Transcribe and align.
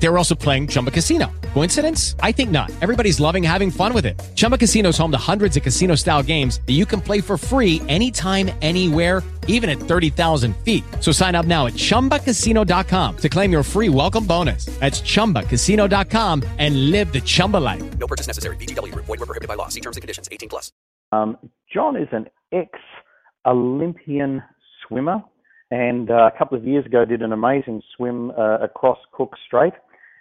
They 0.00 0.08
were 0.08 0.16
also 0.16 0.34
playing 0.34 0.68
Chumba 0.68 0.90
Casino. 0.90 1.30
Coincidence? 1.54 2.14
I 2.20 2.32
think 2.32 2.50
not. 2.50 2.70
Everybody's 2.80 3.18
loving 3.18 3.42
having 3.42 3.70
fun 3.70 3.92
with 3.92 4.06
it. 4.06 4.18
Chumba 4.36 4.56
Casino 4.56 4.90
is 4.90 4.98
home 4.98 5.10
to 5.10 5.18
hundreds 5.18 5.56
of 5.56 5.62
casino 5.62 5.96
style 5.96 6.22
games 6.22 6.60
that 6.66 6.74
you 6.74 6.86
can 6.86 7.00
play 7.00 7.20
for 7.20 7.36
free 7.36 7.82
anytime, 7.88 8.50
anywhere, 8.62 9.22
even 9.48 9.68
at 9.68 9.78
30,000 9.78 10.56
feet. 10.58 10.84
So 11.00 11.10
sign 11.10 11.34
up 11.34 11.46
now 11.46 11.66
at 11.66 11.72
chumbacasino.com 11.72 13.16
to 13.16 13.28
claim 13.28 13.50
your 13.50 13.62
free 13.64 13.88
welcome 13.88 14.24
bonus. 14.24 14.66
That's 14.78 15.00
chumbacasino.com 15.00 16.44
and 16.58 16.90
live 16.90 17.12
the 17.12 17.20
Chumba 17.20 17.56
life. 17.56 17.98
No 17.98 18.06
purchase 18.06 18.28
necessary. 18.28 18.56
VGW 18.56 18.92
Group. 18.92 19.06
Void 19.06 19.18
were 19.18 19.26
prohibited 19.26 19.48
by 19.48 19.54
law. 19.54 19.68
See 19.68 19.80
terms 19.80 19.96
and 19.96 20.02
conditions. 20.02 20.28
18 20.30 20.48
plus. 20.48 20.70
Um, 21.10 21.38
John 21.72 21.96
is 21.96 22.08
an 22.12 22.26
ex-Olympian 22.52 24.42
swimmer, 24.86 25.22
and 25.70 26.10
uh, 26.10 26.30
a 26.34 26.38
couple 26.38 26.58
of 26.58 26.66
years 26.66 26.84
ago 26.84 27.06
did 27.06 27.22
an 27.22 27.32
amazing 27.32 27.82
swim 27.96 28.30
uh, 28.32 28.58
across 28.58 28.98
Cook 29.12 29.34
Strait. 29.46 29.72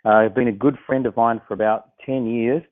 Uh, 0.08 0.30
been 0.30 0.48
a 0.48 0.54
good 0.54 0.78
friend 0.86 1.06
of 1.06 1.18
mine 1.18 1.42
for 1.46 1.54
about 1.54 1.90
10 2.06 2.28
years. 2.28 2.64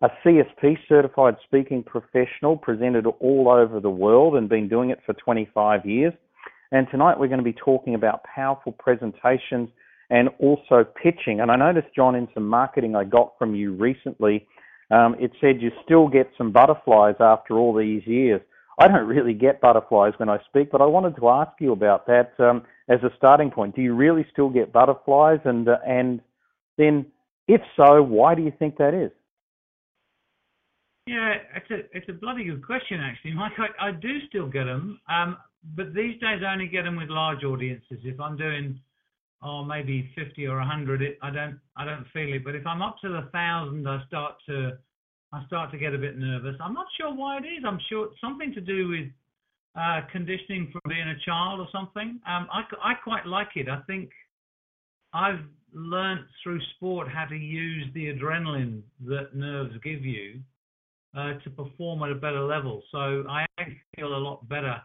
A 0.00 0.08
CSP 0.24 0.78
certified 0.88 1.36
speaking 1.44 1.82
professional, 1.82 2.56
presented 2.56 3.04
all 3.20 3.50
over 3.50 3.78
the 3.78 3.90
world 3.90 4.36
and 4.36 4.48
been 4.48 4.68
doing 4.68 4.88
it 4.88 4.98
for 5.04 5.12
25 5.12 5.84
years. 5.84 6.14
And 6.72 6.86
tonight 6.90 7.20
we're 7.20 7.28
going 7.28 7.40
to 7.40 7.44
be 7.44 7.52
talking 7.52 7.94
about 7.94 8.24
powerful 8.24 8.72
presentations 8.72 9.68
and 10.08 10.30
also 10.38 10.82
pitching. 11.02 11.40
And 11.40 11.50
I 11.50 11.56
noticed, 11.56 11.88
John, 11.94 12.14
in 12.14 12.26
some 12.32 12.48
marketing 12.48 12.96
I 12.96 13.04
got 13.04 13.34
from 13.38 13.54
you 13.54 13.74
recently, 13.74 14.46
um, 14.90 15.14
it 15.20 15.32
said 15.42 15.60
you 15.60 15.70
still 15.84 16.08
get 16.08 16.30
some 16.38 16.52
butterflies 16.52 17.16
after 17.20 17.58
all 17.58 17.74
these 17.76 18.06
years. 18.06 18.40
I 18.78 18.88
don't 18.88 19.06
really 19.06 19.34
get 19.34 19.60
butterflies 19.60 20.14
when 20.16 20.30
I 20.30 20.38
speak, 20.48 20.70
but 20.70 20.80
I 20.80 20.86
wanted 20.86 21.16
to 21.16 21.28
ask 21.28 21.52
you 21.60 21.72
about 21.72 22.06
that 22.06 22.32
um, 22.38 22.62
as 22.88 23.00
a 23.02 23.10
starting 23.18 23.50
point. 23.50 23.76
Do 23.76 23.82
you 23.82 23.94
really 23.94 24.26
still 24.32 24.48
get 24.48 24.72
butterflies? 24.72 25.40
And, 25.44 25.68
uh, 25.68 25.76
and 25.86 26.20
then, 26.78 27.06
if 27.46 27.60
so, 27.76 28.02
why 28.02 28.34
do 28.34 28.42
you 28.42 28.52
think 28.58 28.78
that 28.78 28.94
is? 28.94 29.10
Yeah, 31.08 31.34
it's 31.56 31.70
a 31.70 31.96
it's 31.96 32.08
a 32.10 32.12
bloody 32.12 32.44
good 32.44 32.64
question 32.64 33.00
actually, 33.00 33.32
Mike. 33.32 33.52
I, 33.58 33.88
I 33.88 33.92
do 33.92 34.18
still 34.28 34.46
get 34.46 34.64
them, 34.64 35.00
um, 35.08 35.38
but 35.74 35.94
these 35.94 36.20
days 36.20 36.42
I 36.46 36.52
only 36.52 36.68
get 36.68 36.84
them 36.84 36.96
with 36.96 37.08
large 37.08 37.44
audiences. 37.44 37.98
If 38.04 38.20
I'm 38.20 38.36
doing, 38.36 38.78
oh 39.42 39.64
maybe 39.64 40.10
50 40.14 40.46
or 40.46 40.58
100, 40.58 41.00
it, 41.00 41.18
I 41.22 41.30
don't 41.30 41.58
I 41.76 41.86
don't 41.86 42.04
feel 42.12 42.34
it. 42.34 42.44
But 42.44 42.56
if 42.56 42.66
I'm 42.66 42.82
up 42.82 42.96
to 43.00 43.08
the 43.08 43.28
thousand, 43.32 43.88
I 43.88 44.04
start 44.06 44.34
to 44.50 44.72
I 45.32 45.46
start 45.46 45.70
to 45.72 45.78
get 45.78 45.94
a 45.94 45.98
bit 45.98 46.18
nervous. 46.18 46.56
I'm 46.60 46.74
not 46.74 46.86
sure 47.00 47.14
why 47.14 47.38
it 47.38 47.46
is. 47.46 47.64
I'm 47.66 47.80
sure 47.88 48.06
it's 48.06 48.20
something 48.20 48.52
to 48.52 48.60
do 48.60 48.88
with 48.88 49.08
uh, 49.80 50.02
conditioning 50.12 50.70
from 50.70 50.82
being 50.88 51.08
a 51.08 51.18
child 51.24 51.60
or 51.60 51.68
something. 51.72 52.20
Um, 52.26 52.48
I 52.52 52.64
I 52.82 52.92
quite 53.02 53.24
like 53.24 53.56
it. 53.56 53.70
I 53.70 53.80
think 53.86 54.10
I've 55.14 55.40
learnt 55.72 56.22
through 56.42 56.60
sport 56.76 57.08
how 57.08 57.24
to 57.26 57.36
use 57.36 57.86
the 57.94 58.06
adrenaline 58.06 58.82
that 59.06 59.34
nerves 59.34 59.74
give 59.84 60.04
you 60.04 60.40
uh, 61.16 61.34
to 61.44 61.50
perform 61.50 62.02
at 62.02 62.10
a 62.10 62.14
better 62.14 62.42
level. 62.42 62.82
So 62.90 63.24
I 63.28 63.46
feel 63.96 64.14
a 64.14 64.16
lot 64.18 64.48
better 64.48 64.80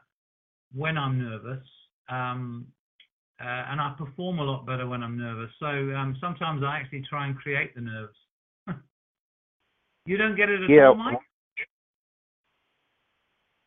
when 0.73 0.97
I'm 0.97 1.19
nervous, 1.19 1.63
um, 2.09 2.65
uh, 3.39 3.45
and 3.45 3.79
I 3.79 3.93
perform 3.97 4.39
a 4.39 4.43
lot 4.43 4.65
better 4.65 4.87
when 4.87 5.03
I'm 5.03 5.17
nervous. 5.17 5.51
So 5.59 5.65
um, 5.67 6.17
sometimes 6.19 6.63
I 6.63 6.77
actually 6.77 7.03
try 7.09 7.27
and 7.27 7.37
create 7.37 7.75
the 7.75 7.81
nerves. 7.81 8.15
you 10.05 10.17
don't 10.17 10.35
get 10.35 10.49
it 10.49 10.63
at 10.63 10.69
Yeah. 10.69 10.89
all, 10.89 10.95
Mike? 10.95 11.19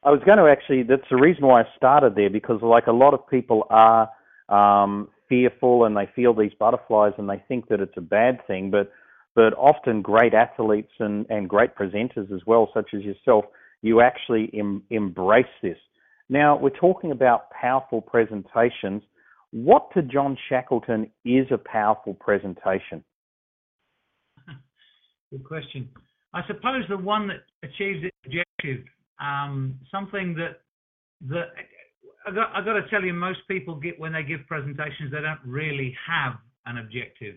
I 0.03 0.11
was 0.11 0.21
going 0.25 0.39
to 0.39 0.47
actually, 0.47 0.85
that's 0.85 1.03
the 1.11 1.17
reason 1.17 1.45
why 1.47 1.63
I 1.63 1.65
started 1.77 2.15
there 2.15 2.31
because, 2.31 2.63
like, 2.63 2.87
a 2.87 2.93
lot 2.93 3.13
of 3.13 3.29
people 3.29 3.67
are 3.71 4.09
um, 4.49 5.09
fearful 5.29 5.85
and 5.85 5.97
they 5.97 6.09
feel 6.15 6.35
these 6.35 6.53
butterflies 6.59 7.13
and 7.19 7.29
they 7.29 7.43
think 7.49 7.69
that 7.69 7.81
it's 7.81 7.97
a 7.97 8.03
bad 8.03 8.47
thing, 8.47 8.71
but 8.71 8.91
but 9.35 9.53
often 9.59 10.01
great 10.01 10.33
athletes 10.33 10.93
and, 10.99 11.27
and 11.29 11.47
great 11.47 11.77
presenters 11.77 12.33
as 12.35 12.41
well, 12.47 12.71
such 12.73 12.95
as 12.95 13.03
yourself, 13.03 13.45
you 13.83 14.01
actually 14.01 14.51
em, 14.59 14.83
embrace 14.89 15.45
this. 15.63 15.77
Now, 16.31 16.59
we're 16.59 16.71
talking 16.71 17.13
about 17.13 17.51
powerful 17.51 18.01
presentations. 18.01 19.03
What 19.51 19.93
to 19.93 20.01
John 20.01 20.39
Shackleton 20.49 21.11
is 21.27 21.47
a 21.51 21.59
powerful 21.59 22.15
presentation? 22.15 23.05
Good 25.31 25.45
question. 25.45 25.91
I 26.33 26.41
suppose 26.47 26.85
the 26.89 26.97
one 26.97 27.29
that 27.29 27.45
achieves 27.63 28.05
its 28.05 28.17
objective, 28.25 28.87
um, 29.21 29.79
something 29.91 30.35
that 30.35 30.61
that 31.29 31.49
I 32.27 32.33
got, 32.33 32.51
I 32.55 32.65
got 32.65 32.73
to 32.73 32.89
tell 32.91 33.05
you, 33.05 33.13
most 33.13 33.41
people 33.49 33.77
get 33.77 33.99
when 34.01 34.13
they 34.13 34.25
give 34.25 34.41
presentations, 34.49 35.13
they 35.13 35.21
don't 35.21 35.41
really 35.45 35.97
have 36.09 36.35
an 36.67 36.79
objective. 36.79 37.37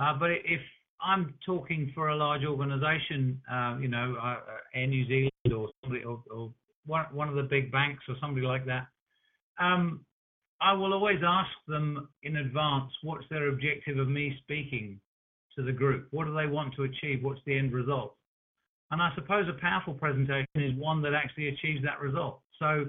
Uh, 0.00 0.14
but 0.18 0.30
if 0.30 0.60
I'm 1.02 1.34
talking 1.44 1.92
for 1.94 2.08
a 2.08 2.16
large 2.16 2.44
organisation, 2.44 3.40
uh, 3.50 3.76
you 3.78 3.88
know, 3.88 4.16
uh, 4.22 4.36
Air 4.74 4.86
New 4.86 5.06
Zealand 5.06 5.30
or 5.54 5.68
somebody, 5.82 6.04
or, 6.04 6.22
or 6.30 6.50
one, 6.86 7.04
one 7.12 7.28
of 7.28 7.34
the 7.34 7.42
big 7.42 7.70
banks 7.70 8.02
or 8.08 8.14
somebody 8.20 8.46
like 8.46 8.64
that, 8.64 8.86
um, 9.60 10.00
I 10.60 10.72
will 10.72 10.92
always 10.92 11.20
ask 11.24 11.50
them 11.68 12.08
in 12.22 12.36
advance 12.36 12.90
what's 13.02 13.26
their 13.28 13.48
objective 13.48 13.98
of 13.98 14.08
me 14.08 14.36
speaking 14.42 15.00
to 15.56 15.62
the 15.62 15.72
group. 15.72 16.08
What 16.12 16.24
do 16.24 16.34
they 16.34 16.46
want 16.46 16.74
to 16.76 16.84
achieve? 16.84 17.22
What's 17.22 17.40
the 17.44 17.58
end 17.58 17.72
result? 17.72 18.14
And 18.90 19.02
I 19.02 19.10
suppose 19.14 19.46
a 19.48 19.60
powerful 19.60 19.94
presentation 19.94 20.46
is 20.56 20.74
one 20.76 21.02
that 21.02 21.12
actually 21.12 21.48
achieves 21.48 21.84
that 21.84 22.00
result. 22.00 22.40
So 22.58 22.86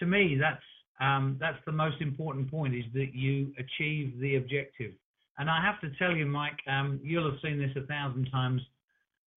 to 0.00 0.06
me, 0.06 0.36
that's 0.38 0.62
um, 1.00 1.38
that's 1.40 1.58
the 1.64 1.72
most 1.72 2.00
important 2.00 2.50
point: 2.50 2.74
is 2.74 2.84
that 2.94 3.14
you 3.14 3.52
achieve 3.58 4.18
the 4.20 4.36
objective. 4.36 4.92
And 5.38 5.48
I 5.48 5.62
have 5.62 5.80
to 5.80 5.96
tell 5.98 6.14
you, 6.14 6.26
Mike, 6.26 6.58
um, 6.66 7.00
you'll 7.02 7.30
have 7.30 7.40
seen 7.42 7.58
this 7.58 7.70
a 7.82 7.86
thousand 7.86 8.28
times. 8.30 8.60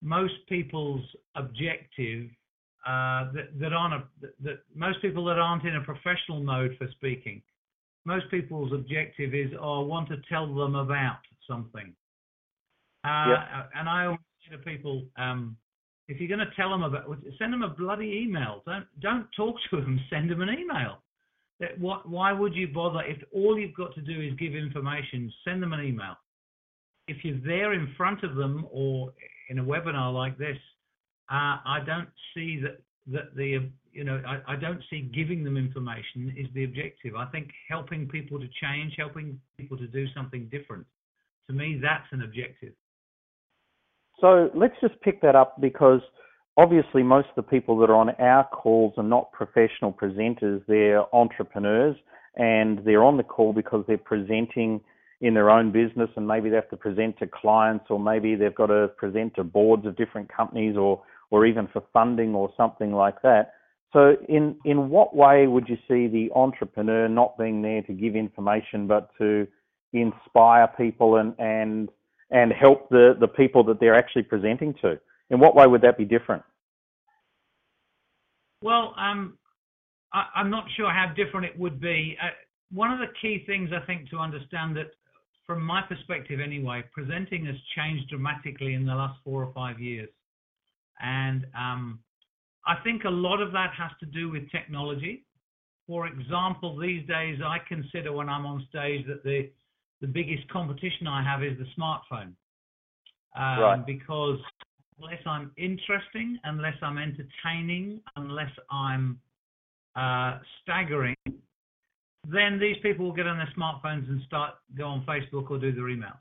Most 0.01 0.34
people's 0.50 1.06
objective 1.35 2.28
uh, 2.85 3.31
that, 3.31 3.57
that 3.57 3.72
aren't 3.72 3.94
a, 3.94 4.03
that, 4.41 4.59
most 4.75 5.01
people 5.01 5.24
that 5.25 5.40
aren't 5.40 5.63
in 5.63 5.78
a 5.78 5.81
professional 5.81 6.44
mode 6.44 6.75
for 6.78 6.88
speaking, 6.91 7.41
most 8.03 8.30
people's 8.30 8.74
objective 8.74 9.34
is, 9.34 9.51
oh, 9.57 9.81
I 9.81 9.85
want 9.85 10.09
to 10.09 10.18
tell 10.28 10.53
them 10.53 10.75
about 10.75 11.19
something. 11.47 11.94
Uh. 13.06 13.35
And 13.75 13.88
I 13.88 14.06
always 14.06 14.19
say 14.50 14.57
to 14.57 14.62
people, 14.62 15.03
um, 15.18 15.56
if 16.08 16.19
you're 16.19 16.28
going 16.28 16.47
to 16.47 16.56
tell 16.56 16.69
them 16.69 16.84
about, 16.84 17.06
send 17.40 17.53
them 17.53 17.64
a 17.64 17.69
bloody 17.69 18.24
email. 18.25 18.62
Don't 18.66 18.86
don't 19.02 19.28
talk 19.36 19.56
to 19.69 19.78
them. 19.78 20.00
Send 20.09 20.30
them 20.30 20.41
an 20.41 20.50
email. 20.50 20.97
That 21.59 21.80
what? 21.80 22.08
Why 22.09 22.31
would 22.34 22.53
you 22.56 22.68
bother 22.68 23.02
if 23.03 23.18
all 23.34 23.58
you've 23.58 23.75
got 23.75 23.94
to 23.96 24.02
do 24.02 24.22
is 24.22 24.34
give 24.38 24.56
information? 24.56 25.31
Send 25.46 25.63
them 25.63 25.74
an 25.74 25.81
email. 25.81 26.16
If 27.08 27.24
you're 27.24 27.40
there 27.46 27.74
in 27.74 27.94
front 27.96 28.24
of 28.24 28.36
them 28.36 28.68
or 28.72 29.13
in 29.50 29.59
a 29.59 29.63
webinar 29.63 30.13
like 30.13 30.38
this, 30.38 30.58
uh, 31.30 31.59
I 31.66 31.80
don't 31.86 32.09
see 32.34 32.59
that 32.62 32.81
that 33.08 33.36
the 33.36 33.69
you 33.92 34.03
know 34.03 34.22
I, 34.28 34.53
I 34.53 34.56
don't 34.56 34.81
see 34.90 35.09
giving 35.13 35.44
them 35.44 35.58
information 35.58 36.34
is 36.38 36.47
the 36.53 36.66
objective. 36.66 37.16
I 37.16 37.25
think 37.28 37.50
helping 37.69 38.08
people 38.08 38.40
to 38.40 38.47
change, 38.62 38.94
helping 38.97 39.40
people 39.58 39.78
to 39.78 39.88
do 39.88 40.06
something 40.13 40.50
different. 40.52 40.86
To 41.47 41.53
me, 41.53 41.80
that's 41.81 42.08
an 42.12 42.24
objective. 42.24 42.74
So 44.24 44.50
let's 44.56 44.76
just 44.80 45.00
pick 45.02 45.22
that 45.22 45.36
up 45.36 45.60
because 45.60 46.00
obviously 46.56 47.04
most 47.04 47.28
of 47.28 47.36
the 47.36 47.44
people 47.44 47.78
that 47.80 47.90
are 47.90 47.96
on 47.96 48.12
our 48.12 48.48
calls 48.48 48.94
are 48.96 49.04
not 49.04 49.34
professional 49.34 49.92
presenters, 49.92 50.64
they're 50.66 51.14
entrepreneurs 51.14 51.98
and 52.38 52.80
they're 52.86 53.04
on 53.04 53.18
the 53.18 53.24
call 53.24 53.52
because 53.52 53.84
they're 53.86 53.98
presenting 53.98 54.80
in 55.20 55.34
their 55.34 55.50
own 55.50 55.74
business 55.74 56.10
and 56.16 56.26
maybe 56.26 56.50
they 56.50 56.56
have 56.56 56.70
to 56.70 56.78
present 56.78 57.20
to 57.20 57.28
clients 57.28 57.88
or 57.90 58.00
maybe 58.00 58.36
they've 58.36 58.56
got 58.56 58.68
to 58.68 58.88
present 58.98 59.36
to 59.36 59.44
boards 59.44 59.86
of 59.86 59.98
different 59.98 60.32
companies 60.34 60.78
or 60.78 61.04
or 61.30 61.46
even 61.46 61.68
for 61.74 61.84
funding 61.92 62.34
or 62.34 62.50
something 62.56 62.94
like 62.94 63.22
that. 63.24 63.56
So 63.92 64.16
in 64.30 64.56
in 64.64 64.90
what 64.90 65.14
way 65.14 65.48
would 65.48 65.68
you 65.68 65.76
see 65.86 66.08
the 66.08 66.30
entrepreneur 66.34 67.10
not 67.10 67.38
being 67.38 67.62
there 67.62 67.81
to 67.81 67.94
give 67.94 68.16
information 68.16 68.88
but 68.88 69.10
to 69.18 69.46
inspire 69.92 70.69
people 70.78 71.18
and 71.18 71.36
and 71.40 71.90
and 72.33 72.51
help 72.51 72.89
the, 72.89 73.15
the 73.19 73.27
people 73.27 73.63
that 73.63 73.80
they're 73.80 73.95
actually 73.95 74.24
presenting 74.24 74.74
to? 74.81 75.00
In 75.30 75.39
what 75.39 75.56
way 75.56 75.65
would 75.68 75.81
that 75.81 75.97
be 75.97 76.03
different? 76.03 76.44
Well, 78.62 78.94
um, 78.97 79.38
I, 80.13 80.25
I'm 80.35 80.50
not 80.50 80.65
sure 80.75 80.91
how 80.91 81.13
different 81.15 81.45
it 81.45 81.57
would 81.57 81.80
be. 81.80 82.18
Uh, 82.21 82.30
one 82.71 82.91
of 82.91 83.00
the 83.00 83.07
key 83.21 83.44
things 83.45 83.69
I 83.71 83.85
think 83.85 84.09
to 84.09 84.18
understand 84.18 84.75
that, 84.77 84.91
from 85.45 85.62
my 85.62 85.81
perspective 85.81 86.39
anyway, 86.39 86.83
presenting 86.94 87.45
has 87.45 87.56
changed 87.75 88.09
dramatically 88.09 88.74
in 88.74 88.85
the 88.85 88.95
last 88.95 89.19
four 89.24 89.44
or 89.44 89.53
five 89.53 89.80
years, 89.80 90.09
and 91.01 91.45
um, 91.57 92.00
I 92.65 92.75
think 92.83 93.03
a 93.03 93.09
lot 93.09 93.41
of 93.41 93.51
that 93.51 93.71
has 93.77 93.91
to 94.00 94.06
do 94.06 94.31
with 94.31 94.50
technology. 94.51 95.25
For 95.85 96.07
example, 96.07 96.80
these 96.80 97.06
days 97.07 97.39
I 97.45 97.57
consider 97.68 98.13
when 98.13 98.30
I'm 98.30 98.45
on 98.45 98.65
stage 98.69 99.06
that 99.07 99.24
the 99.24 99.50
the 100.04 100.08
biggest 100.10 100.46
competition 100.50 101.08
I 101.08 101.24
have 101.24 101.42
is 101.44 101.58
the 101.58 101.66
smartphone, 101.80 102.34
um, 103.38 103.60
Right. 103.60 103.86
because 103.86 104.38
unless 105.00 105.26
I'm 105.26 105.50
interesting, 105.56 106.38
unless 106.44 106.76
I'm 106.82 106.98
entertaining, 106.98 108.02
unless 108.18 108.52
I'm 108.70 109.18
uh, 109.96 110.40
staggering, 110.62 111.16
then 112.28 112.60
these 112.60 112.76
people 112.82 113.06
will 113.06 113.14
get 113.14 113.28
on 113.28 113.38
their 113.38 113.52
smartphones 113.58 114.10
and 114.10 114.22
start 114.24 114.56
go 114.76 114.88
on 114.88 115.06
Facebook 115.06 115.50
or 115.50 115.58
do 115.58 115.72
their 115.72 115.86
emails. 115.86 116.20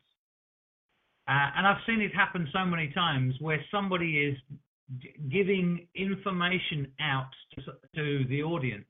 Uh, 1.27 1.51
and 1.57 1.67
I've 1.67 1.83
seen 1.85 2.01
it 2.01 2.15
happen 2.15 2.49
so 2.53 2.65
many 2.65 2.89
times 2.93 3.35
where 3.41 3.65
somebody 3.69 4.19
is 4.19 4.39
giving 5.29 5.89
information 5.97 6.87
out 7.01 7.31
to, 7.55 7.63
to 7.97 8.25
the 8.29 8.45
audience, 8.45 8.87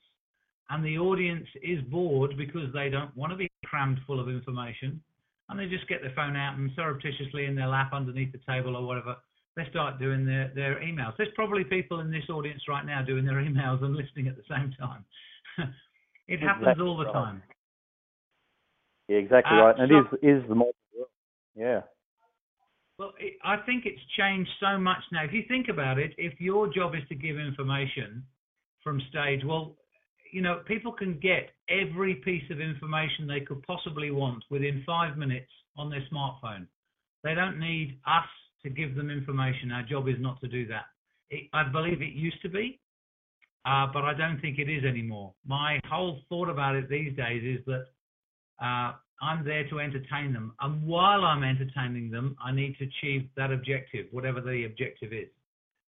and 0.73 0.83
the 0.83 0.99
audience 0.99 1.47
is 1.63 1.81
bored 1.91 2.35
because 2.37 2.73
they 2.73 2.89
don't 2.89 3.15
want 3.17 3.31
to 3.31 3.37
be 3.37 3.49
crammed 3.65 3.99
full 4.07 4.19
of 4.19 4.29
information, 4.29 5.01
and 5.49 5.61
they 5.61 5.67
just 5.67 5.87
get 5.87 6.01
their 6.01 6.13
phone 6.17 6.35
out 6.35 6.57
and 6.57 6.71
surreptitiously 6.75 7.45
in 7.45 7.55
their 7.55 7.69
lap 7.69 7.91
underneath 7.93 8.33
the 8.33 8.41
table 8.49 8.75
or 8.75 8.85
whatever, 8.87 9.17
they 9.55 9.65
start 9.69 9.99
doing 9.99 10.25
their, 10.25 10.51
their 10.55 10.81
emails. 10.81 11.13
There's 11.19 11.29
probably 11.35 11.63
people 11.63 12.01
in 12.01 12.11
this 12.11 12.25
audience 12.31 12.63
right 12.69 12.87
now 12.87 13.03
doing 13.03 13.27
their 13.27 13.35
emails 13.37 13.85
and 13.85 13.95
listening 13.95 14.29
at 14.29 14.37
the 14.37 14.43
same 14.49 14.73
time. 14.81 15.05
it 16.27 16.41
happens 16.41 16.69
Exactly 16.69 16.87
all 16.87 16.97
the 16.97 17.05
right. 17.05 17.13
time. 17.13 17.43
Yeah, 19.09 19.19
exactly 19.19 19.59
Uh, 19.59 19.63
right. 19.65 19.79
And 19.79 19.91
so- 19.91 20.17
it 20.17 20.27
is 20.27 20.43
is 20.43 20.49
the 20.49 20.55
modern 20.55 20.73
world. 20.97 21.09
Yeah. 21.55 21.81
Well, 22.99 23.13
it, 23.19 23.35
I 23.45 23.59
think 23.67 23.85
it's 23.85 24.01
changed 24.17 24.51
so 24.59 24.79
much 24.79 25.03
now. 25.13 25.25
If 25.25 25.33
you 25.35 25.43
think 25.49 25.69
about 25.69 25.99
it, 25.99 26.15
if 26.17 26.41
your 26.41 26.73
job 26.73 26.95
is 26.95 27.07
to 27.11 27.15
give 27.15 27.37
information 27.37 28.25
from 28.83 29.03
stage, 29.11 29.43
well, 29.45 29.77
you 30.33 30.41
know, 30.41 30.63
people 30.67 30.93
can 30.93 31.21
get 31.21 31.51
every 31.69 32.17
piece 32.17 32.51
of 32.51 32.59
information 32.59 33.27
they 33.27 33.41
could 33.41 33.63
possibly 33.63 34.11
want 34.11 34.43
within 34.51 34.83
five 34.85 35.17
minutes 35.17 35.51
on 35.77 35.91
their 35.91 36.03
smartphone. 36.13 36.67
They 37.23 37.35
don't 37.35 37.61
need 37.61 38.01
us 38.07 38.25
to 38.65 38.71
give 38.71 38.97
them 38.97 39.11
information. 39.11 39.71
Our 39.71 39.83
job 39.83 40.09
is 40.09 40.17
not 40.19 40.41
to 40.41 40.49
do 40.49 40.67
that. 40.69 40.87
It, 41.31 41.49
I 41.53 41.65
believe 41.65 42.01
it 42.01 42.15
used 42.15 42.41
to 42.43 42.49
be, 42.49 42.81
uh, 43.67 43.87
but 43.93 44.05
I 44.05 44.15
don't 44.15 44.41
think 44.41 44.59
it 44.59 44.71
is 44.71 44.85
anymore. 44.85 45.35
My 45.47 45.79
whole 45.89 46.21
thought 46.29 46.49
about 46.49 46.75
it 46.77 46.89
these 46.89 47.15
days 47.15 47.59
is 47.59 47.65
that 47.67 47.85
uh, 48.61 48.93
I'm 49.21 49.45
there 49.45 49.69
to 49.69 49.81
entertain 49.81 50.33
them. 50.33 50.55
And 50.61 50.87
while 50.87 51.25
I'm 51.25 51.45
entertaining 51.45 52.11
them, 52.11 52.37
I 52.43 52.53
need 52.53 52.77
to 52.79 52.85
achieve 52.85 53.29
that 53.37 53.53
objective, 53.53 54.07
whatever 54.13 54.41
the 54.41 54.65
objective 54.65 55.13
is. 55.13 55.29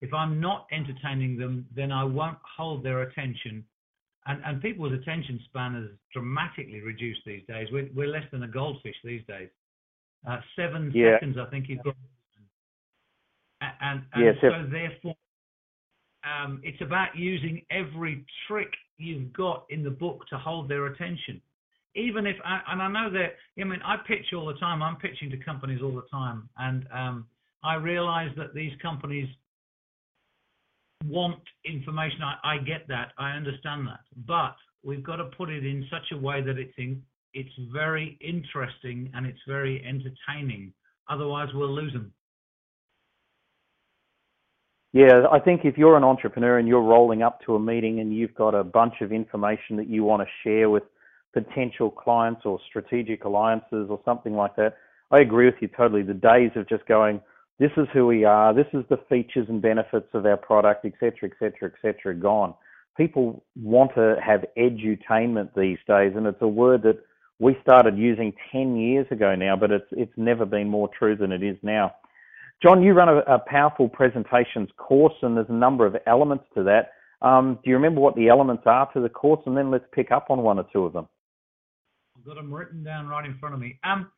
If 0.01 0.13
I'm 0.13 0.41
not 0.41 0.67
entertaining 0.73 1.39
them, 1.39 1.65
then 1.75 1.93
I 1.93 2.03
won't 2.03 2.39
hold 2.57 2.83
their 2.83 3.03
attention. 3.03 3.65
And, 4.27 4.41
and 4.45 4.63
people's 4.63 4.93
attention 4.93 5.41
span 5.47 5.75
has 5.75 5.91
dramatically 6.13 6.81
reduced 6.81 7.23
these 7.27 7.43
days. 7.49 7.69
We're, 7.73 7.89
we're 7.95 8.09
less 8.09 8.25
than 8.31 8.45
a 8.45 8.49
goldfish 8.49 8.95
these 9.03 9.23
days. 9.27 9.49
Uh, 10.29 10.41
seven 10.55 10.93
Yeah. 10.95 11.15
seconds, 11.17 11.37
I 11.39 11.47
think 11.47 11.69
you've 11.69 11.83
got. 11.83 11.97
A- 13.63 13.85
And, 13.85 14.03
and 14.13 14.25
Yeah, 14.25 14.33
so 14.41 14.67
therefore, 14.71 15.17
um, 16.25 16.61
it's 16.63 16.81
about 16.81 17.17
using 17.17 17.65
every 17.71 18.25
trick 18.47 18.73
you've 18.97 19.33
got 19.33 19.67
in 19.71 19.83
the 19.83 19.91
book 19.91 20.25
to 20.29 20.39
hold 20.39 20.69
their 20.69 20.87
attention 20.87 21.43
even 21.95 22.27
if 22.27 22.37
I, 22.45 22.61
and 22.69 22.83
I 22.83 22.89
know 22.89 23.11
that 23.11 23.37
I 23.61 23.65
mean 23.65 23.81
I 23.85 23.97
pitch 24.07 24.33
all 24.35 24.47
the 24.47 24.55
time. 24.55 24.83
I'm 24.83 24.97
pitching 24.97 25.31
to 25.31 25.37
companies 25.37 25.81
all 25.83 25.95
the 25.95 26.07
time, 26.11 26.49
and 26.59 26.87
um, 26.93 27.27
I 27.63 27.75
realize 27.75 28.31
that 28.37 28.55
these 28.55 28.73
companies 28.81 29.29
want 31.07 31.41
information. 31.65 32.21
I, 32.23 32.55
I 32.55 32.59
get 32.59 32.87
that. 32.89 33.13
I 33.19 33.31
understand 33.33 33.87
that, 33.87 34.01
but 34.27 34.57
we've 34.83 35.05
got 35.05 35.17
to 35.17 35.25
put 35.37 35.49
it 35.51 35.65
in 35.65 35.87
such 35.91 36.13
a 36.13 36.17
way 36.17 36.43
that 36.43 36.59
it's 36.59 36.75
in, 36.79 37.03
it's 37.35 37.51
very 37.73 38.19
interesting 38.21 39.11
and 39.15 39.27
it's 39.27 39.41
very 39.47 39.85
entertaining. 39.85 40.73
Otherwise, 41.09 41.49
we'll 41.55 41.75
lose 41.75 41.93
them. 41.93 42.13
Yeah, 44.93 45.25
I 45.33 45.39
think 45.39 45.63
if 45.65 45.79
you're 45.79 45.97
an 45.97 46.05
entrepreneur 46.05 46.59
and 46.59 46.69
you're 46.69 46.83
rolling 46.83 47.23
up 47.23 47.41
to 47.47 47.55
a 47.55 47.61
meeting 47.61 48.01
and 48.01 48.15
you've 48.15 48.35
got 48.35 48.55
a 48.55 48.63
bunch 48.63 48.95
of 49.01 49.11
information 49.11 49.77
that 49.77 49.89
you 49.89 50.05
want 50.05 50.23
to 50.23 50.29
share 50.45 50.69
with 50.69 50.83
potential 51.33 51.91
clients 51.91 52.43
or 52.45 52.59
strategic 52.69 53.25
alliances 53.25 53.87
or 53.89 53.99
something 54.05 54.35
like 54.35 54.55
that, 54.57 54.77
I 55.11 55.21
agree 55.21 55.47
with 55.47 55.55
you 55.61 55.69
totally. 55.69 56.03
The 56.03 56.13
days 56.13 56.51
of 56.57 56.69
just 56.69 56.85
going, 56.87 57.21
this 57.59 57.71
is 57.77 57.87
who 57.93 58.07
we 58.07 58.25
are, 58.25 58.55
this 58.55 58.67
is 58.73 58.85
the 58.89 58.99
features 59.09 59.47
and 59.49 59.63
benefits 59.63 60.09
of 60.15 60.27
our 60.27 60.37
product, 60.37 60.85
et 60.85 60.93
cetera, 60.99 61.31
et 61.31 61.33
cetera, 61.39 61.71
et 61.73 61.75
cetera, 61.81 62.15
gone. 62.15 62.55
People 62.97 63.45
want 63.57 63.95
to 63.95 64.17
have 64.25 64.45
edutainment 64.59 65.51
these 65.55 65.79
days, 65.87 66.13
and 66.17 66.27
it's 66.27 66.43
a 66.43 66.49
word 66.49 66.83
that 66.83 66.99
we 67.39 67.57
started 67.63 67.97
using 67.97 68.33
10 68.53 68.77
years 68.77 69.07
ago 69.11 69.35
now, 69.35 69.57
but 69.57 69.71
it's, 69.71 69.87
it's 69.93 70.13
never 70.17 70.45
been 70.45 70.69
more 70.69 70.89
true 70.99 71.17
than 71.17 71.33
it 71.33 71.43
is 71.43 71.57
now. 71.63 71.93
John, 72.63 72.83
you 72.83 72.93
run 72.93 73.09
a, 73.09 73.19
a 73.19 73.39
powerful 73.39 73.89
presentations 73.89 74.69
course, 74.77 75.15
and 75.23 75.37
there's 75.37 75.49
a 75.49 75.55
number 75.55 75.85
of 75.85 75.97
elements 76.07 76.45
to 76.55 76.63
that. 76.65 76.93
Um, 77.21 77.59
do 77.65 77.71
you 77.71 77.77
remember 77.77 78.01
what 78.01 78.15
the 78.15 78.29
elements 78.29 78.65
are 78.67 78.93
to 78.93 79.01
the 79.01 79.09
course? 79.09 79.41
And 79.47 79.57
then 79.57 79.71
let's 79.71 79.85
pick 79.93 80.11
up 80.11 80.27
on 80.31 80.43
one 80.43 80.59
or 80.59 80.67
two 80.73 80.85
of 80.85 80.93
them. 80.93 81.09
I've 82.17 82.25
got 82.25 82.37
them 82.37 82.53
written 82.53 82.85
down 82.85 83.09
right 83.09 83.25
in 83.25 83.37
front 83.39 83.55
of 83.55 83.61
me. 83.61 83.79
Um, 83.85 84.11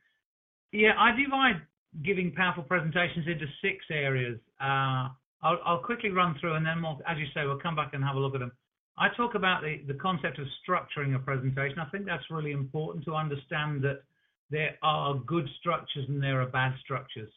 yeah, 0.73 0.93
I 0.99 1.11
divide 1.13 1.63
giving 2.03 2.33
powerful 2.33 2.63
presentations 2.63 3.27
into 3.27 3.47
six 3.63 3.85
areas. 3.91 4.39
Uh, 4.61 5.09
I'll, 5.43 5.61
I'll 5.65 5.79
quickly 5.79 6.11
run 6.11 6.37
through, 6.41 6.55
and 6.55 6.67
then 6.67 6.83
we'll, 6.83 7.01
as 7.07 7.19
you 7.19 7.27
say, 7.35 7.47
we'll 7.47 7.59
come 7.59 7.77
back 7.77 7.91
and 7.93 8.03
have 8.03 8.17
a 8.17 8.19
look 8.19 8.35
at 8.35 8.41
them. 8.41 8.53
I 8.97 9.09
talk 9.17 9.35
about 9.35 9.63
the, 9.63 9.81
the 9.87 9.99
concept 9.99 10.39
of 10.39 10.47
structuring 10.67 11.15
a 11.15 11.19
presentation. 11.19 11.79
I 11.79 11.87
think 11.87 12.07
that's 12.07 12.25
really 12.31 12.53
important 12.53 13.05
to 13.07 13.15
understand 13.15 13.83
that 13.83 14.03
there 14.51 14.77
are 14.83 15.15
good 15.15 15.49
structures 15.59 16.05
and 16.09 16.23
there 16.23 16.41
are 16.41 16.47
bad 16.47 16.75
structures. 16.83 17.31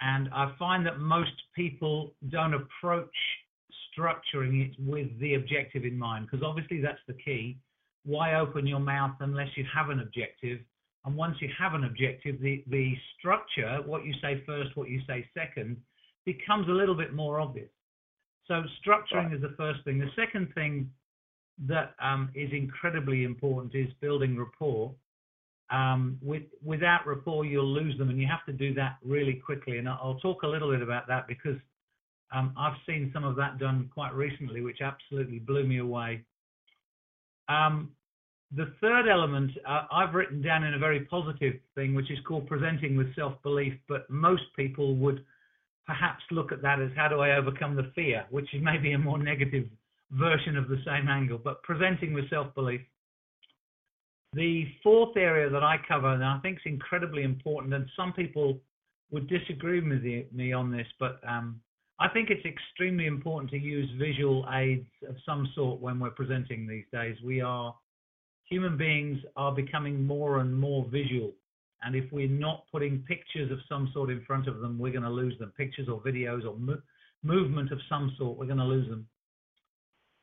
And 0.00 0.28
I 0.34 0.52
find 0.58 0.84
that 0.86 0.98
most 0.98 1.32
people 1.54 2.12
don't 2.30 2.54
approach 2.54 3.14
structuring 3.96 4.66
it 4.66 4.74
with 4.78 5.08
the 5.20 5.34
objective 5.34 5.84
in 5.84 5.98
mind, 5.98 6.26
because 6.26 6.44
obviously 6.44 6.80
that's 6.80 7.00
the 7.06 7.14
key. 7.14 7.58
Why 8.04 8.34
open 8.34 8.66
your 8.66 8.80
mouth 8.80 9.16
unless 9.20 9.48
you 9.56 9.64
have 9.74 9.90
an 9.90 10.00
objective? 10.00 10.60
And 11.04 11.16
once 11.16 11.36
you 11.40 11.48
have 11.58 11.74
an 11.74 11.84
objective, 11.84 12.40
the, 12.40 12.62
the 12.68 12.94
structure, 13.18 13.78
what 13.86 14.04
you 14.04 14.12
say 14.20 14.42
first, 14.46 14.76
what 14.76 14.90
you 14.90 15.00
say 15.06 15.26
second, 15.34 15.76
becomes 16.26 16.68
a 16.68 16.72
little 16.72 16.94
bit 16.94 17.14
more 17.14 17.40
obvious. 17.40 17.70
So 18.46 18.62
structuring 18.84 19.26
Right. 19.28 19.34
is 19.34 19.40
the 19.40 19.54
first 19.56 19.82
thing. 19.84 19.98
The 19.98 20.10
second 20.16 20.52
thing 20.54 20.90
that 21.66 21.94
um, 22.02 22.30
is 22.34 22.50
incredibly 22.52 23.24
important 23.24 23.74
is 23.74 23.88
building 24.00 24.36
rapport. 24.36 24.94
Um, 25.70 26.18
with, 26.20 26.42
without 26.64 27.06
rapport, 27.06 27.44
you'll 27.44 27.72
lose 27.72 27.96
them, 27.96 28.10
and 28.10 28.20
you 28.20 28.26
have 28.26 28.44
to 28.46 28.52
do 28.52 28.74
that 28.74 28.96
really 29.04 29.34
quickly. 29.34 29.78
And 29.78 29.88
I'll 29.88 30.00
I'll 30.02 30.18
talk 30.18 30.42
a 30.42 30.48
little 30.48 30.70
bit 30.70 30.82
about 30.82 31.06
that 31.06 31.28
because 31.28 31.56
um, 32.32 32.52
I've 32.58 32.76
seen 32.86 33.10
some 33.14 33.24
of 33.24 33.36
that 33.36 33.58
done 33.58 33.88
quite 33.94 34.14
recently, 34.14 34.62
which 34.62 34.80
absolutely 34.80 35.38
blew 35.38 35.64
me 35.64 35.78
away. 35.78 36.24
Um, 37.48 37.92
the 38.54 38.72
third 38.80 39.08
element 39.08 39.52
uh, 39.66 39.84
I've 39.92 40.14
written 40.14 40.42
down 40.42 40.64
in 40.64 40.74
a 40.74 40.78
very 40.78 41.00
positive 41.04 41.54
thing, 41.74 41.94
which 41.94 42.10
is 42.10 42.18
called 42.26 42.48
presenting 42.48 42.96
with 42.96 43.14
self-belief. 43.14 43.74
But 43.88 44.10
most 44.10 44.42
people 44.56 44.96
would 44.96 45.24
perhaps 45.86 46.22
look 46.30 46.52
at 46.52 46.62
that 46.62 46.80
as 46.80 46.90
how 46.96 47.08
do 47.08 47.20
I 47.20 47.36
overcome 47.36 47.76
the 47.76 47.90
fear, 47.94 48.24
which 48.30 48.52
is 48.54 48.60
maybe 48.62 48.92
a 48.92 48.98
more 48.98 49.18
negative 49.18 49.66
version 50.12 50.56
of 50.56 50.68
the 50.68 50.78
same 50.84 51.08
angle. 51.08 51.38
But 51.38 51.62
presenting 51.62 52.12
with 52.12 52.28
self-belief. 52.30 52.80
The 54.32 54.64
fourth 54.82 55.16
area 55.16 55.50
that 55.50 55.64
I 55.64 55.76
cover, 55.88 56.08
and 56.08 56.24
I 56.24 56.38
think 56.38 56.58
is 56.58 56.62
incredibly 56.66 57.24
important, 57.24 57.74
and 57.74 57.86
some 57.96 58.12
people 58.12 58.60
would 59.10 59.28
disagree 59.28 59.80
with 59.80 60.04
me 60.32 60.52
on 60.52 60.70
this, 60.70 60.86
but 61.00 61.20
um, 61.26 61.60
I 61.98 62.08
think 62.08 62.30
it's 62.30 62.46
extremely 62.46 63.06
important 63.06 63.50
to 63.50 63.58
use 63.58 63.90
visual 63.98 64.46
aids 64.52 64.86
of 65.08 65.16
some 65.26 65.50
sort 65.54 65.80
when 65.80 65.98
we're 65.98 66.10
presenting 66.10 66.66
these 66.66 66.84
days. 66.92 67.16
We 67.24 67.40
are 67.40 67.74
human 68.50 68.76
beings 68.76 69.18
are 69.36 69.52
becoming 69.52 70.04
more 70.04 70.40
and 70.40 70.54
more 70.54 70.84
visual, 70.90 71.32
and 71.82 71.94
if 71.94 72.10
we're 72.12 72.28
not 72.28 72.64
putting 72.70 72.98
pictures 73.08 73.50
of 73.50 73.58
some 73.68 73.90
sort 73.94 74.10
in 74.10 74.22
front 74.26 74.48
of 74.48 74.60
them, 74.60 74.78
we're 74.78 74.92
going 74.92 75.04
to 75.04 75.10
lose 75.10 75.38
them. 75.38 75.52
Pictures 75.56 75.88
or 75.88 76.00
videos 76.00 76.44
or 76.44 76.56
mo- 76.56 76.82
movement 77.22 77.72
of 77.72 77.78
some 77.88 78.14
sort, 78.18 78.36
we're 78.36 78.46
going 78.46 78.58
to 78.58 78.64
lose 78.64 78.88
them. 78.88 79.06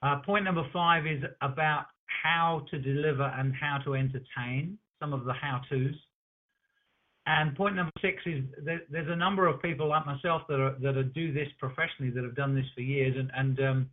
Uh, 0.03 0.19
point 0.23 0.45
number 0.45 0.63
five 0.71 1.07
is 1.07 1.23
about 1.41 1.85
how 2.23 2.65
to 2.69 2.77
deliver 2.77 3.23
and 3.23 3.53
how 3.55 3.79
to 3.83 3.95
entertain. 3.95 4.77
Some 4.99 5.13
of 5.13 5.25
the 5.25 5.33
how-tos. 5.33 5.93
And 7.27 7.55
point 7.55 7.75
number 7.75 7.91
six 8.01 8.21
is 8.25 8.43
there, 8.63 8.81
there's 8.89 9.09
a 9.09 9.15
number 9.15 9.47
of 9.47 9.61
people 9.61 9.87
like 9.87 10.05
myself 10.05 10.43
that 10.47 10.59
are 10.59 10.75
that 10.81 10.95
are, 10.95 11.03
do 11.03 11.33
this 11.33 11.49
professionally 11.59 12.09
that 12.11 12.23
have 12.23 12.35
done 12.35 12.55
this 12.55 12.65
for 12.73 12.81
years, 12.81 13.15
and 13.17 13.29
and 13.35 13.59
um, 13.59 13.89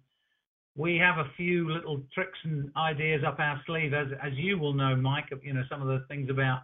we 0.77 0.97
have 0.97 1.19
a 1.19 1.31
few 1.37 1.71
little 1.71 2.03
tricks 2.13 2.39
and 2.45 2.71
ideas 2.77 3.23
up 3.27 3.39
our 3.39 3.61
sleeve, 3.67 3.95
as 3.95 4.09
as 4.23 4.33
you 4.35 4.59
will 4.59 4.73
know, 4.73 4.97
Mike. 4.97 5.27
You 5.43 5.55
know 5.55 5.63
some 5.71 5.83
of 5.83 5.89
the 5.89 6.05
things 6.09 6.31
about 6.31 6.63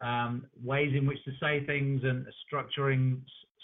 um, 0.00 0.46
ways 0.62 0.92
in 0.96 1.06
which 1.06 1.22
to 1.24 1.32
say 1.40 1.64
things 1.66 2.02
and 2.04 2.26
structuring 2.46 3.20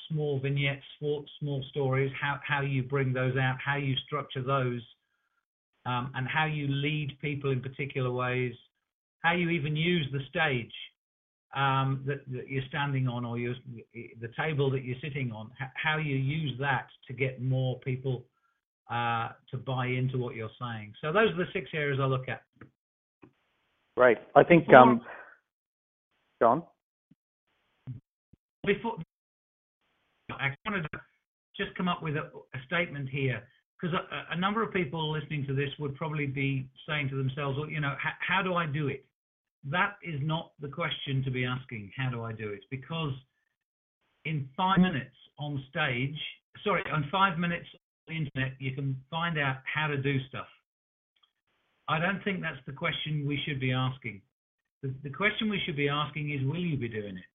small 0.08 0.40
vignettes, 0.40 0.82
small, 0.98 1.24
small 1.38 1.64
stories, 1.70 2.10
how 2.20 2.40
how 2.46 2.62
you 2.62 2.82
bring 2.82 3.12
those 3.12 3.36
out, 3.36 3.56
how 3.64 3.76
you 3.76 3.94
structure 4.06 4.42
those, 4.42 4.82
um, 5.86 6.10
and 6.14 6.26
how 6.26 6.46
you 6.46 6.66
lead 6.68 7.16
people 7.20 7.50
in 7.50 7.60
particular 7.60 8.10
ways, 8.10 8.54
how 9.20 9.34
you 9.34 9.50
even 9.50 9.76
use 9.76 10.06
the 10.12 10.20
stage 10.28 10.72
um, 11.54 12.02
that, 12.06 12.20
that, 12.32 12.48
you're 12.48 12.64
standing 12.68 13.06
on 13.06 13.24
or 13.24 13.38
you're, 13.38 13.54
the 14.20 14.30
table 14.36 14.70
that 14.70 14.84
you're 14.84 14.98
sitting 15.02 15.32
on, 15.32 15.50
how 15.74 15.96
you 15.96 16.16
use 16.16 16.56
that 16.60 16.86
to 17.06 17.12
get 17.12 17.42
more 17.42 17.78
people 17.80 18.24
uh, 18.90 19.28
to 19.50 19.56
buy 19.56 19.86
into 19.86 20.18
what 20.18 20.34
you're 20.34 20.50
saying. 20.60 20.92
So 21.00 21.12
those 21.12 21.30
are 21.30 21.36
the 21.36 21.46
six 21.52 21.70
areas 21.74 21.98
I 22.00 22.06
look 22.06 22.28
at. 22.28 22.42
Great. 23.96 24.18
I 24.34 24.42
think, 24.44 24.66
before, 24.66 24.78
um, 24.78 25.00
John? 26.40 26.62
Before, 28.64 28.96
I 30.30 30.48
wanted 30.66 30.82
to 30.82 31.00
just 31.56 31.74
come 31.76 31.88
up 31.88 32.02
with 32.02 32.16
a, 32.16 32.30
a 32.54 32.58
statement 32.66 33.08
here 33.08 33.42
because 33.80 33.96
a, 33.96 34.34
a, 34.34 34.38
number 34.38 34.62
of 34.62 34.72
people 34.72 35.12
listening 35.12 35.46
to 35.46 35.54
this 35.54 35.70
would 35.78 35.94
probably 35.96 36.26
be 36.26 36.68
saying 36.88 37.08
to 37.10 37.16
themselves, 37.16 37.58
well, 37.58 37.68
you 37.68 37.80
know, 37.80 37.94
how 38.20 38.42
do 38.42 38.54
I 38.54 38.66
do 38.66 38.88
it? 38.88 39.04
that 39.68 39.96
is 40.02 40.20
not 40.22 40.52
the 40.60 40.68
question 40.68 41.22
to 41.24 41.30
be 41.30 41.44
asking. 41.44 41.90
How 41.96 42.10
do 42.10 42.22
I 42.22 42.32
do 42.32 42.50
it? 42.50 42.60
Because 42.70 43.12
in 44.24 44.48
five 44.56 44.78
minutes 44.78 45.14
on 45.38 45.62
stage, 45.70 46.16
sorry, 46.64 46.82
on 46.92 47.08
five 47.10 47.38
minutes 47.38 47.66
on 47.74 47.80
the 47.80 47.89
internet, 48.10 48.52
you 48.58 48.74
can 48.74 48.96
find 49.10 49.38
out 49.38 49.58
how 49.72 49.86
to 49.86 49.96
do 49.96 50.18
stuff. 50.28 50.46
I 51.88 51.98
don't 51.98 52.22
think 52.22 52.40
that's 52.40 52.64
the 52.66 52.72
question 52.72 53.26
we 53.26 53.40
should 53.46 53.60
be 53.60 53.72
asking. 53.72 54.22
The, 54.82 54.94
the 55.02 55.10
question 55.10 55.50
we 55.50 55.60
should 55.66 55.76
be 55.76 55.88
asking 55.88 56.30
is, 56.30 56.46
will 56.46 56.60
you 56.60 56.76
be 56.76 56.88
doing 56.88 57.16
it? 57.16 57.30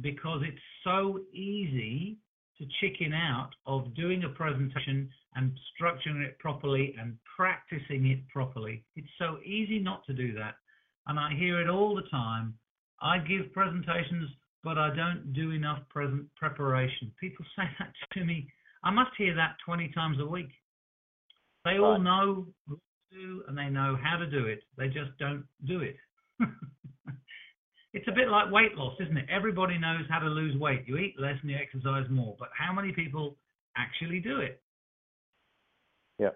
Because 0.00 0.42
it's 0.46 0.62
so 0.84 1.20
easy 1.32 2.18
to 2.58 2.66
chicken 2.80 3.12
out 3.12 3.50
of 3.66 3.94
doing 3.94 4.24
a 4.24 4.28
presentation 4.28 5.08
and 5.34 5.52
structuring 5.74 6.22
it 6.22 6.38
properly 6.38 6.94
and 7.00 7.16
practicing 7.36 8.06
it 8.06 8.26
properly. 8.28 8.84
It's 8.96 9.08
so 9.18 9.38
easy 9.44 9.78
not 9.78 10.04
to 10.06 10.12
do 10.12 10.34
that 10.34 10.54
and 11.06 11.18
I 11.18 11.34
hear 11.34 11.60
it 11.60 11.68
all 11.68 11.94
the 11.94 12.08
time. 12.08 12.54
I 13.02 13.18
give 13.18 13.52
presentations, 13.52 14.30
but 14.62 14.78
I 14.78 14.94
don't 14.94 15.32
do 15.32 15.50
enough 15.50 15.80
present 15.88 16.26
preparation. 16.36 17.12
People 17.18 17.44
say 17.56 17.64
that 17.78 17.92
to 18.12 18.24
me. 18.24 18.48
I 18.82 18.90
must 18.90 19.10
hear 19.18 19.34
that 19.34 19.56
20 19.64 19.88
times 19.88 20.18
a 20.20 20.26
week. 20.26 20.50
They 21.64 21.78
all 21.78 21.98
know 21.98 22.46
what 22.66 22.78
to 23.12 23.18
do 23.18 23.42
and 23.48 23.56
they 23.56 23.68
know 23.68 23.96
how 24.02 24.16
to 24.16 24.26
do 24.26 24.46
it. 24.46 24.62
They 24.78 24.86
just 24.86 25.10
don't 25.18 25.44
do 25.66 25.80
it. 25.80 25.96
it's 27.92 28.08
a 28.08 28.12
bit 28.12 28.28
like 28.28 28.50
weight 28.50 28.74
loss, 28.76 28.94
isn't 29.00 29.16
it? 29.16 29.26
Everybody 29.30 29.78
knows 29.78 30.04
how 30.08 30.20
to 30.20 30.28
lose 30.28 30.58
weight. 30.58 30.84
You 30.86 30.96
eat 30.96 31.16
less 31.18 31.36
and 31.42 31.50
you 31.50 31.56
exercise 31.56 32.08
more. 32.10 32.36
But 32.38 32.48
how 32.56 32.72
many 32.72 32.92
people 32.92 33.36
actually 33.76 34.20
do 34.20 34.40
it? 34.40 34.60
Yeah, 36.18 36.30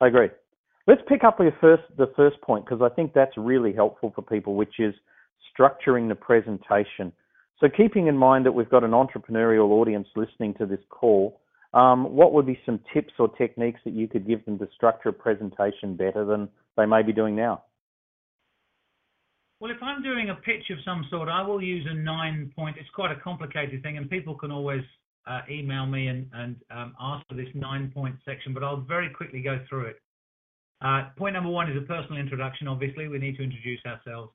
I 0.00 0.08
agree. 0.08 0.28
Let's 0.86 1.02
pick 1.08 1.24
up 1.24 1.40
with 1.40 1.54
first, 1.60 1.84
the 1.96 2.12
first 2.16 2.40
point 2.42 2.64
because 2.64 2.82
I 2.82 2.94
think 2.94 3.12
that's 3.14 3.36
really 3.36 3.72
helpful 3.72 4.12
for 4.14 4.22
people, 4.22 4.56
which 4.56 4.78
is 4.78 4.94
structuring 5.56 6.08
the 6.08 6.14
presentation. 6.14 7.12
So 7.60 7.68
keeping 7.68 8.06
in 8.06 8.16
mind 8.16 8.46
that 8.46 8.52
we've 8.52 8.70
got 8.70 8.84
an 8.84 8.92
entrepreneurial 8.92 9.70
audience 9.70 10.08
listening 10.16 10.54
to 10.54 10.66
this 10.66 10.80
call, 10.88 11.39
um, 11.72 12.14
what 12.14 12.32
would 12.32 12.46
be 12.46 12.58
some 12.66 12.80
tips 12.92 13.12
or 13.18 13.28
techniques 13.36 13.80
that 13.84 13.94
you 13.94 14.08
could 14.08 14.26
give 14.26 14.44
them 14.44 14.58
to 14.58 14.68
structure 14.74 15.10
a 15.10 15.12
presentation 15.12 15.96
better 15.96 16.24
than 16.24 16.48
they 16.76 16.86
may 16.86 17.02
be 17.02 17.12
doing 17.12 17.36
now? 17.36 17.62
Well, 19.60 19.70
if 19.70 19.82
I'm 19.82 20.02
doing 20.02 20.30
a 20.30 20.34
pitch 20.34 20.70
of 20.70 20.78
some 20.84 21.06
sort, 21.10 21.28
I 21.28 21.42
will 21.42 21.62
use 21.62 21.86
a 21.88 21.94
nine 21.94 22.50
point. 22.56 22.76
It's 22.78 22.88
quite 22.90 23.12
a 23.12 23.20
complicated 23.20 23.82
thing, 23.82 23.98
and 23.98 24.08
people 24.08 24.34
can 24.34 24.50
always 24.50 24.82
uh, 25.26 25.40
email 25.50 25.86
me 25.86 26.08
and, 26.08 26.28
and 26.32 26.56
um, 26.70 26.94
ask 26.98 27.26
for 27.28 27.34
this 27.34 27.48
nine 27.54 27.92
point 27.94 28.16
section, 28.24 28.54
but 28.54 28.64
I'll 28.64 28.80
very 28.80 29.10
quickly 29.10 29.42
go 29.42 29.60
through 29.68 29.86
it. 29.86 30.00
Uh, 30.82 31.08
point 31.16 31.34
number 31.34 31.50
one 31.50 31.70
is 31.70 31.76
a 31.76 31.86
personal 31.86 32.18
introduction. 32.18 32.66
Obviously, 32.68 33.06
we 33.06 33.18
need 33.18 33.36
to 33.36 33.44
introduce 33.44 33.80
ourselves. 33.84 34.32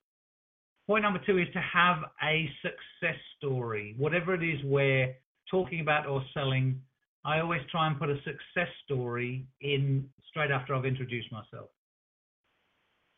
Point 0.87 1.01
number 1.01 1.19
two 1.25 1.39
is 1.39 1.47
to 1.53 1.59
have 1.59 1.97
a 2.23 2.47
success 2.61 3.19
story. 3.37 3.95
Whatever 3.97 4.35
it 4.35 4.43
is 4.43 4.59
we're 4.63 5.15
talking 5.49 5.79
about 5.79 6.05
or 6.05 6.23
selling, 6.35 6.79
I 7.25 7.39
always 7.39 7.61
try 7.71 7.87
and 7.87 7.99
put 7.99 8.09
a 8.09 8.17
success 8.17 8.69
story 8.85 9.45
in 9.61 10.07
straight 10.29 10.51
after 10.51 10.75
I've 10.75 10.85
introduced 10.85 11.31
myself. 11.31 11.69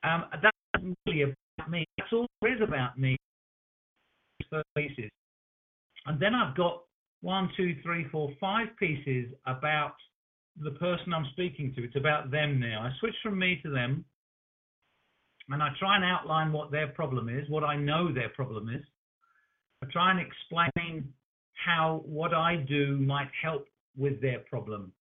Um, 0.03 0.25
that's 0.41 0.85
really 1.05 1.23
about 1.23 1.69
me. 1.69 1.85
That's 1.97 2.13
all 2.13 2.27
there 2.41 2.55
is 2.55 2.61
about 2.61 2.97
me. 2.97 3.17
Pieces. 4.77 5.09
And 6.05 6.21
then 6.21 6.33
I've 6.33 6.55
got 6.55 6.83
one, 7.21 7.49
two, 7.57 7.75
three, 7.83 8.05
four, 8.11 8.31
five 8.39 8.67
pieces 8.79 9.33
about 9.45 9.95
the 10.63 10.71
person 10.71 11.13
I'm 11.13 11.27
speaking 11.33 11.73
to. 11.75 11.83
It's 11.83 11.97
about 11.97 12.31
them 12.31 12.59
now. 12.59 12.83
I 12.83 12.91
switch 12.99 13.15
from 13.21 13.37
me 13.37 13.59
to 13.63 13.69
them, 13.69 14.05
and 15.49 15.61
I 15.61 15.69
try 15.79 15.97
and 15.97 16.05
outline 16.05 16.53
what 16.53 16.71
their 16.71 16.87
problem 16.87 17.27
is, 17.27 17.49
what 17.49 17.65
I 17.65 17.75
know 17.75 18.13
their 18.13 18.29
problem 18.29 18.69
is. 18.69 18.83
I 19.83 19.87
try 19.91 20.11
and 20.11 20.19
explain 20.19 21.11
how 21.65 22.03
what 22.05 22.33
I 22.33 22.55
do 22.55 22.97
might 22.99 23.29
help 23.43 23.67
with 23.97 24.21
their 24.21 24.39
problem. 24.39 24.91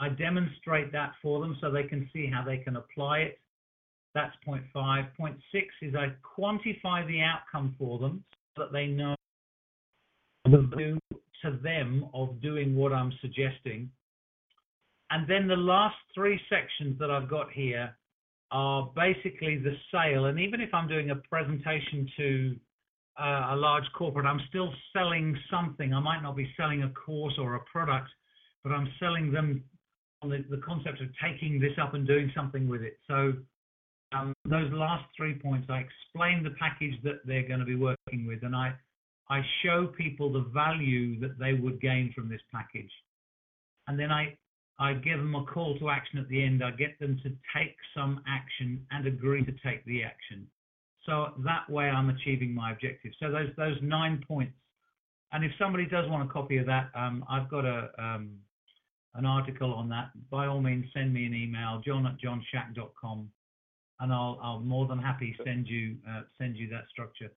I 0.00 0.08
demonstrate 0.10 0.92
that 0.92 1.12
for 1.20 1.40
them 1.40 1.56
so 1.60 1.70
they 1.70 1.84
can 1.84 2.08
see 2.12 2.30
how 2.32 2.44
they 2.44 2.58
can 2.58 2.76
apply 2.76 3.18
it. 3.18 3.40
That's 4.14 4.34
point 4.44 4.64
five. 4.72 5.06
Point 5.16 5.36
six 5.52 5.66
is 5.82 5.94
I 5.94 6.14
quantify 6.38 7.06
the 7.06 7.20
outcome 7.20 7.74
for 7.78 7.98
them 7.98 8.24
so 8.56 8.64
that 8.64 8.72
they 8.72 8.86
know 8.86 9.14
the 10.44 10.58
value 10.58 10.98
to 11.42 11.58
them 11.62 12.08
of 12.14 12.40
doing 12.40 12.74
what 12.74 12.92
I'm 12.92 13.12
suggesting 13.20 13.90
and 15.10 15.28
then 15.28 15.48
the 15.48 15.56
last 15.56 15.96
three 16.14 16.40
sections 16.50 16.98
that 16.98 17.10
I've 17.10 17.30
got 17.30 17.50
here 17.50 17.96
are 18.50 18.90
basically 18.94 19.58
the 19.58 19.74
sale. 19.92 20.26
And 20.26 20.38
even 20.38 20.60
if 20.60 20.72
I'm 20.74 20.88
doing 20.88 21.10
a 21.10 21.16
presentation 21.16 22.08
to 22.16 22.56
uh, 23.18 23.48
a 23.50 23.56
large 23.56 23.84
corporate, 23.96 24.26
I'm 24.26 24.40
still 24.48 24.72
selling 24.92 25.36
something. 25.50 25.94
I 25.94 26.00
might 26.00 26.22
not 26.22 26.36
be 26.36 26.50
selling 26.56 26.82
a 26.82 26.90
course 26.90 27.34
or 27.38 27.54
a 27.54 27.60
product, 27.60 28.08
but 28.68 28.74
I'm 28.74 28.88
selling 29.00 29.32
them 29.32 29.64
on 30.22 30.30
the, 30.30 30.44
the 30.50 30.60
concept 30.62 31.00
of 31.00 31.08
taking 31.22 31.60
this 31.60 31.72
up 31.80 31.94
and 31.94 32.06
doing 32.06 32.30
something 32.34 32.68
with 32.68 32.82
it. 32.82 32.98
So 33.06 33.32
um, 34.12 34.32
those 34.44 34.70
last 34.72 35.04
three 35.16 35.34
points, 35.34 35.68
I 35.70 35.84
explain 35.84 36.42
the 36.42 36.54
package 36.58 36.94
that 37.04 37.20
they're 37.24 37.46
going 37.46 37.60
to 37.60 37.66
be 37.66 37.76
working 37.76 38.26
with, 38.26 38.42
and 38.42 38.54
I 38.54 38.74
I 39.30 39.42
show 39.62 39.86
people 39.86 40.32
the 40.32 40.46
value 40.54 41.20
that 41.20 41.38
they 41.38 41.52
would 41.52 41.80
gain 41.82 42.12
from 42.14 42.30
this 42.30 42.40
package. 42.52 42.90
And 43.86 43.98
then 43.98 44.10
I 44.10 44.36
I 44.78 44.94
give 44.94 45.18
them 45.18 45.34
a 45.34 45.44
call 45.44 45.78
to 45.78 45.90
action 45.90 46.18
at 46.18 46.28
the 46.28 46.42
end. 46.42 46.64
I 46.64 46.70
get 46.70 46.98
them 46.98 47.20
to 47.22 47.30
take 47.56 47.76
some 47.94 48.22
action 48.26 48.86
and 48.90 49.06
agree 49.06 49.44
to 49.44 49.52
take 49.64 49.84
the 49.84 50.02
action. 50.04 50.46
So 51.04 51.32
that 51.44 51.68
way 51.68 51.90
I'm 51.90 52.10
achieving 52.10 52.54
my 52.54 52.72
objective. 52.72 53.12
So 53.20 53.30
those 53.30 53.50
those 53.56 53.76
nine 53.82 54.24
points. 54.26 54.54
And 55.32 55.44
if 55.44 55.52
somebody 55.58 55.84
does 55.86 56.08
want 56.08 56.28
a 56.28 56.32
copy 56.32 56.56
of 56.56 56.64
that, 56.66 56.90
um, 56.94 57.22
I've 57.28 57.50
got 57.50 57.66
a 57.66 57.90
um, 57.98 58.38
an 59.18 59.26
article 59.26 59.74
on 59.74 59.88
that. 59.90 60.10
By 60.30 60.46
all 60.46 60.60
means, 60.62 60.86
send 60.94 61.12
me 61.12 61.26
an 61.26 61.34
email, 61.34 61.82
john 61.84 62.06
at 62.06 62.16
johnshack.com, 62.24 63.28
and 64.00 64.12
I'll 64.12 64.38
I'll 64.42 64.60
more 64.60 64.86
than 64.86 64.98
happy 64.98 65.36
send 65.44 65.66
you 65.66 65.96
uh, 66.08 66.22
send 66.40 66.56
you 66.56 66.68
that 66.70 66.84
structure. 66.90 67.30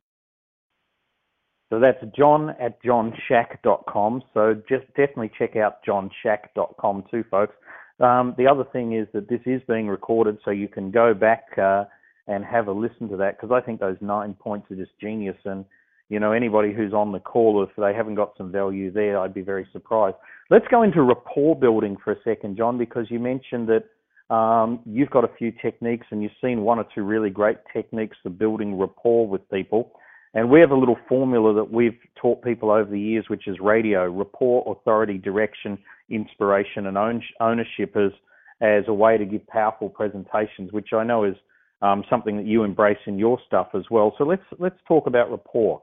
So 1.72 1.80
that's 1.80 2.04
john 2.16 2.52
at 2.62 2.82
johnshack.com. 2.84 4.24
So 4.34 4.62
just 4.70 4.88
definitely 4.90 5.32
check 5.38 5.56
out 5.56 5.84
johnshack.com 5.86 7.06
too, 7.10 7.24
folks. 7.32 7.56
Um, 8.00 8.36
the 8.38 8.48
other 8.48 8.64
thing 8.72 8.94
is 8.94 9.08
that 9.14 9.30
this 9.30 9.42
is 9.46 9.62
being 9.68 9.88
recorded, 9.88 10.38
so 10.44 10.52
you 10.52 10.68
can 10.68 10.92
go 10.92 11.14
back 11.14 11.46
uh, 11.58 11.86
and 12.28 12.46
have 12.46 12.68
a 12.68 12.72
listen 12.72 13.10
to 13.10 13.18
that 13.18 13.40
because 13.40 13.52
I 13.52 13.66
think 13.66 13.80
those 13.80 13.98
nine 14.02 14.34
points 14.34 14.70
are 14.72 14.76
just 14.76 14.92
genius. 15.00 15.38
And 15.46 15.66
you 16.12 16.20
know, 16.20 16.34
anybody 16.34 16.74
who's 16.74 16.92
on 16.92 17.14
the 17.14 17.22
call, 17.22 17.64
if 17.64 17.70
they 17.78 17.94
haven't 17.94 18.16
got 18.16 18.34
some 18.38 18.52
value 18.52 18.92
there, 18.92 19.18
I'd 19.18 19.34
be 19.34 19.42
very 19.42 19.66
surprised. 19.72 20.18
Let's 20.50 20.68
go 20.70 20.84
into 20.84 21.02
rapport 21.02 21.56
building 21.56 21.96
for 22.04 22.12
a 22.12 22.18
second, 22.26 22.58
John, 22.58 22.78
because 22.78 23.06
you 23.10 23.18
mentioned 23.18 23.70
that 23.70 24.36
um, 24.36 24.82
you've 24.86 25.10
got 25.10 25.24
a 25.24 25.30
few 25.38 25.54
techniques 25.62 26.06
and 26.12 26.22
you've 26.22 26.34
seen 26.44 26.64
one 26.64 26.80
or 26.80 26.86
two 26.94 27.04
really 27.04 27.30
great 27.30 27.60
techniques 27.72 28.18
for 28.22 28.30
building 28.30 28.78
rapport 28.78 29.26
with 29.26 29.50
people. 29.50 29.94
And 30.34 30.50
we 30.50 30.60
have 30.60 30.72
a 30.72 30.76
little 30.76 30.98
formula 31.08 31.54
that 31.54 31.72
we've 31.72 31.98
taught 32.22 32.44
people 32.44 32.72
over 32.72 32.92
the 32.92 33.00
years, 33.00 33.30
which 33.30 33.48
is 33.48 33.62
radio, 33.62 34.12
rapport, 34.12 34.70
authority, 34.70 35.18
direction, 35.18 35.78
inspiration, 36.10 36.88
and 36.88 36.98
ownership 37.40 37.96
as, 37.96 38.12
as 38.60 38.84
a 38.90 38.94
way 38.94 39.18
to 39.18 39.24
give 39.24 39.48
powerful 39.48 39.88
presentations, 39.88 40.74
which 40.74 40.90
I 40.92 41.06
know 41.06 41.24
is 41.24 41.36
um, 41.82 42.04
something 42.10 42.36
that 42.36 42.46
you 42.46 42.66
embrace 42.66 43.00
in 43.06 43.18
your 43.18 43.40
stuff 43.48 43.70
as 43.76 43.84
well. 43.90 44.14
So 44.18 44.26
let's 44.26 44.44
let's 44.60 44.78
talk 44.88 45.08
about 45.08 45.32
rapport. 45.32 45.82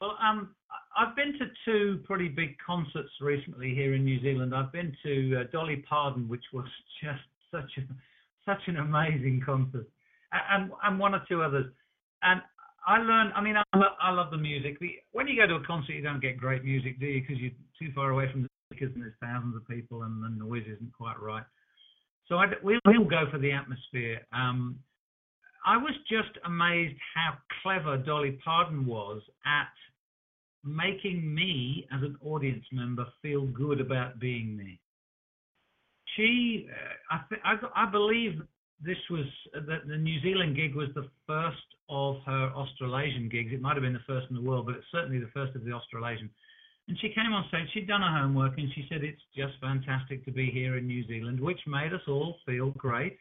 Well, 0.00 0.16
um, 0.22 0.54
I've 0.96 1.16
been 1.16 1.32
to 1.38 1.46
two 1.64 2.00
pretty 2.04 2.28
big 2.28 2.56
concerts 2.64 3.10
recently 3.20 3.74
here 3.74 3.94
in 3.94 4.04
New 4.04 4.20
Zealand. 4.20 4.54
I've 4.54 4.72
been 4.72 4.94
to 5.04 5.40
uh, 5.40 5.44
Dolly 5.52 5.84
Parton, 5.88 6.28
which 6.28 6.44
was 6.52 6.66
just 7.02 7.22
such 7.50 7.70
a 7.78 7.82
such 8.44 8.62
an 8.68 8.76
amazing 8.76 9.42
concert, 9.44 9.88
and 10.32 10.70
and 10.84 10.98
one 10.98 11.14
or 11.14 11.22
two 11.28 11.42
others. 11.42 11.66
And 12.22 12.40
I 12.86 12.98
learned. 12.98 13.32
I 13.34 13.40
mean, 13.40 13.56
I, 13.56 13.80
I 14.00 14.10
love 14.12 14.30
the 14.30 14.36
music. 14.36 14.78
The, 14.80 14.90
when 15.12 15.26
you 15.26 15.36
go 15.36 15.46
to 15.46 15.54
a 15.56 15.66
concert, 15.66 15.92
you 15.92 16.02
don't 16.02 16.20
get 16.20 16.36
great 16.36 16.64
music, 16.64 17.00
do 17.00 17.06
you? 17.06 17.20
Because 17.20 17.38
you're 17.38 17.50
too 17.78 17.92
far 17.94 18.10
away 18.10 18.30
from 18.30 18.42
the 18.42 18.48
speakers 18.70 18.92
and 18.94 19.02
there's 19.02 19.14
thousands 19.20 19.56
of 19.56 19.66
people 19.66 20.02
and 20.02 20.22
the 20.22 20.28
noise 20.28 20.64
isn't 20.66 20.92
quite 20.96 21.20
right. 21.20 21.44
So 22.28 22.36
I, 22.36 22.46
we'll, 22.62 22.80
we'll 22.86 23.04
go 23.04 23.24
for 23.30 23.38
the 23.38 23.52
atmosphere. 23.52 24.20
Um, 24.32 24.78
I 25.64 25.76
was 25.76 25.94
just 26.08 26.38
amazed 26.44 26.94
how 27.14 27.34
clever 27.62 27.96
Dolly 27.96 28.38
Parton 28.44 28.86
was 28.86 29.20
at 29.44 29.68
making 30.66 31.34
me, 31.34 31.86
as 31.92 32.02
an 32.02 32.16
audience 32.24 32.64
member, 32.72 33.06
feel 33.22 33.46
good 33.46 33.80
about 33.80 34.18
being 34.18 34.56
me. 34.56 34.80
She, 36.16 36.68
uh, 36.70 37.14
I, 37.14 37.20
th- 37.28 37.40
I, 37.44 37.86
I 37.86 37.90
believe 37.90 38.40
this 38.84 38.96
was 39.10 39.26
uh, 39.56 39.60
that 39.66 39.88
the 39.88 39.96
New 39.96 40.20
Zealand 40.20 40.56
gig 40.56 40.74
was 40.74 40.88
the 40.94 41.08
first 41.26 41.56
of 41.88 42.16
her 42.26 42.50
Australasian 42.54 43.28
gigs. 43.28 43.52
It 43.52 43.60
might 43.60 43.74
have 43.74 43.82
been 43.82 43.92
the 43.92 44.06
first 44.06 44.26
in 44.30 44.36
the 44.36 44.42
world, 44.42 44.66
but 44.66 44.76
it's 44.76 44.86
certainly 44.92 45.18
the 45.18 45.30
first 45.32 45.54
of 45.54 45.64
the 45.64 45.72
Australasian. 45.72 46.30
And 46.88 46.98
she 47.00 47.08
came 47.08 47.32
on 47.32 47.44
stage, 47.48 47.66
she'd 47.74 47.88
done 47.88 48.02
her 48.02 48.20
homework, 48.20 48.58
and 48.58 48.68
she 48.74 48.86
said, 48.88 49.02
It's 49.02 49.22
just 49.36 49.54
fantastic 49.60 50.24
to 50.24 50.30
be 50.30 50.50
here 50.50 50.78
in 50.78 50.86
New 50.86 51.06
Zealand, 51.06 51.40
which 51.40 51.58
made 51.66 51.92
us 51.92 52.02
all 52.06 52.36
feel 52.46 52.70
great 52.72 53.18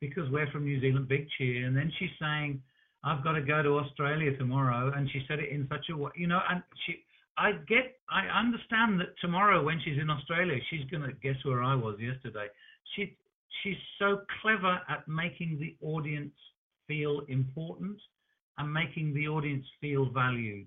because 0.00 0.28
we're 0.30 0.50
from 0.50 0.64
New 0.64 0.80
Zealand, 0.80 1.08
big 1.08 1.28
cheer. 1.36 1.66
And 1.66 1.76
then 1.76 1.92
she's 1.98 2.10
saying, 2.20 2.60
I've 3.04 3.22
got 3.22 3.32
to 3.32 3.42
go 3.42 3.62
to 3.62 3.78
Australia 3.78 4.36
tomorrow. 4.36 4.92
And 4.94 5.08
she 5.10 5.22
said 5.28 5.38
it 5.38 5.50
in 5.50 5.66
such 5.70 5.86
a 5.90 5.96
way, 5.96 6.10
you 6.16 6.26
know, 6.26 6.40
and 6.50 6.62
she, 6.86 7.04
I 7.36 7.52
get, 7.68 7.98
I 8.10 8.26
understand 8.26 9.00
that 9.00 9.14
tomorrow 9.20 9.62
when 9.62 9.80
she's 9.84 9.98
in 10.00 10.10
Australia, 10.10 10.58
she's 10.70 10.88
going 10.90 11.04
to 11.04 11.12
guess 11.22 11.36
where 11.44 11.62
I 11.62 11.74
was 11.74 11.96
yesterday. 12.00 12.46
She, 12.96 13.16
she's 13.62 13.76
so 13.98 14.22
clever 14.42 14.80
at 14.88 15.06
making 15.06 15.58
the 15.60 15.76
audience 15.86 16.34
feel 16.86 17.22
important 17.28 17.98
and 18.58 18.72
making 18.72 19.14
the 19.14 19.28
audience 19.28 19.64
feel 19.80 20.10
valued. 20.10 20.66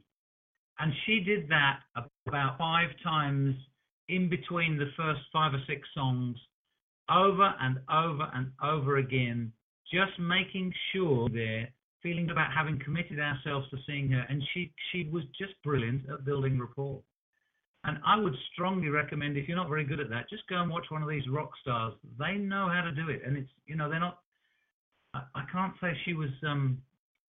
And 0.79 0.93
she 1.05 1.19
did 1.19 1.49
that 1.49 1.79
about 2.27 2.57
five 2.57 2.89
times 3.03 3.55
in 4.09 4.29
between 4.29 4.77
the 4.77 4.89
first 4.97 5.21
five 5.31 5.53
or 5.53 5.61
six 5.67 5.87
songs, 5.93 6.37
over 7.09 7.53
and 7.59 7.77
over 7.91 8.29
and 8.33 8.51
over 8.63 8.97
again, 8.97 9.51
just 9.91 10.17
making 10.19 10.73
sure 10.91 11.27
there, 11.29 11.69
feeling 12.03 12.29
about 12.29 12.51
having 12.51 12.79
committed 12.79 13.19
ourselves 13.19 13.69
to 13.69 13.77
seeing 13.85 14.09
her. 14.09 14.25
And 14.29 14.41
she, 14.53 14.71
she 14.91 15.09
was 15.11 15.23
just 15.37 15.53
brilliant 15.63 16.09
at 16.09 16.25
building 16.25 16.59
rapport. 16.59 17.01
And 17.83 17.97
I 18.05 18.19
would 18.19 18.35
strongly 18.53 18.89
recommend 18.89 19.37
if 19.37 19.47
you're 19.47 19.57
not 19.57 19.69
very 19.69 19.83
good 19.83 19.99
at 19.99 20.09
that, 20.09 20.29
just 20.29 20.47
go 20.47 20.61
and 20.61 20.69
watch 20.69 20.85
one 20.89 21.01
of 21.01 21.09
these 21.09 21.27
rock 21.27 21.49
stars. 21.61 21.93
They 22.19 22.33
know 22.33 22.69
how 22.69 22.81
to 22.81 22.91
do 22.91 23.09
it, 23.09 23.21
and 23.25 23.35
it's 23.35 23.49
you 23.65 23.75
know 23.75 23.89
they're 23.89 23.99
not. 23.99 24.19
I, 25.15 25.21
I 25.33 25.43
can't 25.51 25.73
say 25.81 25.97
she 26.05 26.13
was 26.13 26.29
um, 26.47 26.77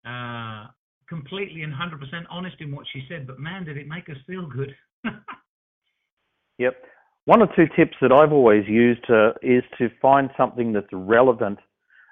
uh, 0.05 0.67
completely 1.09 1.63
and 1.63 1.73
hundred 1.73 2.01
percent 2.01 2.27
honest 2.31 2.57
in 2.61 2.71
what 2.75 2.85
she 2.93 3.03
said, 3.09 3.27
but 3.27 3.39
man, 3.39 3.65
did 3.65 3.79
it 3.79 3.89
make 3.89 4.11
us 4.11 4.17
feel 4.27 4.47
good. 4.47 4.75
yep. 6.59 6.77
One 7.25 7.41
or 7.41 7.49
two 7.57 7.67
tips 7.75 7.97
that 8.03 8.13
I've 8.13 8.33
always 8.33 8.65
used 8.69 9.09
uh, 9.09 9.31
is 9.43 9.63
to 9.79 9.89
find 10.03 10.29
something 10.37 10.73
that's 10.73 10.89
relevant 10.93 11.61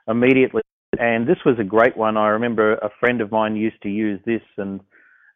immediately. 0.08 0.62
And 0.98 1.26
this 1.26 1.38
was 1.46 1.56
a 1.58 1.64
great 1.64 1.96
one. 1.96 2.16
I 2.16 2.28
remember 2.28 2.74
a 2.74 2.90
friend 2.98 3.20
of 3.20 3.30
mine 3.30 3.56
used 3.56 3.80
to 3.82 3.88
use 3.88 4.20
this, 4.26 4.42
and 4.56 4.80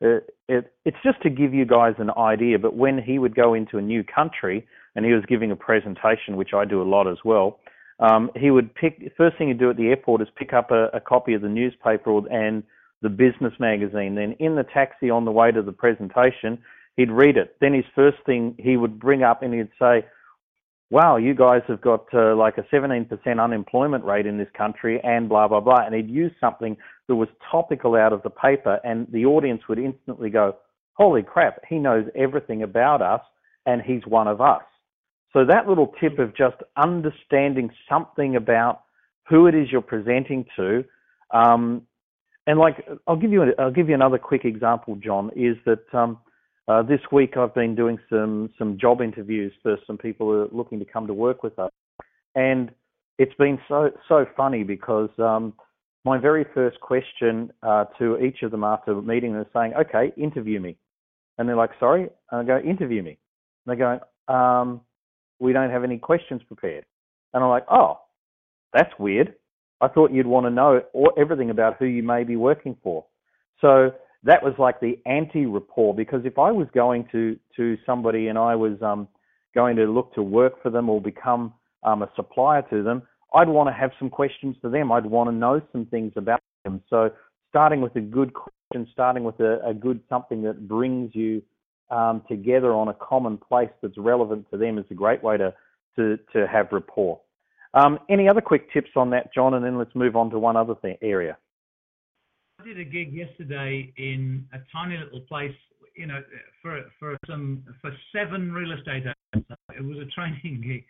it, 0.00 0.34
it, 0.48 0.72
it's 0.84 0.96
just 1.04 1.22
to 1.22 1.30
give 1.30 1.54
you 1.54 1.64
guys 1.64 1.94
an 1.98 2.10
idea. 2.10 2.58
But 2.58 2.76
when 2.76 2.98
he 2.98 3.18
would 3.18 3.34
go 3.34 3.54
into 3.54 3.78
a 3.78 3.82
new 3.82 4.02
country 4.02 4.66
and 4.96 5.04
he 5.04 5.12
was 5.12 5.24
giving 5.28 5.52
a 5.52 5.56
presentation, 5.56 6.36
which 6.36 6.54
I 6.54 6.64
do 6.64 6.82
a 6.82 6.84
lot 6.84 7.08
as 7.08 7.18
well, 7.24 7.60
um, 8.00 8.30
he 8.34 8.50
would 8.50 8.74
pick 8.74 9.12
first 9.16 9.38
thing 9.38 9.48
he'd 9.48 9.58
do 9.58 9.70
at 9.70 9.76
the 9.76 9.86
airport 9.86 10.22
is 10.22 10.28
pick 10.36 10.52
up 10.52 10.72
a, 10.72 10.86
a 10.88 11.00
copy 11.00 11.34
of 11.34 11.42
the 11.42 11.48
newspaper 11.48 12.18
and 12.28 12.64
the 13.02 13.08
business 13.08 13.52
magazine. 13.60 14.16
Then 14.16 14.34
in 14.40 14.56
the 14.56 14.64
taxi 14.64 15.10
on 15.10 15.24
the 15.24 15.30
way 15.30 15.52
to 15.52 15.62
the 15.62 15.72
presentation, 15.72 16.58
he'd 16.96 17.12
read 17.12 17.36
it. 17.36 17.56
Then 17.60 17.72
his 17.72 17.84
first 17.94 18.18
thing 18.26 18.56
he 18.58 18.76
would 18.76 18.98
bring 18.98 19.22
up 19.22 19.42
and 19.42 19.54
he'd 19.54 19.68
say, 19.78 20.04
"Wow, 20.90 21.16
you 21.16 21.34
guys 21.34 21.62
have 21.68 21.80
got 21.80 22.06
uh, 22.14 22.34
like 22.36 22.58
a 22.58 22.62
17% 22.74 23.42
unemployment 23.42 24.04
rate 24.04 24.26
in 24.26 24.38
this 24.38 24.48
country," 24.56 25.00
and 25.02 25.28
blah 25.28 25.48
blah 25.48 25.60
blah. 25.60 25.84
And 25.84 25.94
he'd 25.94 26.10
use 26.10 26.32
something 26.40 26.76
that 27.08 27.16
was 27.16 27.28
topical 27.50 27.94
out 27.94 28.12
of 28.12 28.22
the 28.22 28.30
paper, 28.30 28.80
and 28.84 29.06
the 29.10 29.24
audience 29.26 29.62
would 29.68 29.78
instantly 29.78 30.30
go, 30.30 30.56
"Holy 30.94 31.22
crap! 31.22 31.60
He 31.68 31.78
knows 31.78 32.06
everything 32.14 32.62
about 32.62 33.02
us, 33.02 33.22
and 33.66 33.82
he's 33.82 34.06
one 34.06 34.28
of 34.28 34.40
us." 34.40 34.62
So 35.32 35.44
that 35.44 35.68
little 35.68 35.92
tip 36.00 36.18
of 36.18 36.34
just 36.36 36.56
understanding 36.76 37.70
something 37.88 38.36
about 38.36 38.82
who 39.28 39.46
it 39.46 39.54
is 39.54 39.72
you're 39.72 39.82
presenting 39.82 40.46
to, 40.56 40.84
um, 41.32 41.82
and 42.46 42.58
like 42.58 42.86
I'll 43.06 43.16
give 43.16 43.32
you 43.32 43.42
a, 43.42 43.46
I'll 43.58 43.72
give 43.72 43.88
you 43.88 43.94
another 43.94 44.18
quick 44.18 44.44
example, 44.44 44.96
John, 44.96 45.30
is 45.34 45.56
that 45.64 45.92
um, 45.92 46.18
uh, 46.68 46.82
this 46.82 47.00
week 47.12 47.36
I've 47.36 47.54
been 47.54 47.74
doing 47.74 47.98
some 48.08 48.50
some 48.58 48.78
job 48.78 49.00
interviews 49.02 49.52
for 49.62 49.76
some 49.86 49.98
people 49.98 50.26
who 50.26 50.42
are 50.42 50.48
looking 50.50 50.78
to 50.78 50.84
come 50.84 51.06
to 51.06 51.14
work 51.14 51.42
with 51.42 51.58
us, 51.58 51.70
and 52.34 52.70
it's 53.18 53.34
been 53.34 53.58
so 53.68 53.90
so 54.08 54.24
funny 54.36 54.62
because 54.62 55.10
um, 55.18 55.52
my 56.04 56.18
very 56.18 56.44
first 56.54 56.80
question 56.80 57.52
uh, 57.62 57.84
to 57.98 58.18
each 58.18 58.42
of 58.42 58.50
them 58.50 58.64
after 58.64 59.00
meeting 59.02 59.32
them 59.32 59.42
is 59.42 59.46
saying, 59.52 59.74
"Okay, 59.74 60.12
interview 60.16 60.58
me," 60.58 60.76
and 61.36 61.48
they're 61.48 61.56
like, 61.56 61.70
"Sorry," 61.78 62.08
and 62.30 62.40
I 62.40 62.44
go, 62.44 62.58
"Interview 62.66 63.02
me," 63.02 63.18
and 63.66 63.74
they 63.74 63.78
go, 63.78 64.00
um, 64.32 64.80
"We 65.38 65.52
don't 65.52 65.70
have 65.70 65.84
any 65.84 65.98
questions 65.98 66.42
prepared," 66.44 66.86
and 67.34 67.44
I'm 67.44 67.50
like, 67.50 67.66
"Oh, 67.70 68.00
that's 68.72 68.92
weird." 68.98 69.34
I 69.82 69.88
thought 69.88 70.12
you'd 70.12 70.26
want 70.26 70.46
to 70.46 70.50
know 70.50 70.80
everything 71.18 71.50
about 71.50 71.76
who 71.78 71.84
you 71.84 72.02
may 72.02 72.24
be 72.24 72.36
working 72.36 72.74
for. 72.82 73.04
So 73.60 73.92
that 74.24 74.42
was 74.42 74.54
like 74.58 74.80
the 74.80 74.98
anti-rapport 75.06 75.94
because 75.94 76.24
if 76.24 76.38
I 76.38 76.50
was 76.50 76.66
going 76.74 77.06
to 77.12 77.38
to 77.56 77.76
somebody 77.86 78.28
and 78.28 78.38
I 78.38 78.56
was 78.56 78.80
um, 78.82 79.06
going 79.54 79.76
to 79.76 79.84
look 79.84 80.14
to 80.14 80.22
work 80.22 80.62
for 80.62 80.70
them 80.70 80.88
or 80.88 81.00
become 81.00 81.52
um, 81.82 82.02
a 82.02 82.10
supplier 82.16 82.62
to 82.70 82.82
them, 82.82 83.02
I'd 83.34 83.48
want 83.48 83.68
to 83.68 83.72
have 83.72 83.90
some 83.98 84.10
questions 84.10 84.56
for 84.60 84.70
them. 84.70 84.90
I'd 84.90 85.06
want 85.06 85.28
to 85.28 85.34
know 85.34 85.60
some 85.72 85.86
things 85.86 86.12
about 86.16 86.40
them. 86.64 86.82
So 86.88 87.10
starting 87.50 87.80
with 87.82 87.94
a 87.96 88.00
good 88.00 88.32
question, 88.32 88.88
starting 88.92 89.24
with 89.24 89.38
a, 89.40 89.60
a 89.64 89.74
good 89.74 90.00
something 90.08 90.42
that 90.42 90.66
brings 90.66 91.14
you 91.14 91.42
um, 91.90 92.22
together 92.28 92.72
on 92.72 92.88
a 92.88 92.94
common 92.94 93.36
place 93.36 93.70
that's 93.82 93.98
relevant 93.98 94.46
to 94.50 94.56
them 94.56 94.78
is 94.78 94.86
a 94.90 94.94
great 94.94 95.22
way 95.22 95.36
to 95.36 95.54
to, 95.96 96.18
to 96.32 96.46
have 96.48 96.68
rapport. 96.72 97.20
Um, 97.74 98.00
any 98.08 98.28
other 98.28 98.40
quick 98.40 98.72
tips 98.72 98.90
on 98.96 99.10
that, 99.10 99.32
John? 99.32 99.54
And 99.54 99.64
then 99.64 99.78
let's 99.78 99.94
move 99.94 100.16
on 100.16 100.30
to 100.30 100.38
one 100.38 100.56
other 100.56 100.74
thing, 100.74 100.96
area. 101.02 101.36
Did 102.64 102.80
a 102.80 102.84
gig 102.84 103.12
yesterday 103.12 103.92
in 103.98 104.46
a 104.54 104.58
tiny 104.72 104.96
little 104.96 105.20
place, 105.20 105.54
you 105.96 106.06
know, 106.06 106.22
for 106.62 106.82
for 106.98 107.18
some 107.28 107.62
for 107.82 107.92
seven 108.10 108.52
real 108.52 108.72
estate 108.72 109.02
agents. 109.34 109.50
It 109.76 109.84
was 109.84 109.98
a 109.98 110.06
training 110.06 110.62
gig, 110.66 110.84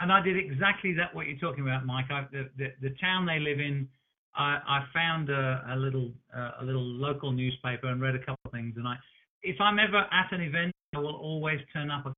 and 0.00 0.12
I 0.12 0.20
did 0.20 0.36
exactly 0.36 0.92
that 0.94 1.14
what 1.14 1.26
you're 1.26 1.38
talking 1.38 1.64
about, 1.64 1.86
Mike. 1.86 2.10
I, 2.10 2.26
the, 2.30 2.50
the 2.58 2.66
the 2.82 2.94
town 3.00 3.24
they 3.24 3.38
live 3.38 3.60
in, 3.60 3.88
I, 4.34 4.58
I 4.68 4.84
found 4.92 5.30
a, 5.30 5.64
a 5.70 5.76
little 5.76 6.10
uh, 6.36 6.50
a 6.60 6.64
little 6.64 6.84
local 6.84 7.32
newspaper 7.32 7.86
and 7.86 8.02
read 8.02 8.14
a 8.14 8.18
couple 8.18 8.40
of 8.44 8.52
things. 8.52 8.74
And 8.76 8.86
I, 8.86 8.96
if 9.42 9.56
I'm 9.58 9.78
ever 9.78 10.04
at 10.12 10.32
an 10.32 10.42
event, 10.42 10.74
I 10.94 10.98
will 10.98 11.16
always 11.16 11.60
turn 11.72 11.90
up 11.90 12.12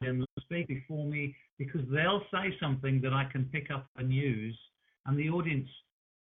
and 0.00 0.24
speak 0.40 0.68
before 0.68 1.04
me 1.04 1.36
because 1.58 1.82
they'll 1.92 2.22
say 2.32 2.56
something 2.60 3.02
that 3.02 3.12
I 3.12 3.26
can 3.30 3.44
pick 3.52 3.70
up 3.70 3.88
and 3.96 4.10
use, 4.10 4.58
and 5.04 5.18
the 5.18 5.28
audience 5.28 5.68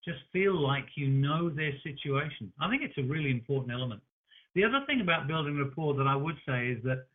just 0.05 0.19
feel 0.31 0.59
like 0.59 0.85
you 0.95 1.07
know 1.07 1.49
their 1.49 1.73
situation. 1.83 2.51
I 2.59 2.69
think 2.69 2.81
it's 2.83 2.97
a 2.97 3.03
really 3.03 3.31
important 3.31 3.71
element. 3.71 4.01
The 4.55 4.63
other 4.63 4.83
thing 4.87 5.01
about 5.01 5.27
building 5.27 5.57
rapport 5.57 5.93
that 5.95 6.07
I 6.07 6.15
would 6.15 6.37
say 6.47 6.69
is 6.69 6.83
that 6.83 7.05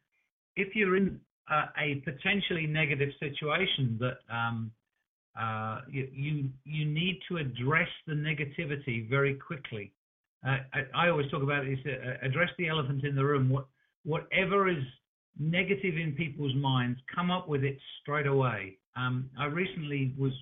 if 0.56 0.76
you're 0.76 0.96
in 0.96 1.18
uh, 1.50 1.66
a 1.78 1.96
potentially 2.04 2.66
negative 2.66 3.10
situation, 3.18 3.98
that 4.00 4.18
um, 4.32 4.70
uh, 5.38 5.80
you, 5.90 6.08
you, 6.12 6.48
you 6.64 6.84
need 6.84 7.20
to 7.28 7.38
address 7.38 7.88
the 8.06 8.14
negativity 8.14 9.08
very 9.08 9.34
quickly. 9.34 9.92
Uh, 10.46 10.58
I, 10.72 11.06
I, 11.06 11.08
always 11.08 11.30
talk 11.30 11.42
about 11.42 11.64
this: 11.64 11.78
uh, 11.86 12.24
address 12.24 12.50
the 12.58 12.68
elephant 12.68 13.04
in 13.04 13.14
the 13.14 13.24
room. 13.24 13.48
What, 13.48 13.66
whatever 14.04 14.68
is 14.68 14.84
negative 15.38 15.96
in 15.96 16.12
people's 16.12 16.54
minds, 16.54 17.00
come 17.14 17.30
up 17.30 17.48
with 17.48 17.64
it 17.64 17.78
straight 18.00 18.26
away. 18.26 18.76
Um, 18.96 19.30
I 19.38 19.46
recently 19.46 20.14
was 20.18 20.32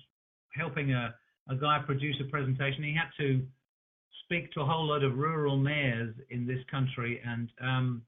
helping 0.55 0.93
a, 0.93 1.15
a 1.49 1.55
guy 1.55 1.79
produce 1.85 2.15
a 2.21 2.29
presentation. 2.29 2.83
He 2.83 2.95
had 2.95 3.09
to 3.17 3.45
speak 4.23 4.51
to 4.53 4.61
a 4.61 4.65
whole 4.65 4.87
load 4.87 5.03
of 5.03 5.17
rural 5.17 5.57
mayors 5.57 6.15
in 6.29 6.45
this 6.45 6.63
country, 6.69 7.21
and 7.25 7.49
um, 7.61 8.01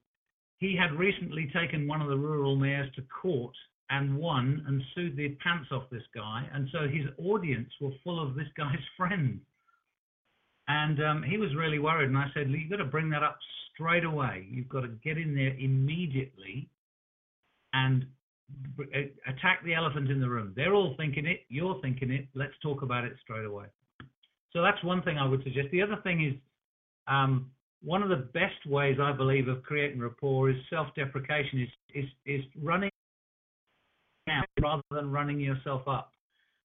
he 0.58 0.76
had 0.76 0.92
recently 0.98 1.50
taken 1.54 1.86
one 1.86 2.00
of 2.00 2.08
the 2.08 2.16
rural 2.16 2.56
mayors 2.56 2.92
to 2.96 3.02
court 3.02 3.54
and 3.90 4.16
won 4.16 4.64
and 4.66 4.82
sued 4.94 5.16
the 5.16 5.36
pants 5.42 5.68
off 5.70 5.84
this 5.90 6.02
guy. 6.14 6.48
And 6.54 6.68
so 6.72 6.88
his 6.88 7.06
audience 7.18 7.70
were 7.80 7.90
full 8.02 8.22
of 8.22 8.34
this 8.34 8.48
guy's 8.56 8.78
friends. 8.96 9.40
And 10.66 11.04
um, 11.04 11.22
he 11.22 11.36
was 11.36 11.54
really 11.54 11.78
worried. 11.78 12.08
And 12.08 12.16
I 12.16 12.28
said, 12.32 12.48
You've 12.48 12.70
got 12.70 12.78
to 12.78 12.86
bring 12.86 13.10
that 13.10 13.22
up 13.22 13.38
straight 13.74 14.04
away. 14.04 14.46
You've 14.50 14.70
got 14.70 14.80
to 14.80 14.88
get 15.04 15.18
in 15.18 15.34
there 15.34 15.54
immediately 15.58 16.70
and 17.74 18.06
attack 19.26 19.64
the 19.64 19.74
elephant 19.74 20.10
in 20.10 20.20
the 20.20 20.28
room. 20.28 20.52
They're 20.56 20.74
all 20.74 20.94
thinking 20.96 21.26
it, 21.26 21.40
you're 21.48 21.80
thinking 21.80 22.10
it, 22.10 22.28
let's 22.34 22.52
talk 22.62 22.82
about 22.82 23.04
it 23.04 23.14
straight 23.22 23.44
away. 23.44 23.66
So 24.52 24.62
that's 24.62 24.82
one 24.84 25.02
thing 25.02 25.18
I 25.18 25.26
would 25.26 25.42
suggest. 25.42 25.68
The 25.72 25.82
other 25.82 25.98
thing 26.02 26.24
is 26.24 26.34
um, 27.08 27.50
one 27.82 28.02
of 28.02 28.08
the 28.08 28.28
best 28.32 28.66
ways 28.66 28.98
I 29.00 29.12
believe 29.12 29.48
of 29.48 29.62
creating 29.62 30.00
rapport 30.00 30.50
is 30.50 30.56
self-deprecation, 30.70 31.62
is, 31.62 32.04
is, 32.04 32.10
is 32.26 32.44
running 32.62 32.90
out 34.28 34.46
rather 34.60 34.82
than 34.90 35.10
running 35.10 35.40
yourself 35.40 35.82
up. 35.86 36.12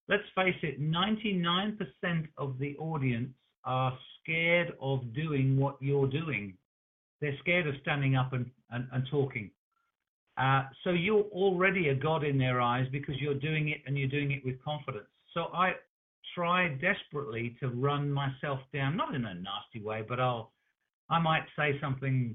let's 0.08 0.22
face 0.34 0.56
it, 0.62 0.80
99% 0.80 1.76
of 2.38 2.58
the 2.58 2.76
audience 2.78 3.30
are 3.64 3.96
scared 4.22 4.72
of 4.80 5.00
doing 5.14 5.56
what 5.56 5.76
you're 5.80 6.08
doing. 6.08 6.54
They're 7.20 7.36
scared 7.40 7.66
of 7.66 7.74
standing 7.82 8.16
up 8.16 8.32
and, 8.32 8.50
and, 8.70 8.86
and 8.92 9.04
talking. 9.10 9.50
Uh, 10.40 10.62
so 10.84 10.90
you're 10.90 11.24
already 11.32 11.88
a 11.88 11.94
god 11.94 12.24
in 12.24 12.38
their 12.38 12.62
eyes 12.62 12.86
because 12.90 13.14
you're 13.20 13.34
doing 13.34 13.68
it 13.68 13.82
and 13.86 13.98
you're 13.98 14.08
doing 14.08 14.32
it 14.32 14.42
with 14.44 14.62
confidence. 14.64 15.06
So 15.34 15.48
I 15.52 15.72
try 16.34 16.68
desperately 16.68 17.56
to 17.60 17.68
run 17.68 18.10
myself 18.10 18.60
down, 18.72 18.96
not 18.96 19.14
in 19.14 19.26
a 19.26 19.34
nasty 19.34 19.82
way, 19.84 20.02
but 20.08 20.18
I'll 20.18 20.52
I 21.10 21.18
might 21.18 21.42
say 21.58 21.78
something 21.80 22.34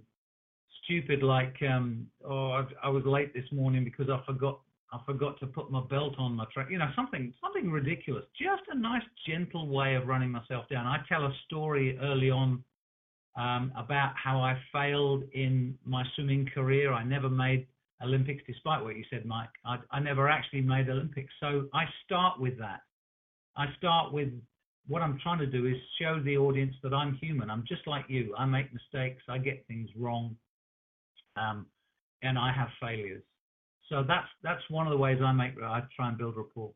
stupid 0.84 1.24
like, 1.24 1.56
um, 1.68 2.06
"Oh, 2.24 2.52
I, 2.52 2.66
I 2.84 2.90
was 2.90 3.06
late 3.06 3.34
this 3.34 3.50
morning 3.52 3.84
because 3.84 4.08
I 4.10 4.22
forgot 4.26 4.60
I 4.94 5.00
forgot 5.06 5.40
to 5.40 5.48
put 5.48 5.72
my 5.72 5.82
belt 5.82 6.16
on 6.20 6.36
my 6.36 6.46
truck. 6.54 6.68
You 6.70 6.78
know, 6.78 6.92
something 6.96 7.34
something 7.42 7.72
ridiculous. 7.72 8.26
Just 8.40 8.64
a 8.70 8.78
nice, 8.78 9.04
gentle 9.28 9.68
way 9.68 9.96
of 9.96 10.06
running 10.06 10.30
myself 10.30 10.70
down. 10.70 10.86
I 10.86 11.04
tell 11.10 11.26
a 11.26 11.34
story 11.46 11.98
early 12.00 12.30
on 12.30 12.64
um, 13.36 13.72
about 13.76 14.14
how 14.16 14.42
I 14.42 14.62
failed 14.72 15.24
in 15.34 15.76
my 15.86 16.04
swimming 16.14 16.48
career. 16.54 16.94
I 16.94 17.04
never 17.04 17.30
made 17.30 17.66
Olympics, 18.04 18.44
despite 18.46 18.84
what 18.84 18.96
you 18.96 19.04
said, 19.10 19.26
Mike. 19.26 19.50
I, 19.66 19.78
I 19.92 20.00
never 20.00 20.30
actually 20.30 20.62
made 20.62 20.90
Olympics. 20.90 21.34
So 21.40 21.68
I 21.74 21.86
start 22.06 22.40
with 22.40 22.58
that. 22.60 22.82
I 23.58 23.68
start 23.78 24.12
with 24.12 24.30
what 24.88 25.02
I'm 25.02 25.20
trying 25.24 25.40
to 25.40 25.48
do 25.48 25.66
is 25.66 25.76
show 26.00 26.22
the 26.24 26.38
audience 26.38 26.76
that 26.84 26.94
I'm 26.94 27.16
human. 27.16 27.50
I'm 27.50 27.64
just 27.68 27.88
like 27.88 28.06
you. 28.08 28.36
I 28.38 28.46
make 28.46 28.68
mistakes. 28.74 29.24
I 29.28 29.38
get 29.38 29.66
things 29.68 29.90
wrong, 29.98 30.36
um, 31.38 31.66
and 32.22 32.38
I 32.38 32.52
have 32.52 32.68
failures. 32.82 33.24
So 33.90 34.04
that's 34.08 34.28
that's 34.44 34.62
one 34.70 34.88
of 34.88 34.92
the 34.92 34.98
ways 34.98 35.20
I 35.24 35.32
make 35.32 35.54
I 35.62 35.82
try 35.96 36.10
and 36.10 36.18
build 36.18 36.38
rapport. 36.38 36.72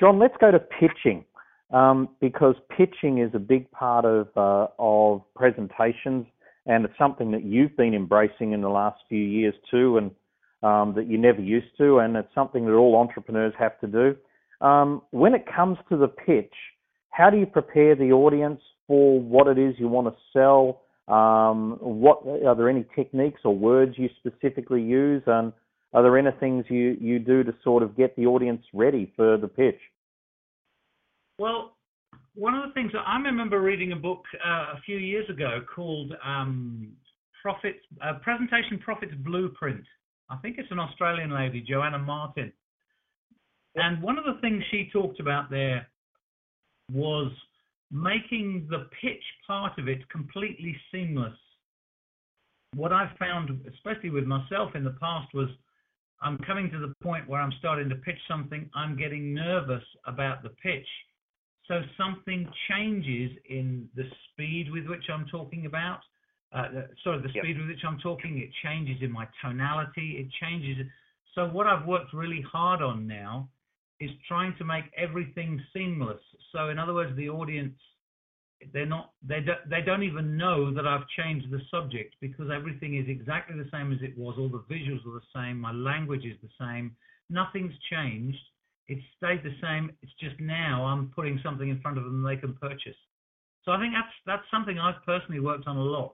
John, 0.00 0.18
let's 0.18 0.34
go 0.40 0.50
to 0.50 0.58
pitching 0.58 1.24
um, 1.72 2.08
because 2.20 2.54
pitching 2.76 3.18
is 3.18 3.30
a 3.34 3.38
big 3.38 3.70
part 3.70 4.04
of 4.04 4.28
uh, 4.36 4.68
of 4.78 5.22
presentations, 5.34 6.26
and 6.66 6.84
it's 6.84 6.98
something 6.98 7.30
that 7.32 7.44
you've 7.44 7.76
been 7.76 7.94
embracing 7.94 8.52
in 8.52 8.60
the 8.60 8.68
last 8.68 9.00
few 9.08 9.18
years 9.22 9.54
too, 9.70 9.98
and 9.98 10.10
um, 10.62 10.94
that 10.94 11.08
you 11.08 11.18
never 11.18 11.40
used 11.40 11.76
to, 11.78 11.98
and 11.98 12.16
it's 12.16 12.32
something 12.34 12.66
that 12.66 12.72
all 12.72 12.96
entrepreneurs 12.96 13.52
have 13.58 13.78
to 13.80 13.86
do. 13.86 14.16
Um, 14.64 15.02
when 15.10 15.34
it 15.34 15.44
comes 15.54 15.78
to 15.88 15.96
the 15.96 16.08
pitch, 16.08 16.54
how 17.10 17.30
do 17.30 17.36
you 17.36 17.46
prepare 17.46 17.96
the 17.96 18.12
audience 18.12 18.60
for 18.86 19.20
what 19.20 19.48
it 19.48 19.58
is 19.58 19.74
you 19.78 19.88
want 19.88 20.06
to 20.06 20.20
sell? 20.32 20.82
Um, 21.12 21.78
what 21.80 22.22
are 22.46 22.54
there 22.54 22.70
any 22.70 22.86
techniques 22.94 23.40
or 23.44 23.56
words 23.56 23.94
you 23.96 24.08
specifically 24.18 24.82
use, 24.82 25.22
and 25.26 25.52
are 25.92 26.02
there 26.02 26.16
any 26.16 26.30
things 26.38 26.64
you 26.68 26.96
you 27.00 27.18
do 27.18 27.42
to 27.42 27.52
sort 27.64 27.82
of 27.82 27.96
get 27.96 28.14
the 28.16 28.26
audience 28.26 28.62
ready 28.72 29.12
for 29.16 29.36
the 29.36 29.48
pitch? 29.48 29.80
Well, 31.38 31.72
one 32.34 32.54
of 32.54 32.66
the 32.66 32.72
things 32.72 32.92
that 32.92 33.02
I 33.06 33.18
remember 33.18 33.60
reading 33.60 33.92
a 33.92 33.96
book 33.96 34.22
uh, 34.44 34.76
a 34.76 34.80
few 34.84 34.96
years 34.96 35.28
ago 35.28 35.60
called 35.74 36.14
um, 36.24 36.92
Profits 37.42 37.80
uh, 38.02 38.14
Presentation 38.22 38.78
Profits 38.78 39.12
Blueprint. 39.18 39.84
I 40.30 40.36
think 40.36 40.56
it's 40.58 40.70
an 40.70 40.78
Australian 40.78 41.34
lady, 41.34 41.60
Joanna 41.60 41.98
Martin, 41.98 42.52
and 43.74 44.02
one 44.02 44.18
of 44.18 44.24
the 44.24 44.40
things 44.40 44.62
she 44.70 44.88
talked 44.92 45.20
about 45.20 45.50
there 45.50 45.86
was 46.90 47.30
making 47.90 48.66
the 48.70 48.86
pitch 49.02 49.22
part 49.46 49.78
of 49.78 49.88
it 49.88 50.08
completely 50.08 50.74
seamless. 50.90 51.36
What 52.74 52.92
I've 52.92 53.16
found, 53.18 53.50
especially 53.74 54.08
with 54.08 54.24
myself 54.24 54.74
in 54.74 54.84
the 54.84 54.96
past, 54.98 55.34
was 55.34 55.48
I'm 56.22 56.38
coming 56.38 56.70
to 56.70 56.78
the 56.78 56.94
point 57.02 57.28
where 57.28 57.40
I'm 57.40 57.52
starting 57.58 57.90
to 57.90 57.96
pitch 57.96 58.18
something, 58.26 58.70
I'm 58.74 58.96
getting 58.96 59.34
nervous 59.34 59.82
about 60.06 60.42
the 60.42 60.50
pitch. 60.50 60.86
So 61.68 61.80
something 61.96 62.48
changes 62.68 63.30
in 63.48 63.88
the 63.94 64.04
speed 64.32 64.70
with 64.72 64.86
which 64.86 65.04
I'm 65.12 65.26
talking 65.26 65.66
about. 65.66 66.00
Uh, 66.52 66.68
sorry, 67.02 67.22
the 67.22 67.28
speed 67.30 67.56
yep. 67.56 67.58
with 67.58 67.68
which 67.68 67.84
I'm 67.86 67.98
talking, 68.00 68.38
it 68.38 68.50
changes 68.62 68.96
in 69.00 69.10
my 69.10 69.26
tonality, 69.42 70.16
it 70.18 70.28
changes. 70.40 70.86
So 71.34 71.46
what 71.46 71.66
I've 71.66 71.86
worked 71.86 72.12
really 72.12 72.44
hard 72.52 72.82
on 72.82 73.06
now 73.06 73.48
is 74.00 74.10
trying 74.28 74.54
to 74.58 74.64
make 74.64 74.84
everything 74.96 75.62
seamless. 75.72 76.20
So 76.52 76.68
in 76.68 76.78
other 76.78 76.92
words, 76.92 77.16
the 77.16 77.28
audience 77.28 77.74
they're 78.72 78.86
not 78.86 79.12
they 79.26 79.40
don't 79.40 79.58
they 79.68 79.80
don't 79.82 80.02
even 80.02 80.36
know 80.36 80.72
that 80.72 80.86
I've 80.86 81.06
changed 81.18 81.50
the 81.50 81.60
subject 81.70 82.14
because 82.20 82.48
everything 82.54 82.96
is 82.96 83.06
exactly 83.08 83.56
the 83.56 83.68
same 83.72 83.92
as 83.92 83.98
it 84.02 84.16
was. 84.16 84.36
All 84.38 84.48
the 84.48 84.64
visuals 84.72 85.06
are 85.06 85.20
the 85.20 85.26
same. 85.34 85.58
My 85.58 85.72
language 85.72 86.24
is 86.24 86.36
the 86.42 86.50
same. 86.60 86.94
Nothing's 87.30 87.74
changed. 87.90 88.38
It's 88.88 89.02
stayed 89.16 89.42
the 89.42 89.54
same. 89.62 89.90
It's 90.02 90.12
just 90.20 90.38
now 90.40 90.84
I'm 90.84 91.10
putting 91.14 91.40
something 91.42 91.68
in 91.68 91.80
front 91.80 91.98
of 91.98 92.04
them 92.04 92.22
they 92.22 92.36
can 92.36 92.54
purchase. 92.54 92.96
So 93.64 93.72
I 93.72 93.78
think 93.78 93.94
that's 93.94 94.14
that's 94.26 94.50
something 94.50 94.78
I've 94.78 95.04
personally 95.06 95.40
worked 95.40 95.66
on 95.66 95.76
a 95.76 95.82
lot 95.82 96.12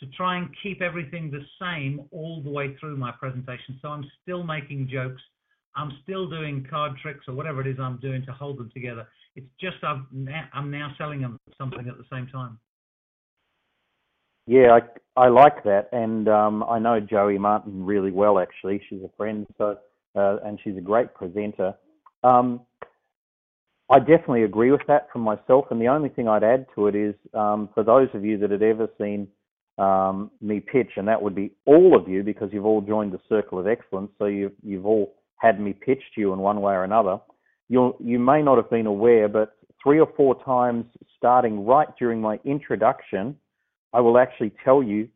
to 0.00 0.06
try 0.16 0.38
and 0.38 0.48
keep 0.62 0.82
everything 0.82 1.30
the 1.30 1.44
same 1.60 2.06
all 2.10 2.42
the 2.42 2.50
way 2.50 2.76
through 2.80 2.96
my 2.96 3.12
presentation. 3.12 3.78
So 3.80 3.88
I'm 3.88 4.04
still 4.22 4.42
making 4.42 4.88
jokes 4.90 5.22
I'm 5.76 5.92
still 6.02 6.28
doing 6.28 6.66
card 6.68 6.92
tricks 7.00 7.26
or 7.28 7.34
whatever 7.34 7.60
it 7.60 7.66
is 7.66 7.78
I'm 7.80 7.98
doing 7.98 8.24
to 8.26 8.32
hold 8.32 8.58
them 8.58 8.70
together. 8.74 9.06
It's 9.36 9.46
just 9.60 9.76
I'm 9.82 10.06
now, 10.12 10.48
I'm 10.52 10.70
now 10.70 10.92
selling 10.98 11.20
them 11.20 11.38
something 11.56 11.88
at 11.88 11.96
the 11.96 12.04
same 12.12 12.26
time. 12.26 12.58
Yeah, 14.46 14.78
I 15.16 15.24
I 15.24 15.28
like 15.28 15.62
that, 15.64 15.88
and 15.92 16.28
um, 16.28 16.64
I 16.64 16.78
know 16.78 16.98
Joey 16.98 17.38
Martin 17.38 17.84
really 17.84 18.10
well. 18.10 18.38
Actually, 18.40 18.82
she's 18.88 19.02
a 19.04 19.10
friend, 19.16 19.46
so 19.58 19.76
uh, 20.16 20.38
and 20.44 20.58
she's 20.64 20.76
a 20.76 20.80
great 20.80 21.14
presenter. 21.14 21.74
Um, 22.22 22.60
I 23.90 23.98
definitely 23.98 24.44
agree 24.44 24.70
with 24.70 24.82
that 24.86 25.08
from 25.12 25.22
myself, 25.22 25.66
and 25.70 25.80
the 25.80 25.88
only 25.88 26.10
thing 26.10 26.28
I'd 26.28 26.44
add 26.44 26.66
to 26.76 26.86
it 26.86 26.94
is 26.94 27.14
um, 27.34 27.68
for 27.74 27.82
those 27.82 28.08
of 28.14 28.24
you 28.24 28.38
that 28.38 28.50
had 28.50 28.62
ever 28.62 28.88
seen 28.98 29.26
um, 29.78 30.30
me 30.40 30.60
pitch, 30.60 30.92
and 30.96 31.08
that 31.08 31.20
would 31.20 31.34
be 31.34 31.52
all 31.66 31.96
of 31.96 32.08
you 32.08 32.22
because 32.22 32.50
you've 32.52 32.66
all 32.66 32.82
joined 32.82 33.12
the 33.12 33.20
Circle 33.28 33.58
of 33.58 33.66
Excellence, 33.66 34.12
so 34.18 34.26
you've 34.26 34.52
you've 34.62 34.86
all 34.86 35.14
had 35.36 35.58
me 35.60 35.72
pitched 35.72 36.14
to 36.14 36.20
you 36.20 36.32
in 36.32 36.38
one 36.38 36.60
way 36.60 36.74
or 36.74 36.84
another, 36.84 37.18
you 37.68 37.96
you 37.98 38.18
may 38.18 38.42
not 38.42 38.56
have 38.56 38.68
been 38.70 38.86
aware, 38.86 39.28
but 39.28 39.56
three 39.82 39.98
or 39.98 40.08
four 40.16 40.42
times 40.44 40.84
starting 41.16 41.64
right 41.64 41.88
during 41.98 42.20
my 42.20 42.38
introduction, 42.44 43.34
I 43.92 44.00
will 44.00 44.18
actually 44.18 44.52
tell 44.64 44.82
you 44.82 45.08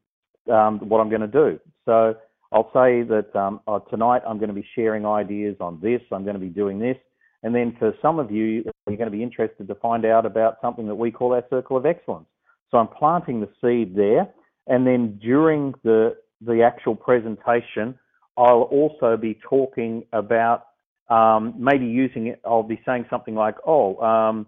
um, 0.51 0.79
what 0.88 1.01
I'm 1.01 1.11
going 1.11 1.21
to 1.21 1.27
do. 1.27 1.61
So 1.85 2.14
I'll 2.55 2.71
say 2.73 3.03
that 3.03 3.35
um, 3.35 3.61
oh, 3.67 3.81
tonight 3.90 4.23
I'm 4.27 4.38
going 4.38 4.49
to 4.49 4.55
be 4.55 4.67
sharing 4.77 5.05
ideas 5.05 5.57
on 5.61 5.81
this, 5.83 6.01
I'm 6.12 6.23
going 6.23 6.35
to 6.37 6.40
be 6.40 6.49
doing 6.49 6.79
this. 6.79 6.97
And 7.43 7.53
then 7.53 7.77
for 7.79 7.93
some 8.01 8.21
of 8.21 8.31
you, 8.31 8.64
you're 8.87 8.97
going 8.97 9.11
to 9.11 9.11
be 9.11 9.25
interested 9.25 9.67
to 9.67 9.75
find 9.75 10.07
out 10.07 10.25
about 10.25 10.59
something 10.62 10.87
that 10.87 10.95
we 10.95 11.11
call 11.11 11.35
our 11.35 11.45
circle 11.51 11.77
of 11.77 11.85
excellence. 11.85 12.27
So 12.71 12.79
I'm 12.79 12.88
planting 12.88 13.40
the 13.40 13.49
seed 13.61 13.97
there. 13.97 14.29
And 14.69 14.87
then 14.87 15.19
during 15.21 15.75
the, 15.83 16.17
the 16.40 16.62
actual 16.62 16.95
presentation, 16.95 17.99
I'll 18.37 18.62
also 18.62 19.17
be 19.17 19.38
talking 19.49 20.05
about 20.12 20.67
um, 21.11 21.55
maybe 21.59 21.87
using 21.87 22.29
it. 22.29 22.40
I'll 22.47 22.62
be 22.62 22.81
saying 22.87 23.07
something 23.11 23.35
like, 23.35 23.57
"Oh, 23.67 23.99
um, 23.99 24.47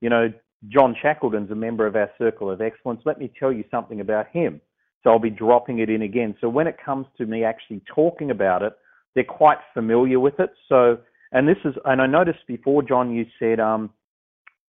you 0.00 0.08
know, 0.08 0.32
John 0.68 0.96
Shackleton's 1.00 1.50
a 1.50 1.54
member 1.54 1.86
of 1.86 1.94
our 1.96 2.10
Circle 2.18 2.50
of 2.50 2.60
Excellence. 2.60 3.02
Let 3.04 3.18
me 3.18 3.30
tell 3.38 3.52
you 3.52 3.64
something 3.70 4.00
about 4.00 4.28
him." 4.28 4.60
So 5.02 5.10
I'll 5.10 5.18
be 5.18 5.30
dropping 5.30 5.78
it 5.78 5.90
in 5.90 6.02
again. 6.02 6.34
So 6.40 6.48
when 6.48 6.66
it 6.66 6.76
comes 6.84 7.06
to 7.18 7.26
me 7.26 7.44
actually 7.44 7.82
talking 7.94 8.30
about 8.30 8.62
it, 8.62 8.72
they're 9.14 9.24
quite 9.24 9.58
familiar 9.74 10.20
with 10.20 10.38
it. 10.40 10.50
So, 10.68 10.98
and 11.32 11.48
this 11.48 11.58
is, 11.64 11.74
and 11.84 12.02
I 12.02 12.06
noticed 12.06 12.46
before, 12.46 12.82
John, 12.82 13.14
you 13.14 13.26
said, 13.38 13.60
um, 13.60 13.90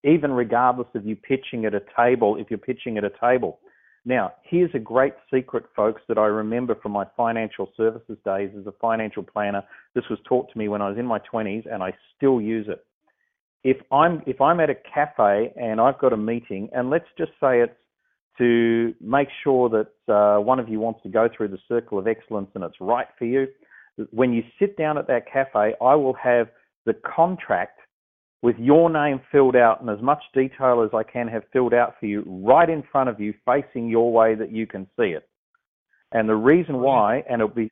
even 0.03 0.31
regardless 0.31 0.87
of 0.95 1.05
you 1.05 1.15
pitching 1.15 1.65
at 1.65 1.73
a 1.73 1.81
table, 1.97 2.37
if 2.37 2.47
you're 2.49 2.57
pitching 2.57 2.97
at 2.97 3.03
a 3.03 3.11
table, 3.21 3.59
now, 4.05 4.33
here's 4.43 4.71
a 4.73 4.79
great 4.79 5.13
secret, 5.31 5.65
folks, 5.75 6.01
that 6.07 6.17
I 6.17 6.25
remember 6.25 6.75
from 6.75 6.93
my 6.93 7.05
financial 7.17 7.71
services 7.75 8.17
days 8.23 8.49
as 8.57 8.65
a 8.65 8.71
financial 8.81 9.23
planner. 9.23 9.63
This 9.93 10.05
was 10.09 10.19
taught 10.27 10.51
to 10.51 10.57
me 10.57 10.67
when 10.69 10.81
I 10.81 10.89
was 10.89 10.97
in 10.97 11.05
my 11.05 11.19
20s, 11.31 11.71
and 11.71 11.83
I 11.83 11.93
still 12.15 12.39
use 12.39 12.67
it. 12.69 12.85
If 13.63 13.77
I'm 13.91 14.23
if 14.25 14.39
I'm 14.39 14.61
at 14.61 14.69
a 14.69 14.75
cafe 14.75 15.51
and 15.59 15.81
I've 15.81 15.99
got 15.99 16.13
a 16.13 16.17
meeting, 16.17 16.69
and 16.71 16.89
let's 16.89 17.09
just 17.17 17.31
say 17.41 17.59
it's 17.59 17.75
to 18.37 18.93
make 19.01 19.27
sure 19.43 19.69
that 19.69 20.13
uh, 20.13 20.39
one 20.39 20.59
of 20.59 20.69
you 20.69 20.79
wants 20.79 21.01
to 21.03 21.09
go 21.09 21.27
through 21.35 21.49
the 21.49 21.59
circle 21.67 21.99
of 21.99 22.07
excellence 22.07 22.49
and 22.55 22.63
it's 22.63 22.79
right 22.79 23.07
for 23.17 23.25
you. 23.25 23.47
When 24.11 24.31
you 24.31 24.43
sit 24.57 24.77
down 24.77 24.97
at 24.97 25.07
that 25.07 25.29
cafe, 25.31 25.73
I 25.81 25.95
will 25.95 26.13
have 26.13 26.47
the 26.85 26.93
contract 26.93 27.79
with 28.41 28.55
your 28.57 28.89
name 28.89 29.19
filled 29.31 29.55
out 29.55 29.81
and 29.81 29.89
as 29.89 30.01
much 30.01 30.23
detail 30.33 30.81
as 30.81 30.91
I 30.93 31.03
can 31.03 31.27
have 31.27 31.43
filled 31.51 31.73
out 31.73 31.95
for 31.99 32.05
you 32.05 32.23
right 32.25 32.69
in 32.69 32.83
front 32.89 33.09
of 33.09 33.19
you, 33.19 33.33
facing 33.45 33.89
your 33.89 34.13
way 34.13 34.35
that 34.35 34.51
you 34.51 34.65
can 34.65 34.87
see 34.97 35.07
it. 35.07 35.27
And 36.11 36.27
the 36.27 36.35
reason 36.35 36.79
why, 36.79 37.23
and 37.29 37.41
it'll 37.41 37.53
be, 37.53 37.69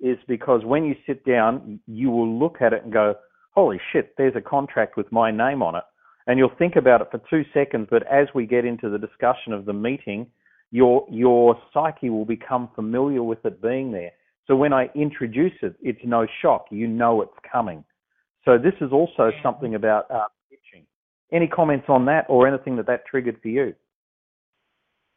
is 0.00 0.16
because 0.28 0.64
when 0.64 0.84
you 0.84 0.94
sit 1.06 1.24
down, 1.24 1.80
you 1.86 2.10
will 2.10 2.38
look 2.38 2.58
at 2.60 2.72
it 2.72 2.84
and 2.84 2.92
go, 2.92 3.16
holy 3.52 3.80
shit, 3.92 4.14
there's 4.16 4.36
a 4.36 4.40
contract 4.40 4.96
with 4.96 5.10
my 5.10 5.32
name 5.32 5.62
on 5.62 5.74
it. 5.74 5.82
And 6.28 6.38
you'll 6.38 6.52
think 6.58 6.76
about 6.76 7.00
it 7.00 7.08
for 7.10 7.20
two 7.30 7.42
seconds, 7.54 7.88
but 7.90 8.06
as 8.06 8.28
we 8.34 8.46
get 8.46 8.66
into 8.66 8.90
the 8.90 8.98
discussion 8.98 9.54
of 9.54 9.64
the 9.64 9.72
meeting, 9.72 10.26
your, 10.70 11.06
your 11.10 11.56
psyche 11.72 12.10
will 12.10 12.26
become 12.26 12.68
familiar 12.74 13.22
with 13.22 13.44
it 13.46 13.62
being 13.62 13.90
there. 13.90 14.12
So 14.46 14.54
when 14.54 14.74
I 14.74 14.90
introduce 14.94 15.54
it, 15.62 15.74
it's 15.80 16.00
no 16.04 16.26
shock. 16.42 16.66
You 16.70 16.86
know 16.86 17.22
it's 17.22 17.32
coming. 17.50 17.82
So 18.44 18.58
this 18.58 18.74
is 18.82 18.92
also 18.92 19.30
something 19.42 19.74
about 19.74 20.10
uh, 20.10 20.26
pitching. 20.50 20.86
Any 21.32 21.48
comments 21.48 21.86
on 21.88 22.04
that, 22.06 22.26
or 22.28 22.46
anything 22.46 22.76
that 22.76 22.86
that 22.86 23.06
triggered 23.06 23.40
for 23.42 23.48
you? 23.48 23.74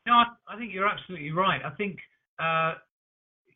No, 0.05 0.13
I, 0.13 0.25
I 0.47 0.57
think 0.57 0.73
you're 0.73 0.87
absolutely 0.87 1.31
right. 1.31 1.61
I 1.63 1.69
think 1.75 1.97
uh, 2.39 2.73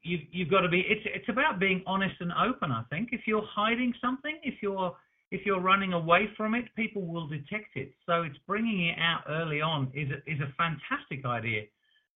you've 0.04 0.22
you've 0.32 0.50
got 0.50 0.62
to 0.62 0.70
be. 0.70 0.80
It's 0.88 1.02
it's 1.06 1.28
about 1.28 1.60
being 1.60 1.84
honest 1.86 2.16
and 2.22 2.32
open. 2.32 2.72
I 2.72 2.84
think 2.90 3.10
if 3.12 3.22
you're 3.28 3.46
hiding 3.54 3.94
something, 4.02 4.40
if 4.44 4.56
you're 4.62 4.96
if 5.36 5.42
you're 5.46 5.60
running 5.72 5.94
away 5.94 6.24
from 6.38 6.56
it, 6.60 6.66
people 6.76 7.04
will 7.06 7.28
detect 7.28 7.72
it. 7.76 7.90
So 8.06 8.14
it's 8.28 8.40
bringing 8.48 8.80
it 8.90 8.98
out 9.00 9.24
early 9.40 9.62
on 9.62 9.92
is 9.94 10.10
a, 10.10 10.20
is 10.34 10.40
a 10.40 10.54
fantastic 10.64 11.26
idea, 11.26 11.62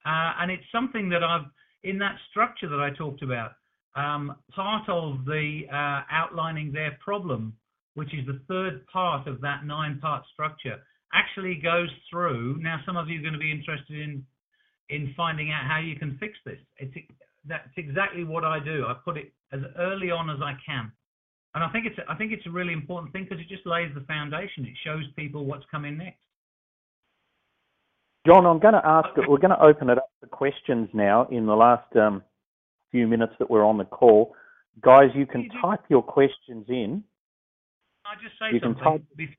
uh, 0.06 0.30
and 0.40 0.50
it's 0.50 0.68
something 0.72 1.08
that 1.10 1.22
I've 1.22 1.48
in 1.82 1.98
that 1.98 2.16
structure 2.30 2.68
that 2.68 2.80
I 2.80 2.90
talked 2.90 3.22
about. 3.22 3.52
Um, 3.96 4.36
part 4.54 4.88
of 4.88 5.24
the 5.24 5.62
uh, 5.72 6.02
outlining 6.20 6.72
their 6.72 6.96
problem, 7.02 7.54
which 7.94 8.12
is 8.14 8.24
the 8.26 8.40
third 8.46 8.86
part 8.86 9.26
of 9.26 9.40
that 9.40 9.64
nine-part 9.64 10.22
structure, 10.32 10.76
actually 11.12 11.56
goes 11.56 11.88
through. 12.08 12.58
Now, 12.60 12.76
some 12.86 12.96
of 12.96 13.08
you 13.08 13.18
are 13.18 13.22
going 13.22 13.32
to 13.32 13.38
be 13.38 13.50
interested 13.50 13.98
in 14.00 14.24
in 14.90 15.12
finding 15.16 15.50
out 15.52 15.64
how 15.66 15.78
you 15.78 15.96
can 15.96 16.16
fix 16.18 16.32
this. 16.44 16.58
It's 16.78 16.94
that's 17.46 17.76
exactly 17.76 18.24
what 18.24 18.44
I 18.44 18.58
do. 18.72 18.84
I 18.86 18.94
put 19.04 19.16
it 19.16 19.32
as 19.52 19.60
early 19.78 20.10
on 20.10 20.30
as 20.30 20.40
I 20.42 20.54
can, 20.64 20.92
and 21.54 21.64
I 21.64 21.68
think 21.70 21.86
it's 21.86 21.96
I 22.08 22.14
think 22.14 22.32
it's 22.32 22.46
a 22.46 22.50
really 22.50 22.72
important 22.72 23.12
thing 23.12 23.24
because 23.24 23.40
it 23.40 23.48
just 23.48 23.66
lays 23.66 23.90
the 23.94 24.02
foundation. 24.02 24.64
It 24.64 24.74
shows 24.84 25.04
people 25.16 25.44
what's 25.46 25.64
coming 25.70 25.96
next. 25.98 26.18
John, 28.26 28.44
I'm 28.46 28.58
going 28.58 28.74
to 28.74 28.86
ask. 28.86 29.08
We're 29.16 29.38
going 29.38 29.50
to 29.56 29.62
open 29.62 29.88
it 29.88 29.96
up 29.98 30.10
for 30.20 30.26
questions 30.26 30.88
now. 30.92 31.26
In 31.30 31.46
the 31.46 31.54
last 31.54 31.94
um, 31.96 32.22
few 32.90 33.06
minutes 33.08 33.32
that 33.38 33.48
we're 33.50 33.64
on 33.64 33.78
the 33.78 33.84
call, 33.86 34.34
guys, 34.82 35.08
you 35.14 35.24
can 35.26 35.42
You 35.42 35.50
type 35.62 35.80
your 35.88 36.02
questions 36.02 36.66
in. 36.68 37.02
I 38.04 38.14
just 38.22 38.38
say 38.38 38.52
You 38.52 38.60
can 38.60 38.74
something. 38.74 38.84
type- 38.84 39.04
Bef- 39.18 39.36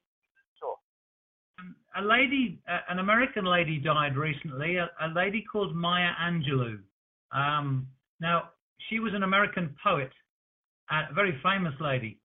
Um, 1.60 1.76
A 1.96 2.02
lady, 2.02 2.60
uh, 2.68 2.80
an 2.90 2.98
American 3.00 3.46
lady 3.46 3.78
died 3.78 4.18
recently. 4.18 4.78
A, 4.78 4.90
a 5.02 5.10
lady 5.10 5.44
called 5.52 5.76
Maya 5.76 6.10
Angelou. 6.20 6.80
Um, 7.32 7.88
now, 8.20 8.50
she 8.90 9.00
was 9.00 9.14
an 9.14 9.22
American 9.24 9.76
poet, 9.84 10.12
a 10.90 11.14
very 11.14 11.40
famous 11.44 11.74
lady. 11.80 12.18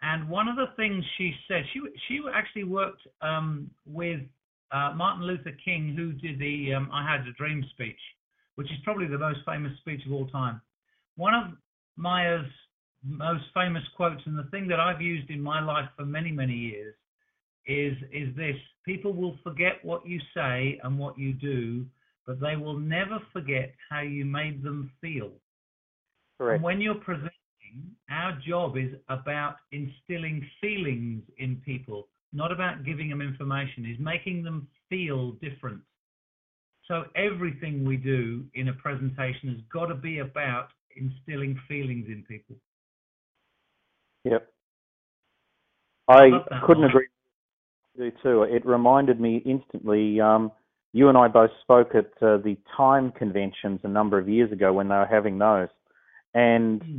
And 0.00 0.28
one 0.28 0.46
of 0.46 0.56
the 0.56 0.68
things 0.76 1.04
she 1.16 1.34
said, 1.48 1.64
she 1.72 1.80
she 2.06 2.20
actually 2.32 2.64
worked 2.64 3.02
um, 3.20 3.70
with 3.84 4.20
uh, 4.70 4.92
Martin 4.94 5.24
Luther 5.26 5.56
King, 5.64 5.94
who 5.96 6.12
did 6.12 6.38
the 6.38 6.74
um, 6.74 6.88
"I 6.92 7.02
Had 7.10 7.26
a 7.26 7.32
Dream" 7.32 7.64
speech, 7.70 7.98
which 8.54 8.70
is 8.70 8.78
probably 8.84 9.06
the 9.06 9.18
most 9.18 9.40
famous 9.44 9.76
speech 9.78 10.00
of 10.06 10.12
all 10.12 10.28
time. 10.28 10.60
One 11.16 11.34
of 11.34 11.44
Maya's 11.96 12.46
most 13.04 13.44
famous 13.54 13.82
quotes, 13.96 14.22
and 14.26 14.38
the 14.38 14.48
thing 14.50 14.68
that 14.68 14.78
I've 14.78 15.00
used 15.00 15.30
in 15.30 15.40
my 15.40 15.60
life 15.60 15.88
for 15.96 16.04
many 16.04 16.30
many 16.30 16.54
years, 16.54 16.94
is 17.66 17.96
is 18.12 18.34
this: 18.36 18.56
people 18.84 19.12
will 19.12 19.36
forget 19.42 19.84
what 19.84 20.06
you 20.06 20.20
say 20.32 20.78
and 20.84 20.96
what 20.96 21.18
you 21.18 21.32
do, 21.32 21.84
but 22.24 22.40
they 22.40 22.56
will 22.56 22.78
never 22.78 23.18
forget 23.32 23.74
how 23.90 24.00
you 24.02 24.24
made 24.24 24.62
them 24.62 24.92
feel. 25.00 25.32
Correct. 26.38 26.56
And 26.56 26.62
when 26.62 26.80
you're 26.80 26.94
presenting, 26.94 27.30
our 28.10 28.38
job 28.46 28.76
is 28.76 28.92
about 29.08 29.56
instilling 29.72 30.46
feelings 30.60 31.22
in 31.38 31.60
people, 31.64 32.08
not 32.32 32.52
about 32.52 32.84
giving 32.84 33.08
them 33.08 33.20
information, 33.20 33.86
is 33.86 33.98
making 33.98 34.42
them 34.42 34.68
feel 34.88 35.32
different. 35.32 35.80
So 36.86 37.04
everything 37.16 37.84
we 37.84 37.96
do 37.96 38.44
in 38.54 38.68
a 38.68 38.72
presentation 38.72 39.50
has 39.50 39.58
got 39.72 39.86
to 39.86 39.94
be 39.94 40.20
about 40.20 40.68
instilling 40.96 41.58
feelings 41.68 42.06
in 42.08 42.24
people. 42.26 42.56
Yep. 44.24 44.48
I 46.08 46.30
that 46.30 46.62
couldn't 46.66 46.82
line. 46.84 46.90
agree 46.90 47.06
with 47.96 48.04
you 48.06 48.12
too. 48.22 48.42
It 48.44 48.64
reminded 48.64 49.20
me 49.20 49.42
instantly. 49.44 50.20
Um, 50.20 50.50
you 50.94 51.08
and 51.10 51.18
I 51.18 51.28
both 51.28 51.50
spoke 51.60 51.94
at 51.94 52.06
uh, 52.22 52.38
the 52.38 52.56
Time 52.74 53.12
conventions 53.12 53.80
a 53.84 53.88
number 53.88 54.18
of 54.18 54.28
years 54.28 54.50
ago 54.50 54.72
when 54.72 54.88
they 54.88 54.94
were 54.94 55.06
having 55.06 55.38
those, 55.38 55.68
and 56.34 56.82
Hmm. 56.82 56.98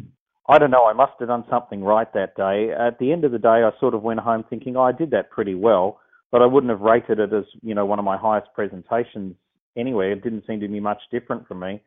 I 0.49 0.57
don't 0.57 0.71
know. 0.71 0.87
I 0.87 0.93
must 0.93 1.13
have 1.19 1.27
done 1.27 1.43
something 1.47 1.83
right 1.83 2.11
that 2.13 2.35
day. 2.35 2.71
At 2.71 2.97
the 2.97 3.11
end 3.11 3.23
of 3.23 3.31
the 3.31 3.37
day, 3.37 3.61
I 3.63 3.69
sort 3.79 3.93
of 3.93 4.01
went 4.01 4.19
home 4.19 4.43
thinking, 4.49 4.75
oh, 4.75 4.81
I 4.81 4.91
did 4.91 5.11
that 5.11 5.29
pretty 5.29 5.53
well, 5.53 5.99
but 6.31 6.41
I 6.41 6.47
wouldn't 6.47 6.71
have 6.71 6.81
rated 6.81 7.19
it 7.19 7.31
as 7.31 7.43
you 7.61 7.75
know 7.75 7.85
one 7.85 7.99
of 7.99 8.05
my 8.05 8.17
highest 8.17 8.47
presentations 8.55 9.35
anyway. 9.77 10.11
It 10.11 10.23
didn't 10.23 10.45
seem 10.47 10.59
to 10.61 10.67
be 10.67 10.79
much 10.79 11.01
different 11.11 11.47
from 11.47 11.59
me, 11.59 11.81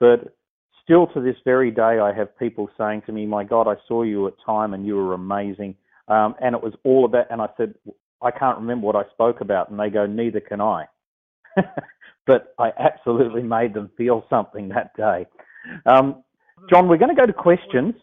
but 0.00 0.34
still 0.82 1.06
to 1.08 1.20
this 1.20 1.36
very 1.44 1.70
day, 1.70 1.98
I 2.00 2.10
have 2.16 2.38
people 2.38 2.70
saying 2.78 3.02
to 3.04 3.12
me, 3.12 3.26
"My 3.26 3.44
God, 3.44 3.68
I 3.68 3.76
saw 3.86 4.02
you 4.02 4.26
at 4.28 4.34
Time 4.46 4.72
and 4.72 4.86
you 4.86 4.96
were 4.96 5.12
amazing." 5.12 5.76
Um, 6.08 6.36
and 6.40 6.54
it 6.54 6.62
was 6.62 6.72
all 6.84 7.04
about. 7.04 7.26
And 7.30 7.42
I 7.42 7.48
said, 7.58 7.74
"I 8.22 8.30
can't 8.30 8.58
remember 8.58 8.86
what 8.86 8.96
I 8.96 9.04
spoke 9.10 9.42
about," 9.42 9.68
and 9.68 9.78
they 9.78 9.90
go, 9.90 10.06
"Neither 10.06 10.40
can 10.40 10.62
I." 10.62 10.86
but 12.26 12.54
I 12.58 12.72
absolutely 12.78 13.42
made 13.42 13.74
them 13.74 13.90
feel 13.98 14.24
something 14.30 14.70
that 14.70 14.96
day. 14.96 15.26
Um, 15.84 16.22
John, 16.70 16.88
we're 16.88 16.96
going 16.96 17.14
to 17.14 17.20
go 17.20 17.26
to 17.26 17.32
questions. 17.32 17.94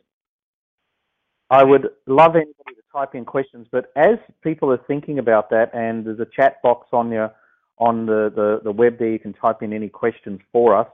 I 1.53 1.63
would 1.63 1.89
love 2.07 2.35
anybody 2.35 2.73
to 2.75 2.81
type 2.91 3.13
in 3.13 3.25
questions, 3.25 3.67
but 3.71 3.91
as 3.95 4.17
people 4.43 4.71
are 4.71 4.81
thinking 4.87 5.19
about 5.19 5.51
that, 5.51 5.69
and 5.75 6.03
there's 6.03 6.19
a 6.19 6.25
chat 6.25 6.59
box 6.63 6.87
on 6.91 7.11
your 7.11 7.31
on 7.77 8.07
the, 8.07 8.31
the, 8.35 8.61
the 8.63 8.71
web 8.71 8.97
there, 8.97 9.11
you 9.11 9.19
can 9.19 9.33
type 9.33 9.61
in 9.61 9.71
any 9.71 9.87
questions 9.87 10.39
for 10.51 10.75
us. 10.75 10.87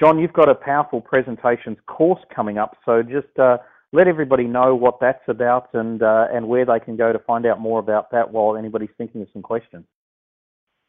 John, 0.00 0.18
you've 0.18 0.32
got 0.32 0.48
a 0.48 0.54
powerful 0.54 1.00
presentations 1.00 1.76
course 1.86 2.20
coming 2.34 2.58
up, 2.58 2.76
so 2.84 3.04
just 3.04 3.38
uh, 3.38 3.58
let 3.92 4.08
everybody 4.08 4.44
know 4.44 4.74
what 4.74 4.98
that's 5.00 5.22
about 5.28 5.68
and 5.74 6.02
uh, 6.02 6.26
and 6.32 6.48
where 6.48 6.66
they 6.66 6.80
can 6.80 6.96
go 6.96 7.12
to 7.12 7.18
find 7.20 7.46
out 7.46 7.60
more 7.60 7.78
about 7.78 8.10
that 8.10 8.32
while 8.32 8.56
anybody's 8.56 8.90
thinking 8.98 9.22
of 9.22 9.28
some 9.32 9.42
questions. 9.42 9.84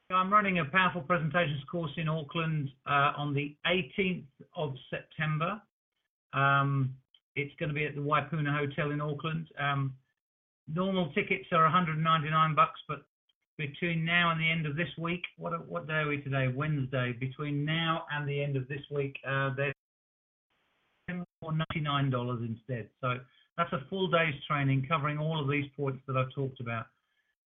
I'm 0.09 0.33
running 0.33 0.57
a 0.59 0.65
powerful 0.65 1.01
presentations 1.01 1.63
course 1.71 1.91
in 1.95 2.09
Auckland 2.09 2.69
uh, 2.87 3.13
on 3.15 3.35
the 3.35 3.55
18th 3.67 4.23
of 4.55 4.73
September. 4.89 5.61
Um, 6.33 6.95
it's 7.35 7.53
going 7.59 7.69
to 7.69 7.75
be 7.75 7.85
at 7.85 7.95
the 7.95 8.01
Waipuna 8.01 8.57
Hotel 8.57 8.91
in 8.91 9.01
Auckland. 9.01 9.47
Um, 9.59 9.93
normal 10.67 11.11
tickets 11.13 11.45
are 11.51 11.63
199 11.63 12.55
bucks, 12.55 12.79
but 12.87 13.03
between 13.57 14.03
now 14.03 14.31
and 14.31 14.39
the 14.39 14.49
end 14.49 14.65
of 14.65 14.75
this 14.75 14.89
week, 14.97 15.23
what 15.37 15.67
what 15.67 15.87
day 15.87 15.93
are 15.93 16.07
we 16.07 16.21
today? 16.21 16.47
Wednesday. 16.47 17.13
Between 17.19 17.63
now 17.65 18.05
and 18.11 18.27
the 18.27 18.41
end 18.43 18.55
of 18.55 18.67
this 18.67 18.81
week, 18.89 19.17
uh, 19.27 19.51
they're 19.55 19.73
for 21.41 21.51
$99 21.75 22.47
instead. 22.47 22.89
So 23.01 23.15
that's 23.57 23.71
a 23.73 23.81
full 23.89 24.07
day's 24.09 24.35
training 24.47 24.85
covering 24.87 25.17
all 25.17 25.41
of 25.41 25.49
these 25.49 25.65
points 25.75 26.01
that 26.07 26.15
I've 26.15 26.33
talked 26.33 26.59
about. 26.59 26.85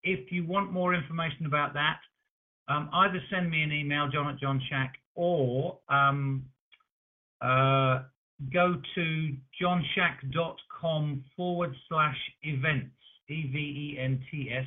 If 0.03 0.31
you 0.31 0.45
want 0.45 0.71
more 0.71 0.93
information 0.93 1.45
about 1.45 1.73
that, 1.73 1.99
um, 2.67 2.89
either 2.93 3.19
send 3.31 3.49
me 3.49 3.63
an 3.63 3.71
email, 3.71 4.09
john 4.09 4.29
at 4.29 4.39
John 4.39 4.61
Shack, 4.69 4.95
or 5.15 5.79
um, 5.89 6.45
uh, 7.41 8.03
go 8.53 8.75
to 8.95 9.35
johnshack.com 9.61 11.23
forward 11.35 11.73
slash 11.89 12.17
events, 12.43 12.95
E 13.29 13.49
V 13.51 13.57
E 13.57 13.97
N 13.99 14.19
T 14.31 14.49
S, 14.51 14.65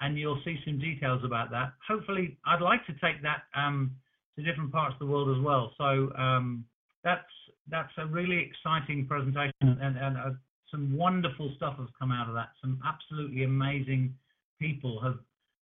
and 0.00 0.18
you'll 0.18 0.40
see 0.44 0.58
some 0.64 0.78
details 0.78 1.22
about 1.24 1.50
that. 1.50 1.72
Hopefully, 1.86 2.38
I'd 2.46 2.62
like 2.62 2.84
to 2.86 2.92
take 2.94 3.22
that 3.22 3.42
um, 3.54 3.92
to 4.36 4.42
different 4.42 4.72
parts 4.72 4.94
of 4.94 5.06
the 5.06 5.12
world 5.12 5.36
as 5.36 5.42
well. 5.44 5.72
So 5.78 6.12
um, 6.16 6.64
that's 7.04 7.22
that's 7.70 7.92
a 7.98 8.06
really 8.06 8.38
exciting 8.38 9.06
presentation, 9.06 9.52
and, 9.60 9.96
and 9.96 10.16
uh, 10.16 10.30
some 10.70 10.96
wonderful 10.96 11.52
stuff 11.56 11.76
has 11.78 11.88
come 11.98 12.10
out 12.12 12.28
of 12.28 12.34
that. 12.34 12.50
Some 12.60 12.80
absolutely 12.86 13.44
amazing 13.44 14.14
people 14.60 15.00
have 15.02 15.18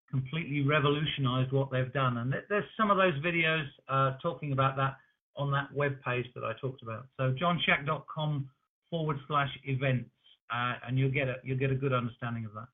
completely 0.10 0.62
revolutionized 0.62 1.52
what 1.52 1.72
they've 1.72 1.92
done. 1.94 2.18
And 2.18 2.32
th- 2.32 2.46
there's 2.50 2.66
some 2.78 2.92
of 2.92 2.98
those 2.98 3.14
videos 3.24 3.66
uh, 3.88 4.18
talking 4.22 4.54
about 4.54 4.76
that 4.78 4.98
on 5.40 5.50
that 5.52 5.74
web 5.74 5.96
page 6.06 6.26
that 6.36 6.44
I 6.44 6.54
talked 6.60 6.84
about. 6.84 7.08
So 7.18 7.34
johnshack.com 7.42 8.50
forward 8.90 9.18
slash 9.28 9.50
events, 9.64 10.10
uh, 10.54 10.74
and 10.86 11.00
you'll 11.00 11.12
get 11.12 11.28
a 11.28 11.36
you'll 11.44 11.58
get 11.58 11.72
a 11.72 11.76
good 11.76 11.94
understanding 11.94 12.46
of 12.46 12.54
that. 12.54 12.68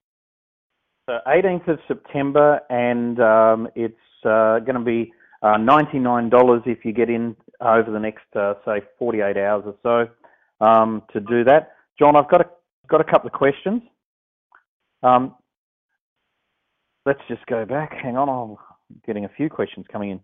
So 1.08 1.20
18th 1.28 1.68
of 1.68 1.80
September, 1.88 2.60
and 2.72 3.20
um, 3.20 3.68
it's 3.76 3.96
uh, 4.26 4.60
going 4.60 4.74
to 4.74 4.80
be 4.80 5.14
uh, 5.44 5.58
$99 5.58 6.64
if 6.66 6.84
you 6.84 6.92
get 6.92 7.12
in 7.12 7.36
over 7.62 7.92
the 7.92 8.00
next, 8.00 8.26
uh, 8.36 8.56
say, 8.66 8.82
48 8.98 9.38
hours 9.38 9.64
or 9.68 9.76
so 9.84 10.66
um, 10.66 11.04
to 11.14 11.20
do 11.20 11.44
that. 11.44 11.74
John, 12.00 12.16
I've 12.16 12.30
got 12.30 12.42
a 12.42 12.50
got 12.88 13.02
a 13.02 13.04
couple 13.04 13.28
of 13.28 13.34
questions. 13.34 13.84
Um, 15.04 15.36
let's 17.06 17.22
just 17.28 17.46
go 17.46 17.66
back. 17.66 17.94
Hang 18.02 18.18
on, 18.18 18.30
I'm 18.30 18.98
getting 19.06 19.26
a 19.26 19.30
few 19.30 19.50
questions 19.50 19.86
coming 19.92 20.10
in. 20.10 20.20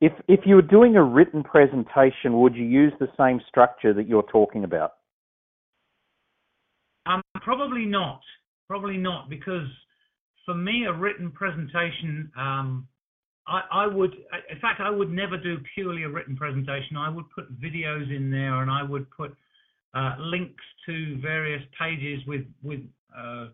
If 0.00 0.12
if 0.28 0.40
you 0.46 0.54
were 0.54 0.62
doing 0.62 0.96
a 0.96 1.04
written 1.04 1.42
presentation, 1.42 2.40
would 2.40 2.54
you 2.54 2.64
use 2.64 2.92
the 2.98 3.08
same 3.18 3.40
structure 3.48 3.92
that 3.92 4.08
you're 4.08 4.24
talking 4.30 4.64
about? 4.64 4.94
Um, 7.06 7.22
probably 7.42 7.84
not. 7.84 8.20
Probably 8.68 8.96
not 8.96 9.28
because 9.28 9.66
for 10.46 10.54
me, 10.54 10.86
a 10.88 10.92
written 10.92 11.30
presentation, 11.30 12.30
um, 12.36 12.88
I, 13.46 13.62
I 13.72 13.86
would, 13.86 14.14
in 14.50 14.60
fact, 14.60 14.80
I 14.80 14.90
would 14.90 15.10
never 15.10 15.36
do 15.36 15.58
purely 15.74 16.04
a 16.04 16.08
written 16.08 16.36
presentation. 16.36 16.96
I 16.96 17.10
would 17.10 17.26
put 17.34 17.60
videos 17.60 18.14
in 18.14 18.30
there, 18.30 18.62
and 18.62 18.70
I 18.70 18.82
would 18.82 19.10
put 19.10 19.34
uh, 19.92 20.14
links 20.18 20.64
to 20.86 21.18
various 21.20 21.62
pages 21.78 22.20
with 22.26 22.46
with 22.62 22.80
uh, 23.16 23.48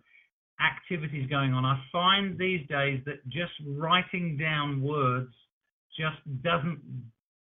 activities 0.60 1.28
going 1.28 1.54
on. 1.54 1.64
I 1.64 1.80
find 1.90 2.38
these 2.38 2.66
days 2.68 3.00
that 3.06 3.26
just 3.28 3.52
writing 3.66 4.36
down 4.36 4.82
words 4.82 5.32
just 5.98 6.18
doesn't 6.42 6.80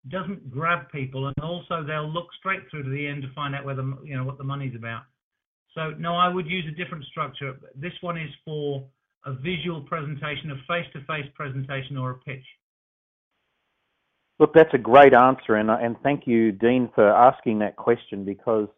doesn't 0.09 0.51
grab 0.51 0.91
people, 0.91 1.27
and 1.27 1.37
also 1.43 1.85
they'll 1.87 2.11
look 2.11 2.29
straight 2.39 2.61
through 2.71 2.85
to 2.85 2.91
the 2.91 3.07
end 3.07 3.23
to 3.23 3.33
find 3.35 3.55
out 3.55 3.65
whether 3.65 3.83
you 4.05 4.17
know 4.17 4.25
what 4.25 4.39
the 4.39 4.45
money's 4.45 4.75
about. 4.75 5.03
So 5.75 5.91
no, 5.99 6.17
I 6.17 6.29
would 6.29 6.47
use 6.47 6.65
a 6.67 6.83
different 6.83 7.05
structure. 7.05 7.57
This 7.77 7.93
one 8.01 8.17
is 8.17 8.31
for 8.45 8.85
a 9.27 9.35
visual 9.35 9.83
presentation, 9.83 10.51
a 10.51 10.57
face-to-face 10.67 11.27
presentation, 11.35 11.99
or 11.99 12.13
a 12.13 12.15
pitch. 12.15 12.45
Look, 14.39 14.55
that's 14.55 14.73
a 14.73 14.79
great 14.79 15.13
answer, 15.13 15.57
and 15.57 15.71
and 15.71 15.97
thank 16.03 16.27
you, 16.27 16.53
Dean, 16.53 16.91
for 16.95 17.09
asking 17.09 17.59
that 17.59 17.77
question 17.77 18.25
because, 18.25 18.69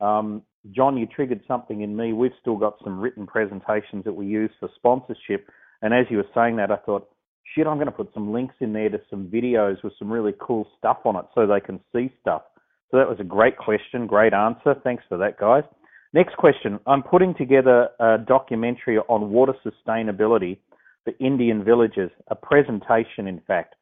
um, 0.00 0.42
John, 0.72 0.96
you 0.96 1.06
triggered 1.06 1.42
something 1.46 1.82
in 1.82 1.96
me. 1.96 2.12
We've 2.12 2.32
still 2.40 2.56
got 2.56 2.74
some 2.82 2.98
written 2.98 3.26
presentations 3.26 4.04
that 4.04 4.12
we 4.12 4.26
use 4.26 4.50
for 4.58 4.68
sponsorship, 4.74 5.48
and 5.82 5.94
as 5.94 6.06
you 6.10 6.16
were 6.16 6.26
saying 6.34 6.56
that, 6.56 6.72
I 6.72 6.76
thought, 6.76 7.08
shit, 7.54 7.66
I'm 7.66 7.76
going 7.76 7.86
to 7.86 7.92
put 7.92 8.12
some 8.14 8.32
links 8.32 8.54
in 8.60 8.72
there 8.72 8.88
to 8.88 9.00
some 9.10 9.26
videos 9.26 9.82
with 9.82 9.92
some 9.98 10.10
really 10.10 10.34
cool 10.40 10.66
stuff 10.78 10.98
on 11.04 11.16
it 11.16 11.24
so 11.34 11.46
they 11.46 11.60
can 11.60 11.80
see 11.92 12.12
stuff. 12.20 12.42
So 12.90 12.98
that 12.98 13.08
was 13.08 13.18
a 13.20 13.24
great 13.24 13.56
question, 13.56 14.06
great 14.06 14.32
answer. 14.32 14.74
Thanks 14.84 15.02
for 15.08 15.18
that, 15.18 15.38
guys. 15.38 15.64
Next 16.12 16.36
question. 16.36 16.78
I'm 16.86 17.02
putting 17.02 17.34
together 17.34 17.88
a 17.98 18.18
documentary 18.18 18.98
on 18.98 19.30
water 19.30 19.54
sustainability 19.66 20.58
for 21.02 21.12
Indian 21.18 21.64
villages, 21.64 22.10
a 22.28 22.36
presentation, 22.36 23.26
in 23.26 23.40
fact 23.46 23.74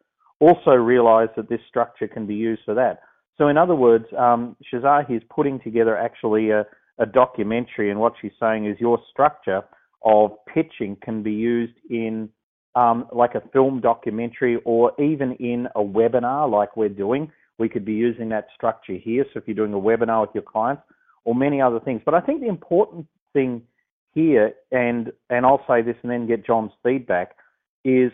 also 0.43 0.73
realize 0.73 1.29
that 1.37 1.49
this 1.49 1.61
structure 1.69 2.09
can 2.09 2.27
be 2.27 2.35
used 2.35 2.63
for 2.65 2.75
that. 2.75 3.03
So, 3.39 3.47
in 3.47 3.57
other 3.57 3.77
words, 3.77 4.07
um, 4.19 4.57
Shazar 4.73 5.09
is 5.09 5.23
putting 5.31 5.61
together 5.61 5.97
actually 5.97 6.51
a, 6.51 6.67
a 6.99 7.07
documentary, 7.07 7.93
and 7.93 8.01
what 8.01 8.15
she's 8.21 8.33
saying 8.41 8.67
is 8.67 8.77
your 8.81 8.99
structure 9.11 9.63
of 10.05 10.33
pitching 10.53 10.97
can 11.01 11.23
be 11.23 11.33
used 11.33 11.75
in 11.89 12.29
um, 12.75 13.07
like 13.13 13.35
a 13.35 13.43
film 13.53 13.81
documentary 13.81 14.59
or 14.65 14.93
even 15.01 15.33
in 15.33 15.67
a 15.75 15.81
webinar 15.81 16.51
like 16.51 16.77
we're 16.77 16.89
doing. 16.89 17.31
We 17.59 17.69
could 17.69 17.85
be 17.85 17.93
using 17.93 18.29
that 18.31 18.47
structure 18.55 18.95
here. 18.95 19.25
So, 19.33 19.39
if 19.39 19.47
you're 19.47 19.55
doing 19.55 19.75
a 19.75 19.77
webinar 19.77 20.23
with 20.23 20.31
your 20.35 20.43
clients 20.43 20.83
or 21.25 21.35
many 21.35 21.61
other 21.61 21.81
things. 21.81 22.01
But 22.05 22.15
I 22.15 22.21
think 22.21 22.41
the 22.41 22.49
important 22.49 23.07
thing 23.33 23.63
here, 24.15 24.55
and 24.71 25.13
and 25.31 25.47
I'll 25.47 25.65
say 25.69 25.83
this 25.83 25.97
and 26.03 26.11
then 26.11 26.27
get 26.27 26.47
John's 26.47 26.73
feedback, 26.83 27.37
is 27.85 28.11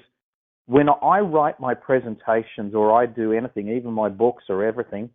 when 0.67 0.89
I 1.03 1.21
write 1.21 1.59
my 1.61 1.75
presentations 1.75 2.75
or 2.75 2.93
I 2.93 3.07
do 3.07 3.33
anything, 3.33 3.69
even 3.69 3.93
my 3.93 4.09
books 4.09 4.45
or 4.49 4.65
everything, 4.65 5.09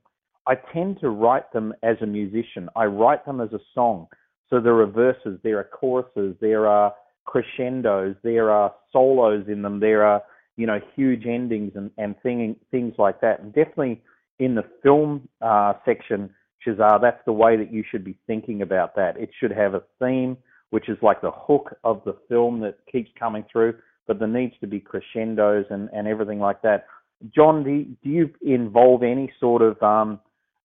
I 0.48 0.56
tend 0.74 1.00
to 1.02 1.10
write 1.10 1.52
them 1.54 1.74
as 1.84 1.98
a 2.02 2.06
musician. 2.06 2.70
I 2.76 2.86
write 2.86 3.26
them 3.26 3.40
as 3.40 3.54
a 3.54 3.60
song. 3.74 4.08
So 4.50 4.60
there 4.60 4.76
are 4.80 4.88
verses, 4.88 5.40
there 5.44 5.60
are 5.60 5.64
choruses, 5.64 6.36
there 6.42 6.68
are 6.68 6.94
crescendos, 7.26 8.16
there 8.24 8.52
are 8.52 8.74
solos 8.92 9.46
in 9.48 9.62
them, 9.62 9.80
there 9.80 10.04
are, 10.04 10.24
you 10.58 10.68
know, 10.68 10.80
huge 10.96 11.26
endings 11.26 11.74
and, 11.76 11.92
and 11.98 12.20
thing, 12.22 12.56
things 12.72 12.94
like 12.98 13.22
that. 13.22 13.40
And 13.42 13.54
definitely 13.54 14.02
in 14.40 14.56
the 14.56 14.66
film 14.82 15.28
uh, 15.42 15.74
section, 15.86 16.30
Shazar, 16.66 17.02
that's 17.02 17.24
the 17.26 17.34
way 17.34 17.58
that 17.58 17.74
you 17.74 17.84
should 17.90 18.04
be 18.04 18.18
thinking 18.28 18.62
about 18.62 18.96
that. 18.96 19.18
It 19.18 19.30
should 19.40 19.52
have 19.52 19.74
a 19.74 19.84
theme, 20.00 20.38
which 20.70 20.90
is 20.90 20.98
like 21.02 21.22
the 21.22 21.32
hook 21.32 21.76
of 21.84 22.02
the 22.06 22.16
film 22.30 22.60
that 22.62 22.78
keeps 22.92 23.10
coming 23.20 23.44
through 23.52 23.76
but 24.08 24.20
there 24.20 24.28
needs 24.28 24.54
to 24.62 24.68
be 24.68 24.80
crescendos 24.80 25.66
and, 25.70 25.90
and 25.94 26.08
everything 26.08 26.40
like 26.40 26.62
that. 26.62 26.86
John, 27.34 27.64
do 27.64 27.86
do 28.04 28.10
you 28.10 28.30
involve 28.42 29.04
any 29.04 29.32
sort 29.40 29.62
of 29.62 29.82
um, 29.82 30.20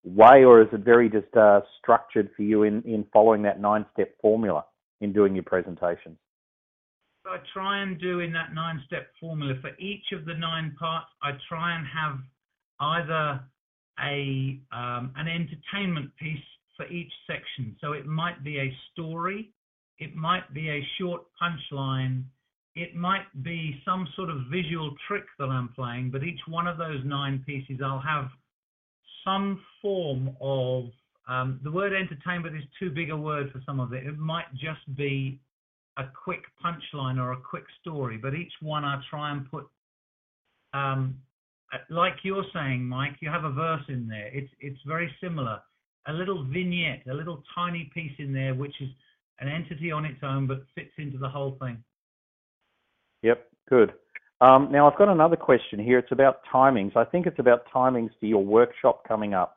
way, 0.04 0.44
or 0.44 0.60
is 0.60 0.68
it 0.72 0.80
very 0.80 1.08
just 1.08 1.34
uh, 1.36 1.60
structured 1.80 2.30
for 2.36 2.42
you 2.42 2.64
in, 2.64 2.82
in 2.82 3.06
following 3.12 3.42
that 3.42 3.60
nine 3.60 3.86
step 3.92 4.14
formula 4.20 4.64
in 5.00 5.12
doing 5.12 5.34
your 5.34 5.44
presentations? 5.44 6.18
I 7.28 7.38
try 7.52 7.82
and 7.82 8.00
do 8.00 8.20
in 8.20 8.32
that 8.32 8.54
nine 8.54 8.82
step 8.86 9.08
formula 9.20 9.54
for 9.60 9.70
each 9.78 10.12
of 10.12 10.24
the 10.24 10.34
nine 10.34 10.74
parts. 10.78 11.08
I 11.22 11.32
try 11.48 11.76
and 11.76 11.86
have 11.86 12.18
either 12.80 13.40
a 14.00 14.60
um, 14.72 15.12
an 15.16 15.28
entertainment 15.28 16.10
piece 16.16 16.38
for 16.76 16.86
each 16.86 17.12
section. 17.26 17.76
So 17.80 17.92
it 17.92 18.06
might 18.06 18.42
be 18.44 18.58
a 18.58 18.74
story, 18.92 19.50
it 19.98 20.14
might 20.14 20.52
be 20.54 20.70
a 20.70 20.86
short 20.98 21.22
punchline, 21.40 22.22
it 22.76 22.94
might 22.94 23.26
be 23.42 23.82
some 23.84 24.06
sort 24.14 24.30
of 24.30 24.42
visual 24.50 24.94
trick 25.08 25.24
that 25.38 25.46
I'm 25.46 25.68
playing, 25.74 26.10
but 26.10 26.22
each 26.22 26.40
one 26.46 26.68
of 26.68 26.78
those 26.78 27.00
nine 27.04 27.42
pieces, 27.44 27.80
I'll 27.84 27.98
have 27.98 28.28
some 29.24 29.60
form 29.82 30.36
of 30.40 30.84
um, 31.28 31.60
the 31.62 31.70
word 31.70 31.92
entertainment 31.92 32.56
is 32.56 32.62
too 32.78 32.90
big 32.90 33.10
a 33.10 33.16
word 33.16 33.50
for 33.52 33.60
some 33.66 33.80
of 33.80 33.92
it. 33.92 34.06
It 34.06 34.16
might 34.16 34.50
just 34.54 34.96
be 34.96 35.40
a 35.98 36.04
quick 36.24 36.42
punchline 36.64 37.18
or 37.18 37.32
a 37.32 37.36
quick 37.36 37.64
story, 37.80 38.16
but 38.16 38.34
each 38.34 38.52
one 38.62 38.84
I 38.84 39.00
try 39.10 39.32
and 39.32 39.50
put, 39.50 39.66
um, 40.72 41.16
like 41.90 42.14
you're 42.22 42.44
saying, 42.54 42.84
Mike, 42.84 43.16
you 43.20 43.28
have 43.28 43.44
a 43.44 43.50
verse 43.50 43.82
in 43.88 44.08
there. 44.08 44.28
It's 44.32 44.50
it's 44.60 44.78
very 44.86 45.12
similar. 45.20 45.60
A 46.06 46.12
little 46.12 46.44
vignette, 46.44 47.02
a 47.10 47.14
little 47.14 47.42
tiny 47.54 47.90
piece 47.92 48.12
in 48.18 48.32
there, 48.32 48.54
which 48.54 48.74
is 48.80 48.88
an 49.40 49.48
entity 49.48 49.92
on 49.92 50.04
its 50.04 50.20
own, 50.22 50.46
but 50.46 50.62
fits 50.74 50.92
into 50.96 51.18
the 51.18 51.28
whole 51.28 51.58
thing. 51.60 51.82
Yep, 53.22 53.46
good. 53.68 53.92
Um, 54.40 54.68
now 54.70 54.88
I've 54.88 54.96
got 54.96 55.08
another 55.08 55.36
question 55.36 55.78
here. 55.78 55.98
It's 55.98 56.12
about 56.12 56.40
timings. 56.52 56.96
I 56.96 57.04
think 57.04 57.26
it's 57.26 57.40
about 57.40 57.64
timings 57.74 58.10
to 58.20 58.26
your 58.26 58.44
workshop 58.44 59.02
coming 59.06 59.34
up. 59.34 59.56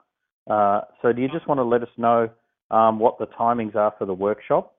Uh, 0.50 0.82
so 1.02 1.14
do 1.14 1.22
you 1.22 1.30
just 1.30 1.48
want 1.48 1.60
to 1.60 1.64
let 1.64 1.84
us 1.84 1.90
know 1.98 2.30
um, 2.72 3.00
what 3.00 3.20
the 3.20 3.28
timings 3.28 3.76
are 3.76 3.94
for 3.98 4.06
the 4.06 4.14
workshop? 4.14 4.74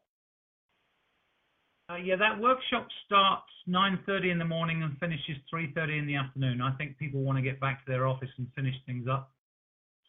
Uh, 1.93 1.97
yeah, 1.97 2.17
that 2.17 2.41
workshop 2.41 2.87
starts 3.05 3.51
9:30 3.69 4.31
in 4.31 4.39
the 4.39 4.45
morning 4.45 4.83
and 4.83 4.97
finishes 4.99 5.37
3:30 5.53 5.99
in 5.99 6.07
the 6.07 6.17
afternoon. 6.17 6.63
I 6.63 6.73
think 6.77 6.97
people 6.97 7.21
want 7.21 7.37
to 7.37 7.43
get 7.43 7.61
back 7.61 7.85
to 7.85 7.91
their 7.91 8.07
office 8.07 8.31
and 8.39 8.49
finish 8.55 8.75
things 8.87 9.07
up, 9.09 9.31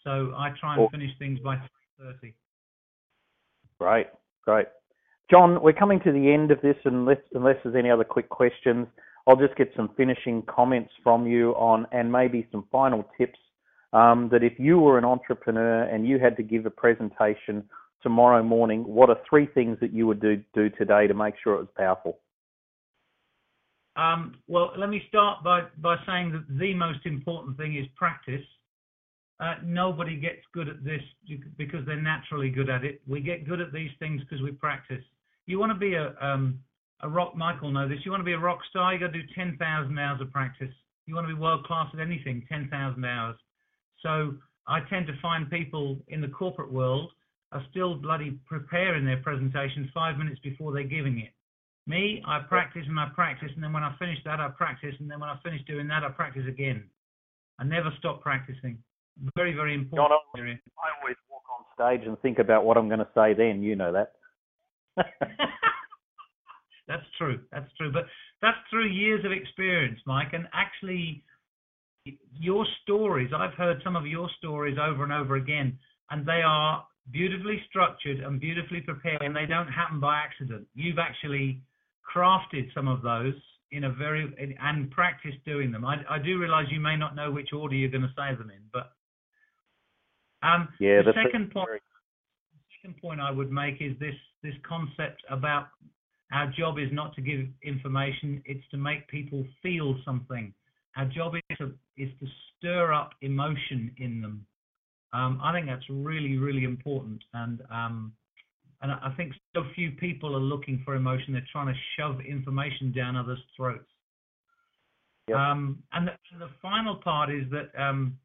so 0.03 0.33
I 0.37 0.51
try 0.51 0.77
and 0.77 0.89
finish 0.91 1.11
things 1.17 1.39
by 1.41 1.57
3:30. 1.99 2.33
Great, 3.79 4.07
great. 4.43 4.67
John, 5.29 5.61
we're 5.61 5.73
coming 5.73 5.99
to 6.01 6.11
the 6.11 6.31
end 6.31 6.51
of 6.51 6.61
this, 6.61 6.77
unless, 6.85 7.19
unless 7.33 7.57
there's 7.63 7.75
any 7.75 7.89
other 7.89 8.03
quick 8.03 8.29
questions, 8.29 8.87
I'll 9.27 9.35
just 9.35 9.55
get 9.55 9.73
some 9.75 9.89
finishing 9.95 10.41
comments 10.43 10.93
from 11.03 11.27
you 11.27 11.51
on, 11.55 11.87
and 11.91 12.09
maybe 12.11 12.47
some 12.51 12.63
final 12.71 13.03
tips 13.17 13.39
um, 13.91 14.29
that 14.29 14.43
if 14.43 14.57
you 14.57 14.79
were 14.79 14.97
an 14.97 15.05
entrepreneur 15.05 15.83
and 15.83 16.07
you 16.07 16.17
had 16.17 16.37
to 16.37 16.43
give 16.43 16.65
a 16.65 16.69
presentation 16.69 17.67
tomorrow 18.03 18.43
morning, 18.43 18.83
what 18.83 19.09
are 19.09 19.17
three 19.29 19.47
things 19.47 19.77
that 19.81 19.93
you 19.93 20.05
would 20.05 20.21
do, 20.21 20.43
do 20.53 20.69
today 20.69 21.07
to 21.07 21.13
make 21.13 21.35
sure 21.43 21.55
it 21.55 21.59
was 21.59 21.67
powerful? 21.75 22.19
Um, 23.95 24.35
well, 24.47 24.71
let 24.77 24.89
me 24.89 25.03
start 25.07 25.43
by, 25.43 25.63
by 25.77 25.95
saying 26.05 26.31
that 26.31 26.45
the 26.59 26.73
most 26.73 27.05
important 27.05 27.57
thing 27.57 27.77
is 27.77 27.85
practice. 27.95 28.45
Uh, 29.39 29.55
nobody 29.63 30.19
gets 30.19 30.41
good 30.53 30.67
at 30.67 30.83
this 30.83 31.01
because 31.57 31.85
they're 31.85 32.01
naturally 32.01 32.49
good 32.49 32.69
at 32.69 32.83
it. 32.83 33.01
We 33.07 33.19
get 33.19 33.47
good 33.47 33.61
at 33.61 33.73
these 33.73 33.91
things 33.99 34.21
because 34.21 34.41
we 34.41 34.51
practice 34.51 35.03
you 35.45 35.59
want 35.59 35.71
to 35.71 35.77
be 35.77 35.95
a 35.95 36.15
um, 36.21 36.59
a 37.01 37.09
rock. 37.09 37.35
Michael 37.35 37.71
know 37.71 37.87
this. 37.87 37.99
You 38.05 38.11
want 38.11 38.21
to 38.21 38.25
be 38.25 38.33
a 38.33 38.39
rock 38.39 38.59
star. 38.69 38.93
You 38.93 38.99
got 38.99 39.13
to 39.13 39.21
do 39.21 39.27
ten 39.35 39.57
thousand 39.57 39.97
hours 39.97 40.21
of 40.21 40.31
practice. 40.31 40.73
You 41.05 41.15
want 41.15 41.27
to 41.27 41.33
be 41.33 41.39
world 41.39 41.65
class 41.65 41.87
at 41.93 41.99
anything. 41.99 42.45
Ten 42.49 42.69
thousand 42.69 43.03
hours. 43.05 43.35
So 44.01 44.35
I 44.67 44.79
tend 44.89 45.07
to 45.07 45.13
find 45.21 45.49
people 45.49 45.97
in 46.07 46.21
the 46.21 46.27
corporate 46.27 46.71
world 46.71 47.11
are 47.53 47.63
still 47.69 47.95
bloody 47.95 48.39
preparing 48.47 49.05
their 49.05 49.21
presentations 49.21 49.89
five 49.93 50.17
minutes 50.17 50.39
before 50.43 50.73
they're 50.73 50.83
giving 50.83 51.19
it. 51.19 51.31
Me, 51.85 52.23
I 52.25 52.39
practice 52.47 52.83
and 52.87 52.99
I 52.99 53.09
practice, 53.13 53.51
and 53.53 53.63
then 53.63 53.73
when 53.73 53.83
I 53.83 53.95
finish 53.99 54.17
that, 54.25 54.39
I 54.39 54.49
practice, 54.49 54.95
and 54.99 55.11
then 55.11 55.19
when 55.19 55.29
I 55.29 55.37
finish 55.43 55.61
doing 55.67 55.87
that, 55.89 56.03
I 56.03 56.09
practice 56.09 56.43
again. 56.47 56.89
I 57.59 57.65
never 57.65 57.89
stop 57.99 58.21
practicing. 58.21 58.77
Very, 59.35 59.53
very 59.53 59.75
important. 59.75 60.19
John, 60.35 60.41
I 60.41 61.01
always 61.01 61.17
walk 61.29 61.43
on 61.51 61.65
stage 61.75 62.07
and 62.07 62.19
think 62.21 62.39
about 62.39 62.65
what 62.65 62.77
I'm 62.77 62.87
going 62.87 62.99
to 62.99 63.09
say 63.13 63.33
then. 63.33 63.61
You 63.61 63.75
know 63.75 63.91
that. 63.91 64.13
that's 66.87 67.05
true. 67.17 67.39
That's 67.51 67.69
true. 67.77 67.91
But 67.91 68.05
that's 68.41 68.57
through 68.69 68.87
years 68.87 69.23
of 69.25 69.31
experience, 69.31 69.99
Mike. 70.07 70.33
And 70.33 70.47
actually, 70.53 71.23
your 72.39 72.65
stories, 72.81 73.31
I've 73.35 73.53
heard 73.53 73.81
some 73.83 73.95
of 73.95 74.07
your 74.07 74.29
stories 74.37 74.77
over 74.81 75.03
and 75.03 75.13
over 75.13 75.35
again, 75.35 75.77
and 76.09 76.25
they 76.25 76.41
are 76.45 76.85
beautifully 77.11 77.61
structured 77.69 78.19
and 78.19 78.39
beautifully 78.39 78.81
prepared, 78.81 79.21
and 79.21 79.35
they 79.35 79.45
don't 79.45 79.67
happen 79.67 79.99
by 79.99 80.17
accident. 80.17 80.67
You've 80.73 80.99
actually 80.99 81.61
crafted 82.15 82.73
some 82.73 82.87
of 82.87 83.01
those 83.01 83.33
in 83.71 83.85
a 83.85 83.91
very 83.91 84.33
and 84.59 84.91
practiced 84.91 85.43
doing 85.45 85.71
them. 85.71 85.83
I, 85.83 85.95
I 86.09 86.19
do 86.19 86.39
realize 86.39 86.65
you 86.71 86.79
may 86.79 86.95
not 86.95 87.15
know 87.15 87.31
which 87.31 87.53
order 87.53 87.75
you're 87.75 87.89
going 87.89 88.03
to 88.03 88.13
say 88.15 88.35
them 88.35 88.49
in, 88.49 88.61
but 88.71 88.91
um, 90.43 90.67
yeah, 90.79 91.01
the 91.01 91.13
second 91.25 91.51
point. 91.51 91.67
Very... 91.67 91.81
Second 92.81 93.01
point 93.01 93.21
I 93.21 93.31
would 93.31 93.51
make 93.51 93.75
is 93.81 93.97
this 93.99 94.15
this 94.43 94.53
concept 94.67 95.23
about 95.29 95.67
our 96.33 96.51
job 96.57 96.79
is 96.79 96.89
not 96.91 97.15
to 97.15 97.21
give 97.21 97.41
information, 97.61 98.41
it's 98.45 98.67
to 98.71 98.77
make 98.77 99.07
people 99.07 99.45
feel 99.61 99.95
something. 100.03 100.53
Our 100.97 101.05
job 101.05 101.35
is 101.35 101.57
to, 101.59 101.73
is 101.95 102.09
to 102.19 102.27
stir 102.57 102.91
up 102.91 103.11
emotion 103.21 103.91
in 103.97 104.21
them. 104.21 104.45
Um, 105.13 105.39
I 105.43 105.53
think 105.53 105.67
that's 105.67 105.87
really, 105.89 106.37
really 106.37 106.63
important. 106.63 107.23
And 107.33 107.61
um, 107.71 108.13
And 108.83 108.91
I 108.91 109.13
think 109.15 109.31
so 109.55 109.63
few 109.75 109.91
people 109.91 110.35
are 110.35 110.41
looking 110.41 110.81
for 110.83 110.95
emotion. 110.95 111.31
They're 111.31 111.47
trying 111.49 111.73
to 111.73 111.79
shove 111.95 112.19
information 112.19 112.91
down 112.91 113.15
others' 113.15 113.39
throats. 113.55 113.87
Yep. 115.29 115.37
Um, 115.37 115.83
and, 115.93 116.07
the, 116.07 116.11
and, 116.33 116.41
the, 116.41 116.49
final 116.61 116.95
part 116.97 117.29
is 117.31 117.45
that 117.51 117.71
um, 117.81 118.17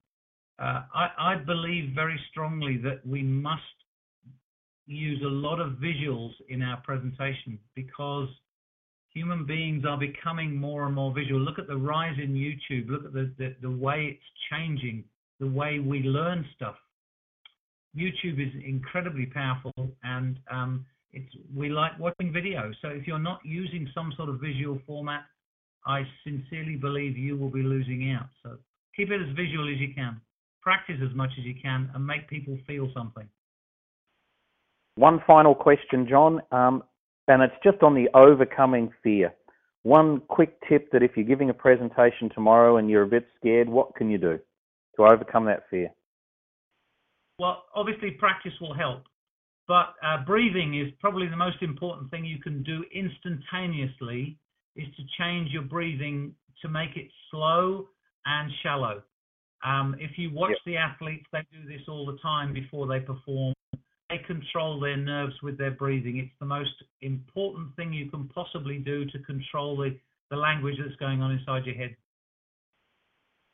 uh, 0.59 0.82
I, 0.93 1.11
I, 1.16 1.34
believe 1.36 1.95
very 1.95 2.18
strongly 2.28 2.76
that 2.78 3.07
we 3.07 3.22
must 3.22 3.62
use 4.86 5.22
a 5.22 5.28
lot 5.28 5.61
of 5.61 5.74
visuals 5.74 6.32
in 6.49 6.61
our 6.61 6.78
presentation 6.78 7.57
because 7.76 8.28
human 9.14 9.47
beings 9.47 9.84
are 9.89 9.97
becoming 9.97 10.57
more 10.57 10.86
and 10.86 10.95
more 10.97 11.14
visual. 11.14 11.41
Look 11.41 11.61
at 11.61 11.68
the 11.68 11.76
rise 11.76 12.16
in 12.20 12.34
YouTube. 12.34 12.89
Look 12.89 13.05
at 13.05 13.12
the, 13.12 13.32
the, 13.39 13.55
the 13.62 13.70
way 13.70 14.16
it's 14.16 14.24
changing, 14.51 15.05
the 15.41 15.47
way 15.47 15.78
we 15.78 16.01
learn 16.01 16.45
stuff. 16.55 16.74
YouTube 17.97 18.41
is 18.41 18.53
incredibly 18.64 19.26
powerful, 19.26 19.72
and 20.03 20.39
um, 20.51 20.84
it's 21.12 21.32
we 21.55 21.68
like 21.68 21.99
watching 21.99 22.32
video. 22.32 22.70
So 22.82 22.89
if 22.89 23.07
you're 23.07 23.18
not 23.18 23.41
using 23.45 23.89
some 23.95 24.12
sort 24.16 24.28
of 24.28 24.41
visual 24.41 24.78
format, 24.86 25.22
I 25.86 26.03
sincerely 26.24 26.76
believe 26.76 27.16
you 27.16 27.36
will 27.36 27.51
be 27.51 27.62
losing 27.62 28.12
out. 28.12 28.28
So 28.43 28.59
keep 28.97 29.11
it 29.11 29.20
as 29.20 29.34
visual 29.34 29.68
as 29.72 29.78
you 29.78 29.95
can, 29.95 30.20
practice 30.61 30.97
as 31.03 31.14
much 31.16 31.30
as 31.39 31.45
you 31.45 31.55
can, 31.61 31.91
and 31.95 32.07
make 32.07 32.28
people 32.28 32.59
feel 32.66 32.91
something. 32.95 33.28
One 34.97 35.22
final 35.26 35.55
question, 35.55 36.07
John, 36.09 36.43
um, 36.51 36.82
and 37.28 37.43
it's 37.43 37.55
just 37.62 37.82
on 37.82 37.95
the 37.95 38.09
overcoming 38.14 38.93
fear. 39.03 39.32
One 39.84 40.20
quick 40.28 40.59
tip 40.68 40.91
that 40.93 41.03
if 41.03 41.12
you're 41.16 41.24
giving 41.24 41.51
a 41.51 41.55
presentation 41.55 42.28
tomorrow 42.34 42.76
and 42.76 42.91
you're 42.91 43.05
a 43.05 43.09
bit 43.09 43.26
scared, 43.39 43.68
what 43.68 43.95
can 43.95 44.11
you 44.11 44.18
do 44.18 44.39
to 44.99 45.05
overcome 45.05 45.46
that 45.46 45.64
fear? 45.70 45.90
Well, 47.38 47.64
obviously, 47.74 48.11
practice 48.12 48.53
will 48.61 48.74
help, 48.74 49.05
but 49.66 49.94
uh, 50.05 50.24
breathing 50.26 50.78
is 50.78 50.92
probably 51.01 51.28
the 51.28 51.36
most 51.36 51.62
important 51.62 52.11
thing 52.11 52.24
you 52.24 52.40
can 52.40 52.62
do 52.62 52.84
instantaneously. 52.94 54.38
Is 54.76 54.86
to 54.96 55.03
change 55.18 55.51
your 55.51 55.62
breathing 55.62 56.34
to 56.62 56.68
make 56.68 56.90
it 56.96 57.09
slow 57.32 57.88
and 58.26 58.51
shallow. 58.62 59.03
Um, 59.64 59.96
if 59.99 60.16
you 60.16 60.32
watch 60.32 60.51
yep. 60.51 60.59
the 60.66 60.76
athletes, 60.76 61.26
they 61.32 61.40
do 61.51 61.66
this 61.68 61.82
all 61.88 62.07
the 62.07 62.16
time 62.18 62.53
before 62.53 62.86
they 62.86 63.01
perform. 63.01 63.55
They 64.09 64.18
control 64.26 64.78
their 64.78 64.96
nerves 64.96 65.34
with 65.42 65.59
their 65.59 65.72
breathing. 65.72 66.18
It's 66.18 66.32
the 66.38 66.46
most 66.46 66.70
important 67.03 67.74
thing 67.74 67.92
you 67.92 68.09
can 68.09 68.28
possibly 68.28 68.78
do 68.78 69.05
to 69.07 69.18
control 69.20 69.76
the, 69.76 69.99
the 70.30 70.36
language 70.36 70.76
that's 70.80 70.96
going 70.96 71.22
on 71.22 71.32
inside 71.32 71.66
your 71.66 71.74
head. 71.74 71.96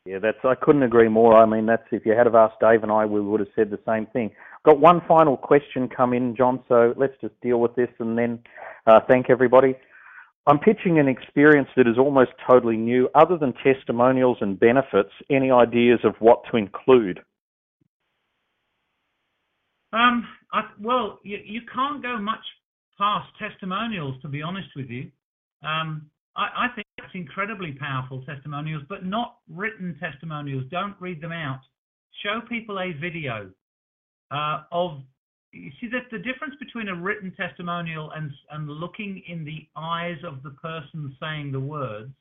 Yeah, 0.05 0.19
that's 0.19 0.37
I 0.43 0.53
couldn't 0.53 0.83
agree 0.83 1.09
more. 1.09 1.35
I 1.35 1.45
mean, 1.45 1.65
that's 1.65 1.83
if 1.91 2.05
you 2.05 2.13
had 2.13 2.27
have 2.27 2.35
asked 2.35 2.59
Dave 2.61 2.83
and 2.83 2.91
I, 2.91 3.05
we 3.05 3.19
would 3.19 3.39
have 3.39 3.49
said 3.55 3.71
the 3.71 3.79
same 3.87 4.05
thing. 4.07 4.29
Got 4.63 4.79
one 4.79 5.01
final 5.07 5.35
question 5.35 5.89
come 5.89 6.13
in, 6.13 6.35
John. 6.35 6.63
So 6.67 6.93
let's 6.95 7.13
just 7.21 7.33
deal 7.41 7.59
with 7.59 7.75
this 7.75 7.89
and 7.99 8.17
then 8.17 8.39
uh, 8.85 8.99
thank 9.07 9.31
everybody. 9.31 9.75
I'm 10.47 10.59
pitching 10.59 10.99
an 10.99 11.07
experience 11.07 11.69
that 11.75 11.87
is 11.87 11.97
almost 11.97 12.31
totally 12.47 12.77
new. 12.77 13.09
Other 13.15 13.35
than 13.35 13.53
testimonials 13.63 14.37
and 14.41 14.59
benefits, 14.59 15.09
any 15.31 15.49
ideas 15.49 15.99
of 16.03 16.13
what 16.19 16.43
to 16.51 16.57
include? 16.57 17.19
Um, 19.91 20.27
I, 20.53 20.65
well, 20.79 21.19
you, 21.23 21.39
you 21.43 21.61
can't 21.73 22.03
go 22.03 22.19
much 22.19 22.45
past 22.97 23.27
testimonials, 23.39 24.21
to 24.21 24.27
be 24.27 24.43
honest 24.43 24.69
with 24.75 24.87
you. 24.89 25.09
Um, 25.63 26.11
I, 26.35 26.65
I 26.65 26.67
think 26.75 26.87
that's 26.97 27.11
incredibly 27.13 27.73
powerful 27.73 28.23
testimonials, 28.25 28.83
but 28.89 29.05
not 29.05 29.37
written 29.49 29.97
testimonials. 29.99 30.65
Don't 30.69 30.95
read 30.99 31.21
them 31.21 31.31
out. 31.31 31.61
Show 32.23 32.41
people 32.47 32.79
a 32.79 32.91
video 32.93 33.51
uh, 34.31 34.63
of. 34.71 35.01
You 35.51 35.71
see 35.79 35.87
that 35.87 36.11
the 36.11 36.17
difference 36.17 36.55
between 36.59 36.89
a 36.89 36.95
written 36.95 37.33
testimonial 37.37 38.11
and 38.11 38.29
and 38.51 38.67
looking 38.67 39.23
in 39.27 39.45
the 39.45 39.65
eyes 39.77 40.17
of 40.25 40.43
the 40.43 40.49
person 40.51 41.15
saying 41.21 41.51
the 41.51 41.59
words. 41.59 42.13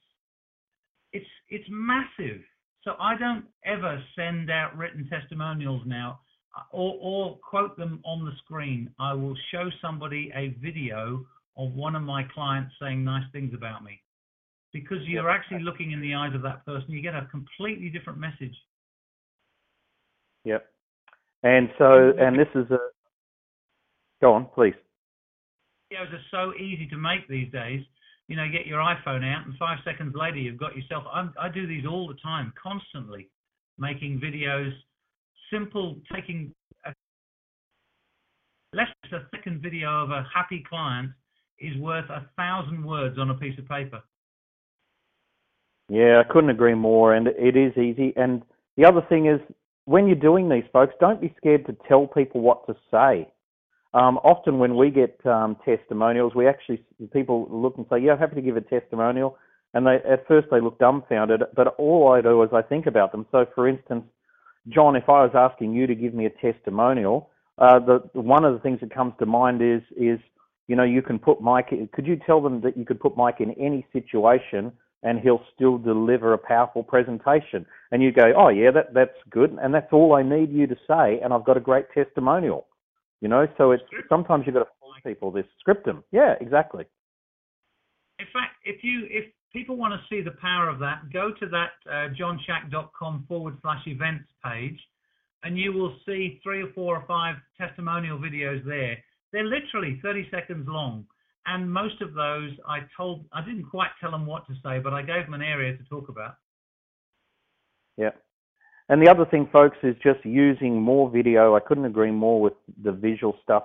It's 1.12 1.26
it's 1.48 1.68
massive. 1.68 2.42
So 2.84 2.94
I 3.00 3.16
don't 3.16 3.46
ever 3.64 4.02
send 4.14 4.50
out 4.50 4.76
written 4.76 5.08
testimonials 5.08 5.82
now 5.86 6.20
or, 6.70 6.98
or 7.00 7.38
quote 7.38 7.76
them 7.76 8.00
on 8.04 8.24
the 8.24 8.32
screen. 8.44 8.90
I 9.00 9.14
will 9.14 9.36
show 9.50 9.70
somebody 9.80 10.30
a 10.36 10.54
video 10.62 11.24
of 11.56 11.72
one 11.72 11.96
of 11.96 12.02
my 12.02 12.24
clients 12.34 12.74
saying 12.80 13.02
nice 13.02 13.24
things 13.32 13.54
about 13.54 13.82
me 13.82 14.00
because 14.74 14.98
you're 15.06 15.30
actually 15.30 15.62
looking 15.62 15.92
in 15.92 16.00
the 16.00 16.14
eyes 16.14 16.34
of 16.34 16.42
that 16.42 16.66
person, 16.66 16.90
you 16.90 17.00
get 17.00 17.14
a 17.14 17.26
completely 17.30 17.88
different 17.88 18.18
message. 18.18 18.54
Yep. 20.44 20.66
And 21.44 21.70
so, 21.78 22.12
and 22.18 22.38
this 22.38 22.48
is 22.54 22.70
a. 22.70 22.78
Go 24.20 24.34
on, 24.34 24.46
please. 24.54 24.74
Videos 25.92 26.12
are 26.12 26.26
so 26.30 26.52
easy 26.58 26.88
to 26.88 26.96
make 26.96 27.26
these 27.28 27.50
days. 27.52 27.82
You 28.26 28.36
know, 28.36 28.46
get 28.50 28.66
your 28.66 28.80
iPhone 28.80 29.22
out, 29.24 29.46
and 29.46 29.54
five 29.58 29.78
seconds 29.84 30.14
later, 30.16 30.38
you've 30.38 30.58
got 30.58 30.74
yourself. 30.74 31.04
I'm, 31.12 31.32
I 31.40 31.48
do 31.48 31.66
these 31.66 31.84
all 31.86 32.08
the 32.08 32.16
time, 32.22 32.52
constantly, 32.60 33.30
making 33.78 34.20
videos, 34.20 34.72
simple, 35.52 35.96
taking 36.12 36.52
a, 36.84 36.92
less 38.72 38.88
than 39.10 39.20
a 39.20 39.26
second 39.36 39.62
video 39.62 40.02
of 40.02 40.10
a 40.10 40.26
happy 40.34 40.64
client 40.68 41.10
is 41.60 41.76
worth 41.76 42.08
a 42.10 42.26
thousand 42.36 42.84
words 42.84 43.18
on 43.18 43.30
a 43.30 43.34
piece 43.34 43.56
of 43.58 43.68
paper. 43.68 44.02
Yeah, 45.94 46.20
I 46.20 46.32
couldn't 46.32 46.50
agree 46.50 46.74
more. 46.74 47.14
And 47.14 47.28
it 47.28 47.56
is 47.56 47.76
easy. 47.78 48.12
And 48.16 48.42
the 48.76 48.84
other 48.84 49.00
thing 49.08 49.26
is, 49.26 49.40
when 49.84 50.08
you're 50.08 50.16
doing 50.16 50.48
these, 50.48 50.64
folks, 50.72 50.94
don't 50.98 51.20
be 51.20 51.32
scared 51.36 51.66
to 51.66 51.76
tell 51.86 52.08
people 52.08 52.40
what 52.40 52.66
to 52.66 52.74
say. 52.90 53.28
Um, 53.92 54.18
often 54.24 54.58
when 54.58 54.74
we 54.74 54.90
get 54.90 55.24
um, 55.24 55.56
testimonials, 55.64 56.34
we 56.34 56.48
actually 56.48 56.82
people 57.12 57.46
look 57.48 57.76
and 57.76 57.86
say, 57.88 57.98
"Yeah, 57.98 58.12
I'm 58.12 58.18
happy 58.18 58.34
to 58.34 58.42
give 58.42 58.56
a 58.56 58.60
testimonial," 58.60 59.38
and 59.72 59.86
they 59.86 59.96
at 60.10 60.26
first 60.26 60.48
they 60.50 60.60
look 60.60 60.80
dumbfounded. 60.80 61.42
But 61.54 61.76
all 61.78 62.12
I 62.12 62.20
do 62.20 62.42
is 62.42 62.50
I 62.52 62.62
think 62.62 62.86
about 62.86 63.12
them. 63.12 63.24
So, 63.30 63.46
for 63.54 63.68
instance, 63.68 64.04
John, 64.68 64.96
if 64.96 65.08
I 65.08 65.22
was 65.22 65.30
asking 65.34 65.74
you 65.74 65.86
to 65.86 65.94
give 65.94 66.12
me 66.12 66.26
a 66.26 66.30
testimonial, 66.30 67.30
uh, 67.58 67.78
the 67.78 68.00
one 68.14 68.44
of 68.44 68.52
the 68.52 68.58
things 68.58 68.80
that 68.80 68.92
comes 68.92 69.12
to 69.20 69.26
mind 69.26 69.62
is 69.62 69.82
is 69.96 70.18
you 70.66 70.74
know 70.74 70.82
you 70.82 71.02
can 71.02 71.20
put 71.20 71.40
Mike. 71.40 71.68
Could 71.92 72.06
you 72.06 72.16
tell 72.26 72.40
them 72.40 72.62
that 72.62 72.76
you 72.76 72.84
could 72.84 72.98
put 72.98 73.16
Mike 73.16 73.36
in 73.38 73.52
any 73.52 73.86
situation 73.92 74.72
and 75.04 75.20
he'll 75.20 75.42
still 75.54 75.78
deliver 75.78 76.32
a 76.32 76.38
powerful 76.38 76.82
presentation. 76.82 77.64
And 77.92 78.02
you 78.02 78.10
go, 78.10 78.32
oh 78.36 78.48
yeah, 78.48 78.70
that 78.72 78.94
that's 78.94 79.16
good, 79.30 79.56
and 79.62 79.72
that's 79.72 79.92
all 79.92 80.14
I 80.14 80.22
need 80.22 80.50
you 80.50 80.66
to 80.66 80.76
say, 80.88 81.20
and 81.22 81.32
I've 81.32 81.44
got 81.44 81.56
a 81.56 81.60
great 81.60 81.86
testimonial. 81.94 82.66
You 83.20 83.28
know, 83.28 83.46
so 83.56 83.70
it's 83.70 83.84
sometimes 84.08 84.44
you've 84.46 84.54
got 84.54 84.64
to 84.64 84.70
force 84.80 85.00
people 85.06 85.30
this 85.30 85.46
script 85.60 85.86
them. 85.86 86.02
Yeah, 86.10 86.34
exactly. 86.40 86.84
In 88.18 88.26
fact, 88.32 88.56
if 88.64 88.82
you 88.82 89.06
if 89.10 89.26
people 89.52 89.76
want 89.76 89.94
to 89.94 90.00
see 90.08 90.22
the 90.22 90.36
power 90.40 90.68
of 90.68 90.78
that, 90.80 91.12
go 91.12 91.32
to 91.38 91.46
that 91.48 91.70
uh, 91.88 92.08
johnshack.com 92.18 93.26
forward 93.28 93.56
slash 93.62 93.82
events 93.86 94.28
page, 94.44 94.78
and 95.42 95.58
you 95.58 95.72
will 95.72 95.94
see 96.06 96.40
three 96.42 96.62
or 96.62 96.72
four 96.74 96.96
or 96.96 97.04
five 97.06 97.36
testimonial 97.58 98.18
videos 98.18 98.64
there. 98.64 98.96
They're 99.32 99.44
literally 99.44 100.00
30 100.02 100.28
seconds 100.30 100.66
long 100.68 101.06
and 101.46 101.70
most 101.70 102.00
of 102.00 102.14
those 102.14 102.50
I 102.66 102.80
told 102.96 103.24
I 103.32 103.44
didn't 103.44 103.64
quite 103.64 103.90
tell 104.00 104.10
them 104.10 104.26
what 104.26 104.46
to 104.46 104.54
say, 104.64 104.78
but 104.78 104.92
I 104.92 105.02
gave 105.02 105.24
them 105.24 105.34
an 105.34 105.42
area 105.42 105.76
to 105.76 105.84
talk 105.84 106.08
about. 106.08 106.36
Yeah. 107.96 108.10
And 108.88 109.00
the 109.00 109.10
other 109.10 109.24
thing, 109.24 109.48
folks, 109.52 109.78
is 109.82 109.96
just 110.02 110.24
using 110.24 110.80
more 110.80 111.10
video. 111.10 111.56
I 111.56 111.60
couldn't 111.60 111.86
agree 111.86 112.10
more 112.10 112.40
with 112.40 112.52
the 112.82 112.92
visual 112.92 113.34
stuff. 113.42 113.64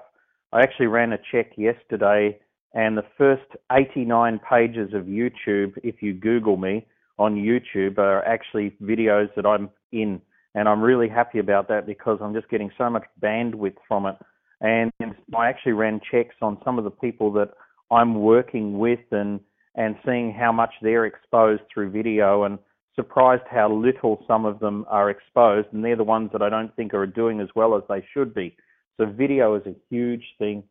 I 0.53 0.61
actually 0.61 0.87
ran 0.87 1.13
a 1.13 1.17
check 1.31 1.51
yesterday, 1.57 2.39
and 2.73 2.97
the 2.97 3.05
first 3.17 3.43
89 3.71 4.39
pages 4.49 4.93
of 4.93 5.03
YouTube, 5.03 5.77
if 5.83 6.01
you 6.01 6.13
Google 6.13 6.57
me 6.57 6.87
on 7.17 7.35
YouTube, 7.35 7.97
are 7.97 8.23
actually 8.25 8.75
videos 8.81 9.27
that 9.35 9.45
I'm 9.45 9.69
in. 9.91 10.21
And 10.55 10.67
I'm 10.67 10.81
really 10.81 11.09
happy 11.09 11.39
about 11.39 11.67
that 11.67 11.85
because 11.85 12.19
I'm 12.21 12.33
just 12.33 12.49
getting 12.49 12.71
so 12.77 12.89
much 12.89 13.05
bandwidth 13.21 13.75
from 13.87 14.05
it. 14.05 14.15
And 14.61 14.91
I 15.37 15.47
actually 15.47 15.73
ran 15.73 16.01
checks 16.11 16.35
on 16.41 16.57
some 16.63 16.77
of 16.77 16.83
the 16.83 16.91
people 16.91 17.31
that 17.33 17.51
I'm 17.91 18.15
working 18.15 18.77
with 18.79 18.99
and 19.11 19.39
and 19.75 19.95
seeing 20.05 20.33
how 20.33 20.51
much 20.51 20.73
they're 20.81 21.05
exposed 21.05 21.61
through 21.73 21.91
video 21.91 22.43
and 22.43 22.59
surprised 22.95 23.43
how 23.49 23.71
little 23.71 24.23
some 24.27 24.45
of 24.45 24.59
them 24.59 24.85
are 24.89 25.09
exposed 25.09 25.67
and 25.71 25.85
they're 25.85 25.95
the 25.95 26.03
ones 26.03 26.29
that 26.33 26.41
I 26.41 26.49
don't 26.49 26.75
think 26.75 26.93
are 26.93 27.05
doing 27.05 27.39
as 27.39 27.47
well 27.55 27.75
as 27.77 27.83
they 27.87 28.05
should 28.13 28.33
be. 28.33 28.57
So 28.97 29.05
video 29.05 29.55
is 29.55 29.65
a 29.65 29.75
huge 29.89 30.23
thing. 30.37 30.63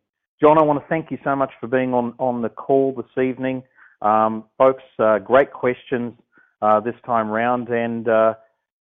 John, 0.43 0.59
I 0.59 0.63
want 0.63 0.81
to 0.81 0.87
thank 0.89 1.11
you 1.11 1.19
so 1.25 1.35
much 1.35 1.51
for 1.59 1.69
being 1.69 1.95
on, 1.95 2.13
on 2.19 2.43
the 2.43 2.51
call 2.51 2.93
this 2.95 3.25
evening. 3.25 3.63
Um, 4.03 4.45
folks, 4.59 4.83
uh, 4.99 5.19
great 5.21 5.53
questions 5.53 6.13
uh, 6.61 6.81
this 6.81 6.95
time 7.07 7.29
round 7.29 7.69
and 7.69 8.09
uh, 8.09 8.35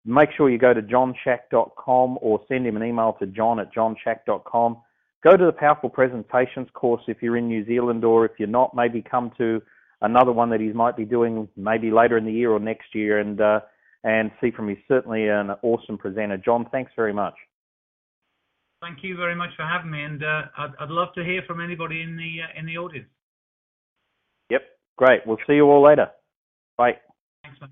make 0.05 0.29
sure 0.36 0.49
you 0.49 0.57
go 0.57 0.73
to 0.73 0.81
johnshack.com 0.81 2.17
or 2.21 2.41
send 2.47 2.65
him 2.65 2.77
an 2.77 2.83
email 2.83 3.15
to 3.19 3.25
john 3.27 3.59
at 3.59 3.73
johnshack.com 3.73 4.77
go 5.26 5.36
to 5.36 5.45
the 5.45 5.51
Powerful 5.51 5.89
Presentations 5.89 6.67
course 6.73 7.01
if 7.07 7.17
you're 7.21 7.38
in 7.38 7.47
New 7.47 7.65
Zealand, 7.65 8.05
or 8.05 8.26
if 8.26 8.34
you're 8.38 8.47
not, 8.47 8.76
maybe 8.76 9.01
come 9.01 9.32
to 9.38 9.61
another 10.01 10.32
one 10.32 10.49
that 10.51 10.59
he 10.59 10.67
might 10.71 10.95
be 10.95 11.05
doing 11.05 11.47
maybe 11.57 11.89
later 11.91 12.17
in 12.17 12.26
the 12.26 12.32
year 12.32 12.51
or 12.51 12.59
next 12.59 12.93
year, 12.93 13.19
and 13.19 13.41
uh, 13.41 13.59
and 14.03 14.32
see 14.39 14.51
from 14.51 14.69
he's 14.69 14.78
certainly 14.88 15.28
an 15.28 15.49
awesome 15.63 15.97
presenter. 15.97 16.38
John, 16.38 16.67
thanks 16.71 16.91
very 16.95 17.13
much. 17.13 17.34
thank 18.82 18.99
you 19.01 19.17
very 19.17 19.36
much 19.36 19.49
for 19.57 19.63
having 19.63 19.89
me, 19.89 20.03
and 20.03 20.23
uh, 20.23 20.43
I'd, 20.57 20.71
I'd 20.80 20.89
love 20.89 21.09
to 21.15 21.23
hear 21.23 21.41
from 21.47 21.59
anybody 21.59 22.01
in 22.01 22.15
the 22.15 22.43
uh, 22.43 22.59
in 22.59 22.65
the 22.67 22.78
audience. 22.78 23.09
Yep, 24.51 24.61
great. 24.97 25.21
We'll 25.26 25.38
see 25.47 25.55
you 25.55 25.65
all 25.65 25.84
later. 25.84 26.07
Bye. 26.78 26.97
Thanks, 27.43 27.59
man. 27.59 27.71